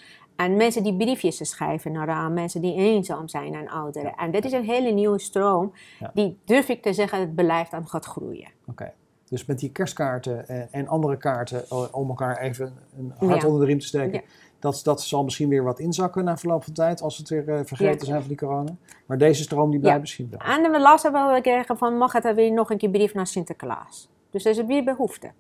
En 0.45 0.57
mensen 0.57 0.83
die 0.83 0.97
briefjes 0.97 1.49
schrijven 1.51 1.93
naar 1.93 2.09
aan 2.11 2.33
mensen 2.33 2.61
die 2.61 2.75
eenzaam 2.75 3.29
zijn 3.29 3.55
en 3.55 3.69
ouderen. 3.69 4.15
En 4.15 4.31
dit 4.31 4.45
is 4.45 4.53
een 4.53 4.65
hele 4.65 4.91
nieuwe 4.91 5.19
stroom. 5.19 5.73
Ja. 5.99 6.11
Die 6.15 6.39
durf 6.45 6.69
ik 6.69 6.83
te 6.83 6.93
zeggen, 6.93 7.21
het 7.21 7.35
beleid 7.35 7.73
aan 7.73 7.89
gaat 7.89 8.05
groeien. 8.05 8.49
Oké. 8.67 8.93
Dus 9.29 9.45
met 9.45 9.59
die 9.59 9.71
kerstkaarten 9.71 10.49
en, 10.49 10.69
en 10.71 10.89
andere 10.89 11.17
kaarten 11.17 11.69
eh, 11.69 11.85
om 11.91 12.09
elkaar 12.09 12.39
even 12.41 12.73
een 12.99 13.13
hart 13.29 13.41
Ja. 13.43 13.47
onder 13.47 13.61
de 13.61 13.67
riem 13.67 13.79
te 13.79 13.87
steken. 13.87 14.23
Dat, 14.59 14.81
dat 14.85 15.03
zal 15.03 15.25
misschien 15.25 15.49
weer 15.49 15.63
wat 15.63 15.79
inzakken 15.79 16.25
na 16.25 16.37
verloop 16.39 16.65
van 16.65 16.73
tijd 16.73 17.01
als 17.03 17.17
we 17.17 17.23
het 17.23 17.47
weer 17.47 17.59
eh, 17.59 17.65
vergeten 17.65 17.99
Ja. 17.99 18.05
zijn 18.05 18.19
van 18.19 18.29
die 18.29 18.37
corona. 18.37 18.77
Maar 19.07 19.19
deze 19.19 19.43
stroom 19.43 19.71
die 19.71 19.79
blijft 19.79 19.97
Ja. 19.97 20.03
misschien 20.03 20.29
wel. 20.31 20.39
En 20.41 20.71
we 20.71 20.99
hebben 21.03 21.29
we 21.29 21.35
gekregen 21.35 21.77
van, 21.79 21.97
mag 21.97 22.13
het 22.13 22.25
er 22.25 22.35
weer 22.35 22.53
nog 22.53 22.71
een 22.71 22.79
keer 22.79 22.91
brief 22.91 23.15
naar 23.15 23.27
Sinterklaas? 23.27 24.09
Dus 24.31 24.45
er 24.45 24.51
is 24.51 24.65
weer 24.65 24.85
behoefte. 24.85 25.31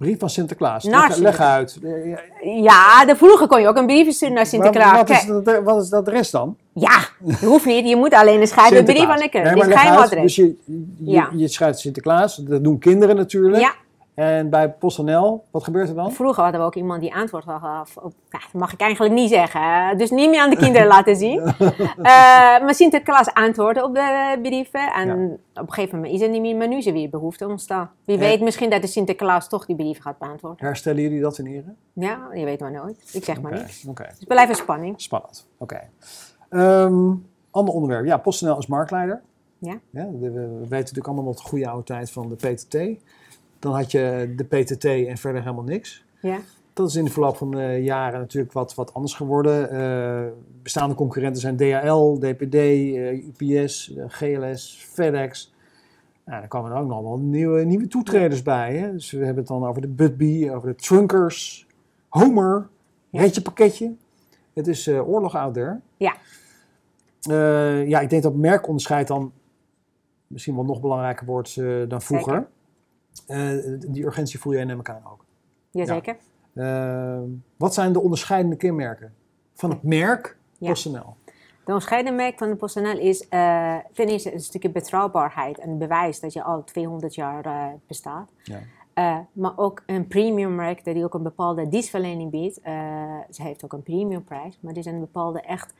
Brief 0.00 0.18
van 0.18 0.30
Sinterklaas. 0.30 0.84
Leg, 0.84 1.16
leg 1.16 1.40
uit. 1.40 1.78
Ja, 2.42 3.04
de 3.04 3.16
vroeger 3.16 3.46
kon 3.46 3.60
je 3.60 3.68
ook 3.68 3.76
een 3.76 3.86
brief 3.86 4.12
sturen 4.14 4.34
naar 4.34 4.46
Sinterklaas. 4.46 4.90
Maar 4.92 4.96
wat, 5.06 5.10
is 5.10 5.26
dat, 5.44 5.62
wat 5.64 5.82
is 5.82 5.88
dat 5.88 6.04
de 6.04 6.10
rest 6.10 6.32
dan? 6.32 6.56
Ja, 6.72 6.98
dat 7.18 7.38
hoeft 7.40 7.64
niet. 7.66 7.88
Je 7.88 7.96
moet 7.96 8.14
alleen 8.14 8.40
een 8.40 8.46
schrijven 8.46 8.84
brief 8.84 9.08
aan 9.08 9.18
de 9.18 9.28
Nee, 9.32 9.54
maar 9.56 9.66
leg 9.68 9.84
uit. 9.86 9.98
adres. 9.98 10.22
Dus 10.22 10.36
je, 10.36 10.56
je, 10.64 10.84
Ja. 11.10 11.28
je 11.36 11.48
schrijft 11.48 11.78
Sinterklaas. 11.78 12.36
Dat 12.36 12.64
doen 12.64 12.78
kinderen 12.78 13.16
natuurlijk. 13.16 13.62
Ja, 13.62 13.72
En 14.14 14.50
bij 14.50 14.70
PostNL, 14.70 15.44
wat 15.50 15.64
gebeurt 15.64 15.88
er 15.88 15.94
dan? 15.94 16.12
vroeger 16.12 16.42
hadden 16.42 16.60
we 16.60 16.66
ook 16.66 16.74
iemand 16.74 17.00
die 17.00 17.14
antwoord 17.14 17.44
gaf 17.44 17.96
op... 17.96 18.12
Ja, 18.28 18.38
dat 18.38 18.52
mag 18.60 18.72
ik 18.72 18.80
eigenlijk 18.80 19.14
niet 19.14 19.30
zeggen. 19.30 19.98
Dus 19.98 20.10
niet 20.10 20.30
meer 20.30 20.40
aan 20.40 20.50
de 20.50 20.56
kinderen 20.56 20.86
laten 20.96 21.16
zien. 21.16 21.40
Eh, 21.40 22.02
maar 22.62 22.74
Sinterklaas 22.74 23.32
antwoordde 23.34 23.84
op 23.84 23.94
de 23.94 24.38
brieven. 24.42 24.92
En 24.92 25.38
op 25.54 25.66
een 25.66 25.72
gegeven 25.72 25.96
moment 25.96 26.14
is 26.14 26.20
er 26.20 26.28
niet 26.28 26.40
meer. 26.40 26.56
Maar 26.56 26.68
nu 26.68 26.76
is 26.76 26.86
er 26.86 26.92
weer 26.92 27.10
behoefte 27.10 27.48
ontstaan. 27.48 27.90
Wie 28.04 28.16
Ja. 28.16 28.22
weet 28.22 28.40
misschien 28.40 28.70
dat 28.70 28.82
de 28.82 28.88
Sinterklaas 28.88 29.48
toch 29.48 29.66
die 29.66 29.76
brief 29.76 30.00
gaat 30.00 30.18
beantwoorden. 30.18 30.66
Herstellen 30.66 31.02
jullie 31.02 31.20
dat 31.20 31.38
in 31.38 31.46
ere? 31.46 31.74
Ja, 31.92 32.28
je 32.34 32.44
weet 32.44 32.60
maar 32.60 32.72
nooit. 32.72 33.10
Ik 33.12 33.24
zeg 33.24 33.40
maar 33.40 33.52
niks. 33.52 33.84
oké. 33.88 34.04
Dus 34.18 34.24
blijf 34.24 34.48
in 34.48 34.54
spanning. 34.54 35.00
Spannend. 35.00 35.46
Oké. 35.58 35.80
Ehm, 36.48 37.12
ander 37.50 37.74
onderwerp. 37.74 38.04
Ja, 38.04 38.16
PostNL 38.16 38.58
is 38.58 38.66
marktleider. 38.66 39.22
Ja. 39.58 39.78
we, 39.90 40.08
we 40.18 40.30
weten 40.48 40.68
natuurlijk 40.68 41.06
allemaal 41.06 41.24
nog 41.24 41.36
de 41.42 41.48
goede 41.48 41.68
oude 41.68 41.84
tijd 41.84 42.10
van 42.10 42.28
de 42.28 42.34
PTT. 42.34 42.74
Dan 43.60 43.74
had 43.74 43.90
je 43.90 44.32
de 44.36 44.44
PTT 44.44 44.84
en 44.84 45.16
verder 45.16 45.42
helemaal 45.42 45.64
niks. 45.64 46.04
Ja. 46.20 46.38
Dat 46.72 46.88
is 46.88 46.94
in 46.94 47.04
de 47.04 47.10
verloop 47.10 47.36
van 47.36 47.50
de 47.50 47.80
jaren 47.82 48.20
natuurlijk 48.20 48.52
wat, 48.52 48.74
wat 48.74 48.94
anders 48.94 49.14
geworden. 49.14 49.70
Eh, 49.70 50.26
bestaande 50.62 50.94
concurrenten 50.94 51.40
zijn 51.40 51.56
DHL, 51.56 52.18
DPD, 52.18 52.54
eh, 52.54 53.26
UPS, 53.26 53.94
eh, 53.94 54.04
GLS, 54.08 54.86
FedEx. 54.92 55.54
Nou, 56.24 56.42
er 56.42 56.48
kwamen 56.48 56.70
er 56.70 56.76
ook 56.76 56.86
nog 56.86 56.96
allemaal 56.96 57.18
nieuwe, 57.18 57.64
nieuwe 57.64 57.86
toetreders 57.86 58.42
bij. 58.42 58.76
Hè? 58.76 58.92
Dus 58.92 59.10
we 59.10 59.18
hebben 59.18 59.36
het 59.36 59.46
dan 59.46 59.66
over 59.66 59.82
de 59.82 59.88
Budbee, 59.88 60.54
over 60.54 60.68
de 60.68 60.74
Trunkers, 60.74 61.66
Homer, 62.08 62.68
Ja. 63.10 63.20
Retje 63.20 63.42
Pakketje. 63.42 63.94
Het 64.52 64.66
is 64.66 64.86
eh, 64.86 65.08
oorlog 65.08 65.36
out 65.36 65.54
there. 65.54 65.80
Ja. 65.96 66.16
Eh, 67.22 67.88
ja, 67.88 68.00
ik 68.00 68.10
denk 68.10 68.22
dat 68.22 68.34
merkonderscheid 68.34 69.06
dan 69.06 69.32
misschien 70.26 70.54
wel 70.54 70.64
nog 70.64 70.80
belangrijker 70.80 71.26
wordt 71.26 71.56
eh, 71.56 71.88
dan 71.88 72.02
vroeger. 72.02 72.48
Eh, 73.26 73.50
die 73.88 74.04
urgentie 74.04 74.38
voel 74.40 74.52
jij 74.52 74.64
neem 74.64 74.80
ik 74.80 74.88
aan 74.90 75.02
ook. 75.12 75.24
Jazeker. 75.70 76.16
Eh, 76.54 77.18
wat 77.56 77.74
zijn 77.74 77.92
de 77.92 78.00
onderscheidende 78.00 78.56
kenmerken 78.56 79.14
van 79.54 79.70
het 79.70 79.82
merk 79.82 80.36
Ja. 80.58 80.68
PostNL? 80.68 81.16
De 81.64 81.76
onderscheidende 81.76 82.16
merk 82.16 82.38
van 82.38 82.48
de 82.48 82.56
PostNL 82.56 82.98
is 82.98 83.28
ten 83.92 84.08
eerste 84.08 84.32
een 84.32 84.40
stukje 84.40 84.70
betrouwbaarheid 84.70 85.58
en 85.58 85.78
bewijs 85.78 86.20
dat 86.20 86.32
je 86.32 86.42
al 86.42 86.64
200 86.64 87.14
jaar 87.14 87.44
eh, 87.44 87.66
bestaat. 87.86 88.30
Ja. 88.42 88.58
Maar 89.32 89.52
ook 89.56 89.82
een 89.86 90.06
premium 90.06 90.54
merk 90.54 90.84
dat 90.84 90.94
die 90.94 91.04
ook 91.04 91.14
een 91.14 91.22
bepaalde 91.22 91.68
dienstverlening 91.68 92.30
biedt. 92.30 92.60
Ze 93.30 93.42
heeft 93.42 93.64
ook 93.64 93.72
een 93.72 93.82
premium 93.82 94.24
prijs, 94.24 94.58
maar 94.60 94.72
dit 94.72 94.86
is 94.86 94.92
een 94.92 95.00
bepaalde 95.00 95.40
echt 95.40 95.74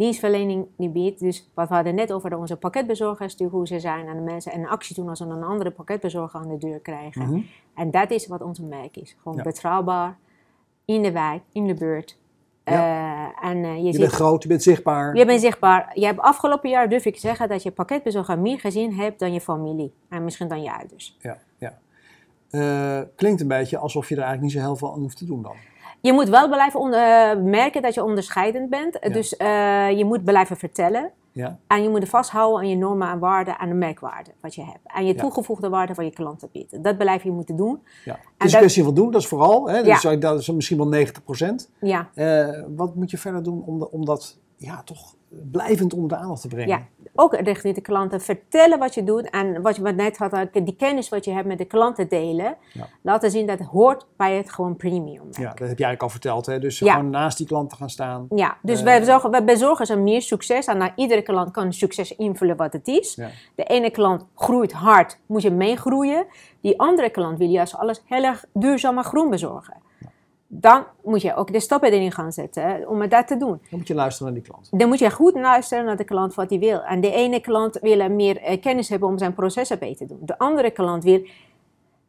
dienstverlening 0.00 0.66
die 0.76 0.88
biedt. 0.88 1.20
Dus 1.20 1.50
wat 1.54 1.68
we 1.68 1.74
hadden 1.74 1.94
net 1.94 2.12
over 2.12 2.36
onze 2.36 2.56
pakketbezorgers, 2.56 3.36
die 3.36 3.46
hoe 3.46 3.66
ze 3.66 3.80
zijn 3.80 4.08
aan 4.08 4.16
de 4.16 4.22
mensen 4.22 4.52
en 4.52 4.66
actie 4.68 4.94
doen 4.94 5.08
als 5.08 5.18
ze 5.18 5.24
een 5.24 5.42
andere 5.42 5.70
pakketbezorger 5.70 6.40
aan 6.40 6.48
de 6.48 6.58
deur 6.58 6.80
krijgen. 6.80 7.22
Mhm. 7.22 7.40
En 7.74 7.90
dat 7.90 8.10
is 8.10 8.26
wat 8.26 8.42
onze 8.42 8.64
merk 8.64 8.96
is. 8.96 9.16
Gewoon 9.22 9.36
Ja. 9.38 9.42
betrouwbaar, 9.44 10.18
in 10.84 11.02
de 11.02 11.12
wijk, 11.12 11.42
in 11.52 11.66
de 11.66 11.74
buurt. 11.74 12.18
Eh, 12.64 13.44
en 13.44 13.64
eh, 13.64 13.76
je, 13.76 13.82
Je 13.82 13.92
ziet 13.92 14.00
bent 14.00 14.12
groot, 14.12 14.42
je 14.42 14.48
bent 14.48 14.62
zichtbaar. 14.62 15.16
je 15.16 15.24
bent 15.24 15.40
zichtbaar. 15.40 15.90
Je 15.94 16.06
hebt 16.06 16.20
afgelopen 16.20 16.70
jaar, 16.70 16.88
durf 16.88 17.04
ik 17.04 17.14
te 17.14 17.20
zeggen, 17.20 17.48
dat 17.48 17.62
je 17.62 17.70
pakketbezorger 17.70 18.38
meer 18.38 18.60
gezien 18.60 18.94
hebt 18.94 19.18
dan 19.18 19.32
je 19.32 19.40
familie. 19.40 19.92
En 20.08 20.24
misschien 20.24 20.48
dan 20.48 20.62
je 20.62 20.72
ouders. 20.72 21.16
Ja, 21.20 21.38
ja. 21.58 21.78
Eh, 22.50 23.00
klinkt 23.16 23.40
een 23.40 23.48
beetje 23.48 23.78
alsof 23.78 24.08
je 24.08 24.14
er 24.14 24.22
eigenlijk 24.22 24.52
niet 24.52 24.62
zo 24.62 24.68
heel 24.68 24.76
veel 24.76 24.92
aan 24.92 25.00
hoeft 25.00 25.16
te 25.16 25.26
doen 25.26 25.42
dan. 25.42 25.56
Je 26.00 26.12
moet 26.12 26.28
wel 26.28 26.48
blijven 26.48 26.80
onder- 26.80 26.98
eh, 27.30 27.36
merken 27.42 27.82
dat 27.82 27.94
je 27.94 28.04
onderscheidend 28.04 28.70
bent. 28.70 28.98
Ja. 29.00 29.08
Dus 29.08 29.36
eh, 29.36 29.90
je 29.98 30.04
moet 30.04 30.24
blijven 30.24 30.56
vertellen. 30.56 31.10
Ja, 31.32 31.58
En 31.66 31.82
je 31.82 31.88
moet 31.88 32.08
vasthouden 32.08 32.58
aan 32.60 32.68
je 32.68 32.76
normen 32.76 33.08
en 33.10 33.18
waarden 33.18 33.58
en 33.58 33.68
de 33.68 33.74
merkwaarde 33.74 34.30
wat 34.40 34.54
je 34.54 34.64
hebt. 34.64 34.78
En 34.84 35.06
je 35.06 35.14
Ja. 35.14 35.20
toegevoegde 35.20 35.68
waarde 35.68 35.94
van 35.94 36.04
je 36.04 36.10
klanten 36.10 36.48
biedt. 36.52 36.84
Dat 36.84 36.98
blijf 36.98 37.22
je 37.22 37.30
moeten 37.30 37.56
doen. 37.56 37.80
ja. 38.04 38.12
Het 38.12 38.20
En 38.38 38.46
is 38.46 38.52
een 38.52 38.58
kwestie 38.58 38.84
van 38.84 38.94
doen, 38.94 39.10
dat 39.10 39.20
is 39.20 39.26
vooral. 39.26 39.68
Hè? 39.70 39.82
Dus 39.82 40.02
dat 40.18 40.38
is 40.40 40.48
misschien 40.50 40.76
wel 40.76 40.88
90 40.88 41.24
procent. 41.24 41.70
Ja, 41.80 42.08
wat 42.76 42.94
moet 42.94 43.10
je 43.10 43.18
verder 43.18 43.42
doen 43.42 43.62
om, 43.66 43.78
de- 43.78 43.90
om 43.90 44.04
dat 44.04 44.38
ja, 44.60 44.82
toch 44.82 45.14
blijvend 45.50 45.92
onder 45.94 46.08
de 46.08 46.16
aandacht 46.16 46.40
te 46.40 46.48
brengen? 46.48 46.68
ja. 46.68 46.86
ook 47.14 47.34
richting 47.34 47.74
de 47.74 47.80
klanten 47.80 48.20
vertellen 48.20 48.78
wat 48.78 48.94
je 48.94 49.04
doet. 49.04 49.30
En 49.30 49.62
wat 49.62 49.76
je 49.76 49.82
wat 49.82 49.94
net 49.94 50.16
had, 50.18 50.32
eh, 50.32 50.40
die 50.64 50.76
kennis 50.76 51.08
wat 51.08 51.24
je 51.24 51.30
hebt 51.30 51.46
met 51.46 51.58
de 51.58 51.64
klanten 51.64 52.08
delen. 52.08 52.56
Ja. 52.72 52.86
Laten 53.02 53.30
zien 53.30 53.46
dat 53.46 53.58
het 53.58 53.68
hoort 53.68 54.06
bij 54.16 54.36
het 54.36 54.52
gewoon 54.52 54.76
premium. 54.76 55.22
Ja, 55.30 55.42
dat 55.42 55.44
heb 55.44 55.58
jij 55.58 55.66
eigenlijk 55.68 56.02
al 56.02 56.08
verteld. 56.08 56.46
Hè? 56.46 56.58
Dus 56.58 56.78
Ja. 56.78 56.94
gewoon 56.94 57.10
naast 57.10 57.36
die 57.38 57.46
klanten 57.46 57.76
gaan 57.76 57.90
staan. 57.90 58.26
Ja, 58.34 58.56
dus 58.62 58.78
Eh, 58.78 58.84
wij, 58.84 58.98
bezorgen, 58.98 59.30
wij 59.30 59.44
bezorgen 59.44 59.86
ze 59.86 59.96
meer 59.96 60.22
succes. 60.22 60.66
En 60.66 60.78
naar 60.78 60.92
iedere 60.96 61.22
klant 61.22 61.50
kan 61.50 61.72
succes 61.72 62.16
invullen 62.16 62.56
wat 62.56 62.72
het 62.72 62.88
is. 62.88 63.14
Ja. 63.14 63.28
De 63.54 63.64
ene 63.64 63.90
klant 63.90 64.24
groeit 64.34 64.72
hard, 64.72 65.18
moet 65.26 65.42
je 65.42 65.50
meegroeien. 65.50 66.26
Die 66.60 66.78
andere 66.80 67.10
klant 67.10 67.38
wil 67.38 67.48
juist 67.48 67.76
alles 67.76 68.02
heel 68.04 68.24
erg 68.24 68.44
duurzaam 68.52 68.98
en 68.98 69.04
groen 69.04 69.30
bezorgen. 69.30 69.74
Dan 70.52 70.84
moet 71.02 71.22
je 71.22 71.34
ook 71.34 71.52
de 71.52 71.60
stappen 71.60 71.92
erin 71.92 72.12
gaan 72.12 72.32
zetten 72.32 72.88
om 72.88 73.08
dat 73.08 73.26
te 73.26 73.36
doen. 73.36 73.60
Dan 73.70 73.78
moet 73.78 73.86
je 73.86 73.94
luisteren 73.94 74.32
naar 74.32 74.42
die 74.42 74.50
klant. 74.50 74.68
Dan 74.78 74.88
moet 74.88 74.98
je 74.98 75.10
goed 75.10 75.34
luisteren 75.34 75.84
naar 75.84 75.96
de 75.96 76.04
klant 76.04 76.34
wat 76.34 76.50
hij 76.50 76.58
wil. 76.58 76.82
En 76.82 77.00
de 77.00 77.10
ene 77.12 77.40
klant 77.40 77.78
wil 77.80 78.00
er 78.00 78.10
meer 78.10 78.36
eh, 78.42 78.60
kennis 78.60 78.88
hebben 78.88 79.08
om 79.08 79.18
zijn 79.18 79.34
processen 79.34 79.78
beter 79.78 80.06
te 80.06 80.14
doen. 80.14 80.26
De 80.26 80.38
andere 80.38 80.70
klant 80.70 81.04
wil 81.04 81.26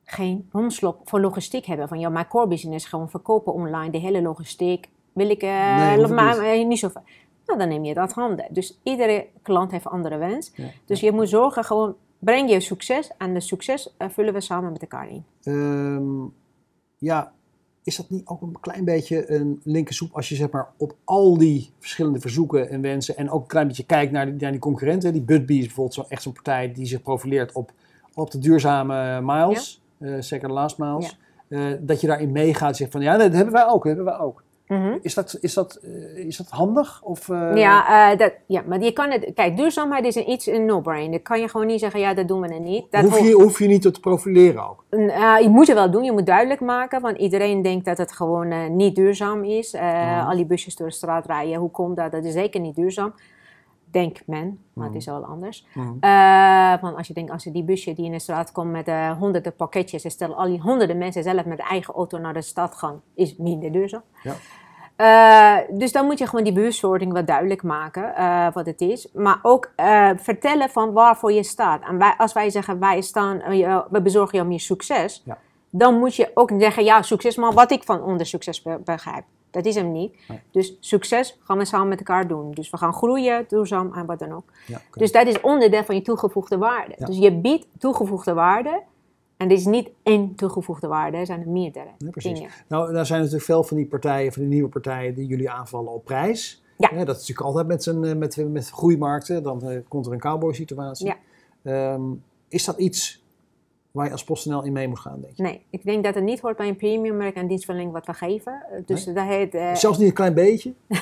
geen 0.04 0.50
romslop 0.52 1.10
voor 1.10 1.20
logistiek 1.20 1.66
hebben. 1.66 1.88
Van 1.88 2.00
ja, 2.00 2.10
mijn 2.10 2.28
core 2.28 2.48
business 2.48 2.86
gewoon 2.86 3.10
verkopen 3.10 3.54
online. 3.54 3.90
De 3.92 3.98
hele 3.98 4.22
logistiek 4.22 4.90
wil 5.14 5.30
ik 5.30 5.42
eh, 5.42 5.50
Nee, 5.78 6.08
maar, 6.08 6.34
niet. 6.36 6.44
eh, 6.62 6.66
niet 6.68 6.80
zo 6.80 6.90
ver. 6.90 7.02
nou, 7.46 7.60
dan 7.60 7.68
neem 7.68 7.84
je 7.86 7.94
dat 7.94 8.14
handen. 8.14 8.46
Dus 8.50 8.80
iedere 8.84 9.28
klant 9.42 9.72
heeft 9.72 9.86
een 9.86 9.92
andere 9.92 10.18
wens. 10.18 10.52
Ja. 10.56 10.66
Dus 10.86 11.00
je 11.00 11.12
moet 11.12 11.30
zorgen, 11.30 11.64
gewoon 11.64 11.96
breng 12.20 12.50
je 12.50 12.60
succes 12.60 13.12
en 13.18 13.34
de 13.34 13.40
succes 13.40 13.96
vullen 13.98 14.34
we 14.34 14.42
samen 14.42 14.72
met 14.72 14.82
elkaar 14.82 15.10
in. 15.10 15.26
Ehm, 15.44 16.26
ja, 16.98 17.32
is 17.84 17.96
dat 17.96 18.10
niet 18.10 18.28
ook 18.28 18.42
een 18.42 18.60
klein 18.60 18.86
beetje 18.86 19.32
een 19.32 19.62
linkersoep 19.64 20.16
als 20.16 20.30
je 20.30 20.36
zeg 20.36 20.50
maar 20.50 20.68
op 20.78 20.96
al 21.04 21.38
die 21.38 21.72
verschillende 21.80 22.20
verzoeken 22.20 22.70
en 22.70 22.82
wensen 22.82 23.18
en 23.18 23.30
ook 23.30 23.42
een 23.42 23.48
klein 23.48 23.68
beetje 23.68 23.86
kijkt 23.86 24.12
naar 24.12 24.26
die, 24.26 24.36
naar 24.36 24.52
die 24.52 24.60
concurrenten. 24.60 25.14
Die 25.14 25.22
Budbee 25.22 25.58
is 25.58 25.66
bijvoorbeeld 25.66 25.96
zo, 25.96 26.06
echt 26.10 26.22
zo'n 26.22 26.34
partij 26.34 26.74
die 26.74 26.86
zich 26.86 27.02
profileert 27.02 27.52
op, 27.52 27.72
op 28.14 28.32
de 28.32 28.40
duurzame 28.40 29.22
miles, 29.22 29.82
eh, 29.98 30.16
zeker 30.20 30.48
de 30.48 30.54
last 30.54 30.78
miles. 30.78 31.18
Eh, 31.48 31.66
dat 31.80 32.02
je 32.02 32.08
daarin 32.08 32.32
meegaat 32.32 32.70
en 32.70 32.76
zegt 32.76 32.92
van 32.92 33.02
ja, 33.02 33.18
dat 33.18 33.34
hebben 33.34 33.54
wij 33.54 33.66
ook, 33.66 33.84
dat 33.84 33.96
hebben 33.96 34.14
wij 34.14 34.18
ook. 34.18 34.44
Is 35.02 35.14
dat, 35.14 35.38
is 35.42 35.54
dat, 35.54 35.76
eh, 35.76 36.18
is 36.18 36.38
dat 36.38 36.50
handig? 36.50 37.02
Of, 37.04 37.30
eh, 37.30 37.56
Ja, 37.56 38.12
eh, 38.12 38.18
dat, 38.18 38.34
ja, 38.46 38.64
maar 38.68 38.82
je 38.82 38.92
kan 38.92 39.12
het. 39.12 39.32
Kijk, 39.34 39.58
duurzaamheid 39.58 40.06
is 40.06 40.16
een, 40.16 40.30
iets 40.30 40.48
een 40.48 40.66
no-brain. 40.66 41.12
Dat 41.12 41.22
kan 41.22 41.40
je 41.40 41.48
gewoon 41.48 41.68
niet 41.68 41.80
zeggen, 41.80 42.00
ja, 42.00 42.14
dat 42.14 42.28
doen 42.28 42.42
we 42.42 42.48
er 42.48 42.60
niet. 42.60 42.86
Dat 42.90 43.02
hoef, 43.02 43.20
je, 43.20 43.34
hoef 43.34 43.60
je 43.60 43.68
niet 43.68 43.82
te 43.82 44.00
profileren 44.00 44.70
ook? 44.70 44.86
Uh, 44.90 45.36
je 45.42 45.50
moet 45.50 45.68
het 45.68 45.76
wel 45.76 45.92
doen, 45.92 46.04
je 46.04 46.12
moet 46.12 46.26
duidelijk 46.26 46.62
maken, 46.62 47.02
want 47.02 47.18
iedereen 47.18 47.62
denkt 47.62 47.86
dat 47.86 47.98
het 47.98 48.12
gewoon 48.12 48.76
niet 48.76 48.96
duurzaam 48.96 49.44
is. 49.44 49.74
Mhm. 49.74 50.28
Al 50.28 50.36
die 50.36 50.46
busjes 50.46 50.76
door 50.76 50.88
de 50.88 50.94
straat 50.94 51.26
rijden, 51.26 51.56
hoe 51.56 51.72
komt 51.72 51.96
dat? 51.96 52.12
Dat 52.12 52.26
is 52.26 52.34
zeker 52.34 52.62
niet 52.62 52.76
duurzaam. 52.76 53.14
Denkt 53.86 54.24
men, 54.28 54.60
maar 54.74 54.88
het 54.88 54.96
is 54.96 55.06
wel 55.06 55.26
anders. 55.26 55.66
Mhm. 55.74 56.82
Want 56.82 56.98
als 56.98 57.08
je 57.08 57.14
denkt, 57.14 57.32
als 57.32 57.44
je 57.44 57.52
die 57.52 57.64
busje 57.64 57.94
die 57.94 58.06
in 58.06 58.12
de 58.12 58.20
straat 58.20 58.52
komt 58.52 58.72
met 58.72 58.92
honderden 59.20 59.56
pakketjes, 59.56 60.04
en 60.04 60.12
stel 60.12 60.36
al 60.36 60.46
die 60.46 60.60
honderden 60.60 60.98
mensen 60.98 61.24
zelf 61.24 61.46
met 61.46 61.60
eigen 61.60 61.94
auto 61.94 62.18
naar 62.18 62.34
de 62.34 62.42
stad 62.42 62.76
gaan, 62.76 63.02
is 63.16 63.36
minder 63.36 63.72
duurzaam. 63.72 64.04
Ja. 64.24 64.36
Eh, 65.02 65.58
dus 65.70 65.92
dan 65.92 66.06
moet 66.06 66.18
je 66.20 66.26
gewoon 66.28 66.44
die 66.44 66.54
bewustwording 66.54 67.14
wat 67.14 67.28
duidelijk 67.28 67.64
maken 67.64 68.16
eh, 68.16 68.48
wat 68.54 68.66
het 68.66 68.82
is. 68.82 69.08
Maar 69.14 69.40
ook 69.42 69.72
eh, 69.76 70.10
vertellen 70.16 70.70
van 70.70 70.92
waarvoor 70.92 71.32
je 71.32 71.44
staat. 71.44 71.82
En 71.88 71.98
wij, 71.98 72.14
als 72.18 72.34
wij 72.34 72.50
zeggen 72.50 72.80
wij 72.80 73.02
staan, 73.02 73.58
je- 73.58 73.84
we 73.90 74.02
bezorgen 74.02 74.38
jou 74.38 74.48
meer 74.50 74.60
succes. 74.60 75.22
Ja. 75.26 75.38
Dan 75.70 76.00
moet 76.00 76.16
je 76.16 76.32
ook 76.34 76.52
zeggen 76.58 76.84
ja 76.84 77.02
succes, 77.02 77.36
maar 77.36 77.52
wat 77.54 77.72
ik 77.72 77.84
van 77.84 78.04
onder 78.04 78.26
succes 78.26 78.62
be- 78.62 78.80
begrijp. 78.86 79.24
Dat 79.52 79.66
is 79.66 79.76
hem 79.76 79.92
niet. 79.92 80.18
Nee. 80.28 80.40
Dus 80.52 80.78
succes 80.80 81.40
gaan 81.44 81.58
we 81.58 81.66
samen 81.66 81.88
met 81.88 81.98
elkaar 81.98 82.28
doen. 82.28 82.52
Dus 82.52 82.70
we 82.70 82.78
gaan 82.78 82.94
groeien, 82.94 83.46
duurzaam 83.48 83.94
en 83.94 84.06
wat 84.06 84.20
dan 84.20 84.32
ook. 84.32 84.44
Ja. 84.68 84.82
Dus 84.94 85.12
dat 85.12 85.28
is 85.28 85.42
onderdeel 85.42 85.84
van 85.84 85.96
je 85.96 86.02
toegevoegde 86.02 86.58
waarde. 86.58 86.94
Ja. 86.98 87.06
Dus 87.06 87.18
je 87.18 87.34
biedt 87.36 87.68
toegevoegde 87.80 88.34
waarde. 88.34 88.82
En 89.42 89.48
dit 89.48 89.58
is 89.58 89.66
niet 89.66 89.90
één 90.04 90.36
toegevoegde 90.36 90.88
waarde, 90.88 91.18
er 91.18 91.26
zijn 91.26 91.42
er 91.42 91.50
meerdere 91.50 91.90
Ja, 91.98 92.10
precies. 92.10 92.34
dingen. 92.34 92.50
Nou, 92.68 92.94
daar 92.94 93.06
zijn 93.06 93.20
natuurlijk 93.20 93.46
veel 93.46 93.64
van 93.64 93.78
die 93.78 93.86
partijen, 93.86 94.34
van 94.34 94.42
die 94.42 94.52
nieuwe 94.52 94.70
partijen, 94.70 95.16
die 95.16 95.28
jullie 95.28 95.50
aanvallen 95.50 95.94
op 95.94 96.06
prijs. 96.06 96.64
Ja. 96.78 96.90
dat 96.90 97.00
is 97.00 97.08
natuurlijk 97.08 97.42
altijd 97.42 97.68
met, 97.68 97.84
zijn, 97.84 98.04
eh, 98.04 98.16
met, 98.16 98.50
met 98.50 98.70
groeimarkten. 98.70 99.44
Dan 99.44 99.64
eh, 99.64 99.80
komt 99.88 100.06
er 100.06 100.12
een 100.12 100.20
cowboy 100.20 100.54
situatie. 100.54 101.06
Ja. 101.06 101.18
Ehm, 101.64 102.02
is 102.48 102.66
dat 102.66 102.78
iets 102.78 103.21
waar 103.92 104.06
je 104.06 104.12
als 104.12 104.24
PostNL 104.24 104.64
in 104.64 104.72
mee 104.74 104.88
moet 104.88 105.00
gaan, 105.00 105.22
denk 105.22 105.34
je? 105.36 105.44
Nee, 105.44 105.66
ik 105.70 105.84
denk 105.84 106.04
dat 106.04 106.16
het 106.16 106.24
niet 106.24 106.40
hoort 106.40 106.58
bij 106.58 106.68
een 106.68 106.76
premiummerk 106.76 107.36
en 107.36 107.48
dienstverlening 107.48 107.92
wat 107.94 108.06
we 108.06 108.14
geven. 108.14 108.64
Eh, 108.72 108.78
Dus 108.86 109.06
dat 109.06 109.26
heet... 109.26 109.54
eh, 109.56 109.74
Zelfs 109.76 109.98
niet 109.98 110.08
een 110.08 110.14
klein 110.14 110.34
beetje? 110.34 110.74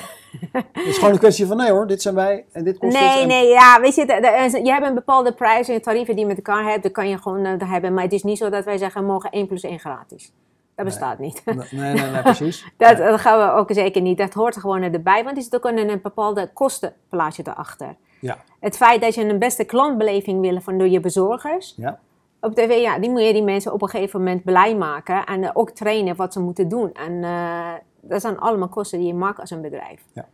het 0.52 0.86
is 0.86 0.98
gewoon 0.98 1.12
een 1.12 1.18
kwestie 1.18 1.46
van, 1.46 1.56
nee 1.56 1.70
hoor, 1.70 1.86
dit 1.86 2.02
zijn 2.02 2.14
wij 2.14 2.44
en 2.52 2.64
dit 2.64 2.78
kost. 2.78 2.98
Nee, 3.00 3.20
en- 3.22 3.28
nee, 3.28 3.48
ja, 3.48 3.80
weet 3.80 3.94
je, 3.94 4.06
de- 4.06 4.48
de- 4.52 4.60
je 4.64 4.72
hebt 4.72 4.86
een 4.86 4.94
bepaalde 4.94 5.32
prijs 5.32 5.68
en 5.68 5.82
tarieven 5.82 6.14
die 6.14 6.22
je 6.22 6.28
met 6.34 6.36
elkaar 6.46 6.64
hebt, 6.70 6.82
dat 6.82 6.92
kan 6.92 7.08
je 7.08 7.18
gewoon 7.18 7.44
eh, 7.44 7.70
hebben. 7.70 7.94
Maar 7.94 8.02
het 8.04 8.12
is 8.12 8.22
niet 8.22 8.38
zo 8.38 8.48
dat 8.50 8.64
wij 8.64 8.78
zeggen, 8.78 9.04
mogen 9.04 9.30
1 9.30 9.46
plus 9.46 9.62
1 9.62 9.78
gratis. 9.78 10.32
Dat 10.74 10.84
bestaat 10.84 11.18
niet. 11.18 11.42
Nee, 11.44 11.56
nee, 11.94 12.10
nee, 12.10 12.22
precies. 12.22 12.64
Dat, 12.76 12.96
dat 12.96 13.20
gaan 13.20 13.38
we 13.38 13.52
ook 13.60 13.72
zeker 13.72 14.02
niet. 14.02 14.18
Dat 14.18 14.34
hoort 14.34 14.54
er 14.54 14.60
gewoon 14.60 14.82
erbij, 14.82 15.24
want 15.24 15.36
er 15.36 15.42
zit 15.42 15.54
ook 15.56 15.64
een, 15.64 15.78
een 15.90 16.00
bepaalde 16.02 16.50
kostenplaatje 16.52 17.42
erachter. 17.46 17.96
Ja, 18.20 18.38
Het 18.60 18.76
feit 18.76 19.00
dat 19.00 19.14
je 19.14 19.24
een 19.24 19.38
beste 19.38 19.64
klantbeleving 19.64 20.40
wil 20.40 20.60
van 20.60 20.78
door 20.78 20.88
je 20.88 21.00
bezorgers, 21.00 21.74
ja. 21.76 21.98
Op 22.40 22.54
tv, 22.54 22.80
ja, 22.80 22.98
die 22.98 23.10
moet 23.10 23.22
je 23.22 23.32
die 23.32 23.42
mensen 23.42 23.72
op 23.72 23.82
een 23.82 23.88
gegeven 23.88 24.18
moment 24.18 24.44
blij 24.44 24.76
maken 24.76 25.24
en 25.26 25.44
eh, 25.44 25.50
ook 25.52 25.70
trainen 25.70 26.16
wat 26.16 26.32
ze 26.32 26.40
moeten 26.40 26.68
doen. 26.68 26.92
En 26.92 27.24
eh, 27.24 27.72
dat 28.00 28.20
zijn 28.20 28.38
allemaal 28.38 28.68
kosten 28.68 28.98
die 28.98 29.06
je 29.08 29.14
maakt 29.14 29.40
als 29.40 29.50
een 29.50 29.60
bedrijf. 29.60 30.04
Ja. 30.12 30.28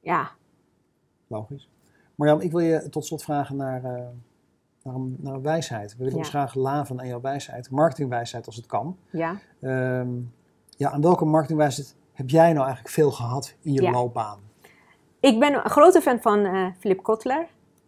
Ja, 0.00 0.30
Logisch. 1.26 1.68
Marjam, 2.14 2.40
ik 2.40 2.50
wil 2.50 2.60
je 2.60 2.88
tot 2.88 3.04
slot 3.06 3.22
vragen 3.22 3.56
naar, 3.56 3.84
eh, 3.84 3.90
naar, 4.82 4.94
een, 4.94 5.16
naar 5.20 5.34
een 5.34 5.42
wijsheid. 5.42 5.90
We 5.92 5.96
willen 5.98 6.12
Ja. 6.12 6.18
ons 6.18 6.28
graag 6.28 6.54
laven 6.54 7.00
aan 7.00 7.06
jouw 7.06 7.20
wijsheid. 7.20 7.70
Marketingwijsheid 7.70 8.46
als 8.46 8.56
het 8.56 8.66
kan. 8.66 8.96
ja. 9.10 9.36
Ehm, 9.60 10.08
ja, 10.76 10.90
aan 10.90 11.00
welke 11.00 11.24
marketingwijsheid 11.24 11.94
heb 12.12 12.28
jij 12.30 12.52
nou 12.52 12.64
eigenlijk 12.64 12.94
veel 12.94 13.10
gehad 13.10 13.54
in 13.62 13.72
je 13.72 13.82
Ja. 13.82 13.90
loopbaan? 13.90 14.38
Ik 15.20 15.38
ben 15.38 15.54
een 15.54 15.70
grote 15.70 16.00
fan 16.00 16.20
van 16.20 16.72
Philip 16.78 17.02
Kotler. 17.02 17.46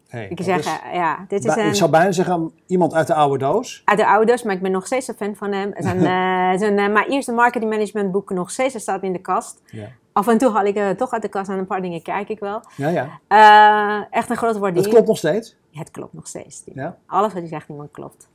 Hey, 0.08 0.28
Ik 0.28 0.42
zeg, 0.42 0.58
is- 0.58 0.66
eh, 0.66 0.94
ja, 0.94 1.24
dit 1.28 1.44
is 1.44 1.56
een, 1.56 1.66
Ik 1.66 1.74
zou 1.74 1.90
bijna 1.90 2.12
zeggen 2.12 2.52
iemand 2.66 2.94
uit 2.94 3.06
de 3.06 3.14
oude 3.14 3.38
doos. 3.38 3.82
uit 3.84 3.98
de 3.98 4.06
ouders, 4.06 4.42
maar 4.42 4.54
ik 4.54 4.62
ben 4.62 4.70
nog 4.70 4.86
steeds 4.86 5.08
een 5.08 5.14
fan 5.14 5.36
van 5.36 5.52
hem. 5.52 5.72
Zijn, 5.76 5.96
eh, 6.52 6.58
zijn, 6.58 6.78
eh, 6.78 6.92
mijn 6.92 7.10
eerste 7.10 7.32
marketing 7.32 7.70
management 7.70 8.12
boek 8.12 8.30
nog 8.30 8.50
steeds 8.50 8.74
er 8.74 8.80
staat 8.80 9.02
in 9.02 9.12
de 9.12 9.18
kast. 9.20 9.62
Ja, 9.66 9.88
Af 10.12 10.28
en 10.28 10.38
toe 10.38 10.50
haal 10.52 10.64
ik 10.64 10.76
eh, 10.76 10.90
toch 10.90 11.12
uit 11.12 11.22
de 11.22 11.28
kast 11.28 11.50
en 11.50 11.58
een 11.58 11.66
paar 11.66 11.82
dingen 11.82 12.02
kijk 12.02 12.28
ik 12.28 12.38
wel. 12.38 12.60
ja. 12.76 12.88
ja. 12.88 14.08
Echt 14.10 14.30
een 14.30 14.36
grote 14.36 14.58
waardering. 14.58 14.84
Dat 14.84 14.94
klopt 14.94 15.08
nog 15.08 15.16
steeds. 15.18 15.56
Ja, 15.70 15.78
het 15.80 15.90
klopt 15.90 16.12
nog 16.12 16.26
steeds. 16.26 16.62
Ja. 16.74 16.96
Alles 17.06 17.32
wat 17.32 17.40
hij 17.42 17.50
zegt, 17.50 17.68
niemand 17.68 17.90
klopt. 17.90 18.28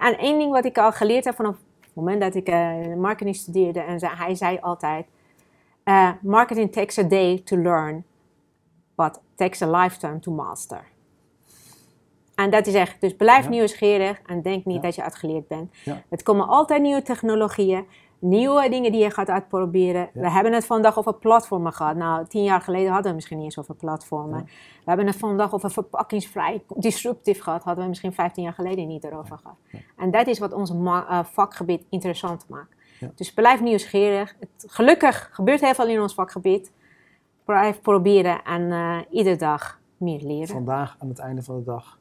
En 0.00 0.18
één 0.18 0.38
ding 0.38 0.50
wat 0.52 0.64
ik 0.64 0.78
al 0.78 0.92
geleerd 0.92 1.24
heb 1.24 1.34
vanaf 1.34 1.54
het 1.80 1.94
moment 1.94 2.20
dat 2.20 2.34
ik 2.34 2.48
marketing 2.96 3.36
studeerde, 3.36 3.80
en 3.80 3.98
zei, 3.98 4.12
hij 4.16 4.34
zei 4.34 4.58
altijd: 4.60 5.06
Marketing 6.20 6.72
takes 6.72 6.98
a 6.98 7.02
day 7.02 7.40
to 7.44 7.56
learn, 7.56 8.04
but 8.94 9.20
takes 9.40 9.62
a 9.62 9.70
lifetime 9.82 10.18
to 10.18 10.32
master. 10.32 10.84
En 12.34 12.50
dat 12.50 12.66
is 12.66 12.74
echt, 12.74 13.00
dus 13.00 13.16
blijf 13.16 13.44
Ja. 13.44 13.50
nieuwsgierig 13.50 14.20
en 14.26 14.42
denk 14.42 14.64
niet 14.64 14.76
Ja. 14.76 14.82
dat 14.82 14.94
je 14.94 15.02
uitgeleerd 15.02 15.48
bent. 15.48 15.74
Ja. 15.84 16.02
Het 16.08 16.22
komen 16.22 16.48
altijd 16.48 16.82
nieuwe 16.82 17.02
technologieën, 17.02 17.86
nieuwe 18.18 18.68
dingen 18.68 18.92
die 18.92 19.02
je 19.02 19.10
gaat 19.10 19.28
uitproberen. 19.28 20.10
We 20.12 20.30
hebben 20.30 20.52
het 20.52 20.64
vandaag 20.66 20.98
over 20.98 21.14
platformen 21.14 21.72
gehad. 21.72 21.96
Nou, 21.96 22.26
tien 22.26 22.42
jaar 22.44 22.60
geleden 22.60 22.92
hadden 22.92 23.08
we 23.10 23.14
misschien 23.14 23.36
niet 23.36 23.46
eens 23.46 23.58
over 23.58 23.74
platformen. 23.74 24.44
We 24.84 24.84
hebben 24.84 25.06
het 25.06 25.16
vandaag 25.16 25.54
over 25.54 25.70
verpakkingsvrij, 25.70 26.62
disruptief 26.76 27.40
gehad. 27.40 27.62
Hadden 27.62 27.82
we 27.82 27.88
misschien 27.88 28.12
15 28.12 28.42
jaar 28.42 28.52
geleden 28.52 28.86
niet 28.86 29.04
erover 29.04 29.38
gehad. 29.38 29.56
En 29.96 30.10
dat 30.10 30.26
is 30.26 30.38
wat 30.38 30.52
ons 30.52 30.70
eh, 30.70 31.24
vakgebied 31.24 31.84
interessant 31.90 32.44
maakt. 32.48 32.74
Dus 33.14 33.32
blijf 33.32 33.60
nieuwsgierig. 33.60 34.36
Het, 34.40 34.64
gelukkig 34.66 35.28
gebeurt 35.32 35.60
heel 35.60 35.74
veel 35.74 35.88
in 35.88 36.00
ons 36.00 36.14
vakgebied. 36.14 36.72
Blijf 37.50 37.80
proberen 37.80 38.42
en 38.44 38.72
eh, 38.72 38.98
iedere 39.10 39.36
dag 39.36 39.80
meer 39.96 40.20
leren. 40.22 40.48
Vandaag 40.48 40.96
aan 40.98 41.08
het 41.08 41.18
einde 41.18 41.42
van 41.42 41.56
de 41.56 41.64
dag 41.64 41.98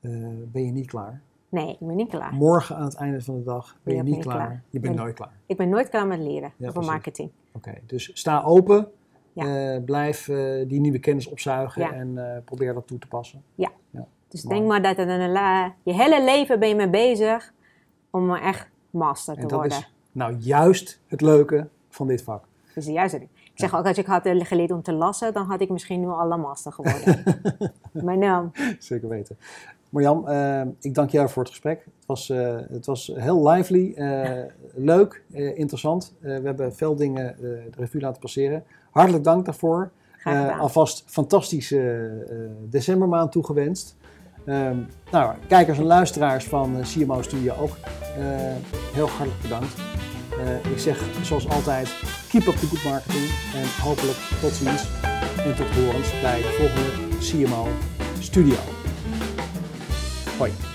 eh, 0.00 0.10
ben 0.52 0.64
je 0.64 0.72
niet 0.72 0.86
klaar. 0.86 1.20
Nee, 1.48 1.68
ik 1.70 1.78
ben 1.86 1.96
niet 1.96 2.08
klaar. 2.08 2.32
Morgen 2.34 2.76
aan 2.76 2.84
het 2.84 2.94
einde 2.94 3.20
van 3.22 3.36
de 3.36 3.42
dag 3.42 3.76
ben 3.82 3.94
je 3.94 3.98
Ja, 4.00 4.04
niet 4.06 4.14
ben 4.14 4.22
klaar. 4.24 4.36
klaar. 4.36 4.62
Je 4.70 4.80
bent 4.80 4.94
Ben- 4.94 5.02
nooit 5.02 5.14
klaar. 5.16 5.32
Ik 5.46 5.56
ben 5.56 5.68
nooit 5.68 5.88
klaar 5.88 6.06
met 6.06 6.18
leren 6.18 6.52
Ja, 6.56 6.72
marketing. 6.74 7.30
Oké, 7.52 7.72
dus 7.86 8.10
sta 8.14 8.42
open. 8.42 8.88
Ja. 9.32 9.74
Eh, 9.74 9.84
blijf 9.84 10.24
die 10.66 10.80
nieuwe 10.80 10.98
kennis 10.98 11.28
opzuigen 11.28 11.82
Ja. 11.82 11.92
en 11.92 12.42
probeer 12.44 12.74
dat 12.74 12.86
toe 12.86 12.98
te 12.98 13.08
passen. 13.08 13.42
Dus 14.28 14.42
Mooi. 14.44 14.56
denk 14.56 14.68
maar 14.68 14.82
dat 14.82 14.96
het 14.96 15.08
een, 15.08 15.32
je 15.82 15.92
hele 16.02 16.24
leven 16.24 16.58
ben 16.58 16.68
je 16.68 16.74
mee 16.74 16.90
bezig 16.90 17.52
om 18.10 18.34
echt 18.34 18.68
master 18.90 19.34
te 19.34 19.40
En 19.40 19.48
dat 19.48 19.58
worden. 19.58 19.78
is 19.78 19.92
nou 20.12 20.36
juist 20.36 21.00
het 21.06 21.20
leuke 21.20 21.68
van 21.88 22.06
dit 22.06 22.22
vak. 22.22 22.44
Juiste 22.74 23.18
ding. 23.18 23.30
Ik 23.34 23.39
zeg 23.60 23.76
ook, 23.76 23.86
als 23.86 23.98
ik 23.98 24.06
had 24.06 24.22
geleerd 24.24 24.70
om 24.70 24.82
te 24.82 24.92
lassen, 24.92 25.32
dan 25.32 25.46
had 25.46 25.60
ik 25.60 25.70
misschien 25.70 26.00
nu 26.00 26.08
al 26.08 26.32
een 26.32 26.40
master 26.40 26.72
geworden. 26.72 27.22
maar 28.04 28.18
nou, 28.18 28.48
Zeker 28.78 29.08
weten. 29.08 29.36
Marjan, 29.90 30.28
eh, 30.28 30.62
ik 30.80 30.94
dank 30.94 31.10
jou 31.10 31.28
voor 31.28 31.42
het 31.42 31.50
gesprek. 31.50 31.84
Het 31.84 32.06
was, 32.06 32.30
eh, 32.30 32.56
het 32.70 32.86
was 32.86 33.12
heel 33.14 33.48
lively, 33.48 33.92
eh, 33.94 34.44
leuk, 34.74 35.22
interessant. 35.32 36.14
We 36.20 36.40
hebben 36.44 36.74
veel 36.74 36.96
dingen 36.96 37.36
de 37.40 37.70
revue 37.76 38.00
laten 38.00 38.20
passeren. 38.20 38.64
Hartelijk 38.90 39.24
dank 39.24 39.44
daarvoor. 39.44 39.90
alvast 40.58 41.04
fantastische 41.06 42.10
decembermaand 42.68 43.32
toegewenst. 43.32 43.96
Ehm, 44.44 44.76
nou, 45.10 45.34
kijkers 45.48 45.78
en 45.78 45.84
luisteraars 45.84 46.44
van 46.44 46.76
CMO 46.82 47.22
Studio 47.22 47.54
ook 47.54 47.76
heel 48.94 49.08
hartelijk 49.08 49.42
bedankt. 49.42 49.74
Eh, 50.44 50.72
ik 50.72 50.78
zeg 50.78 50.98
zoals 51.22 51.48
altijd, 51.48 51.88
keep 52.28 52.46
up 52.46 52.56
the 52.56 52.66
good 52.66 52.84
marketing 52.84 53.30
en 53.54 53.82
hopelijk 53.82 54.18
tot 54.40 54.52
ziens 54.52 54.82
en 55.36 55.56
tot 55.56 55.70
horens 55.70 56.20
bij 56.20 56.42
de 56.42 56.52
volgende 56.58 57.18
CMO 57.18 57.68
Studio. 58.18 58.58
Hoi. 60.38 60.69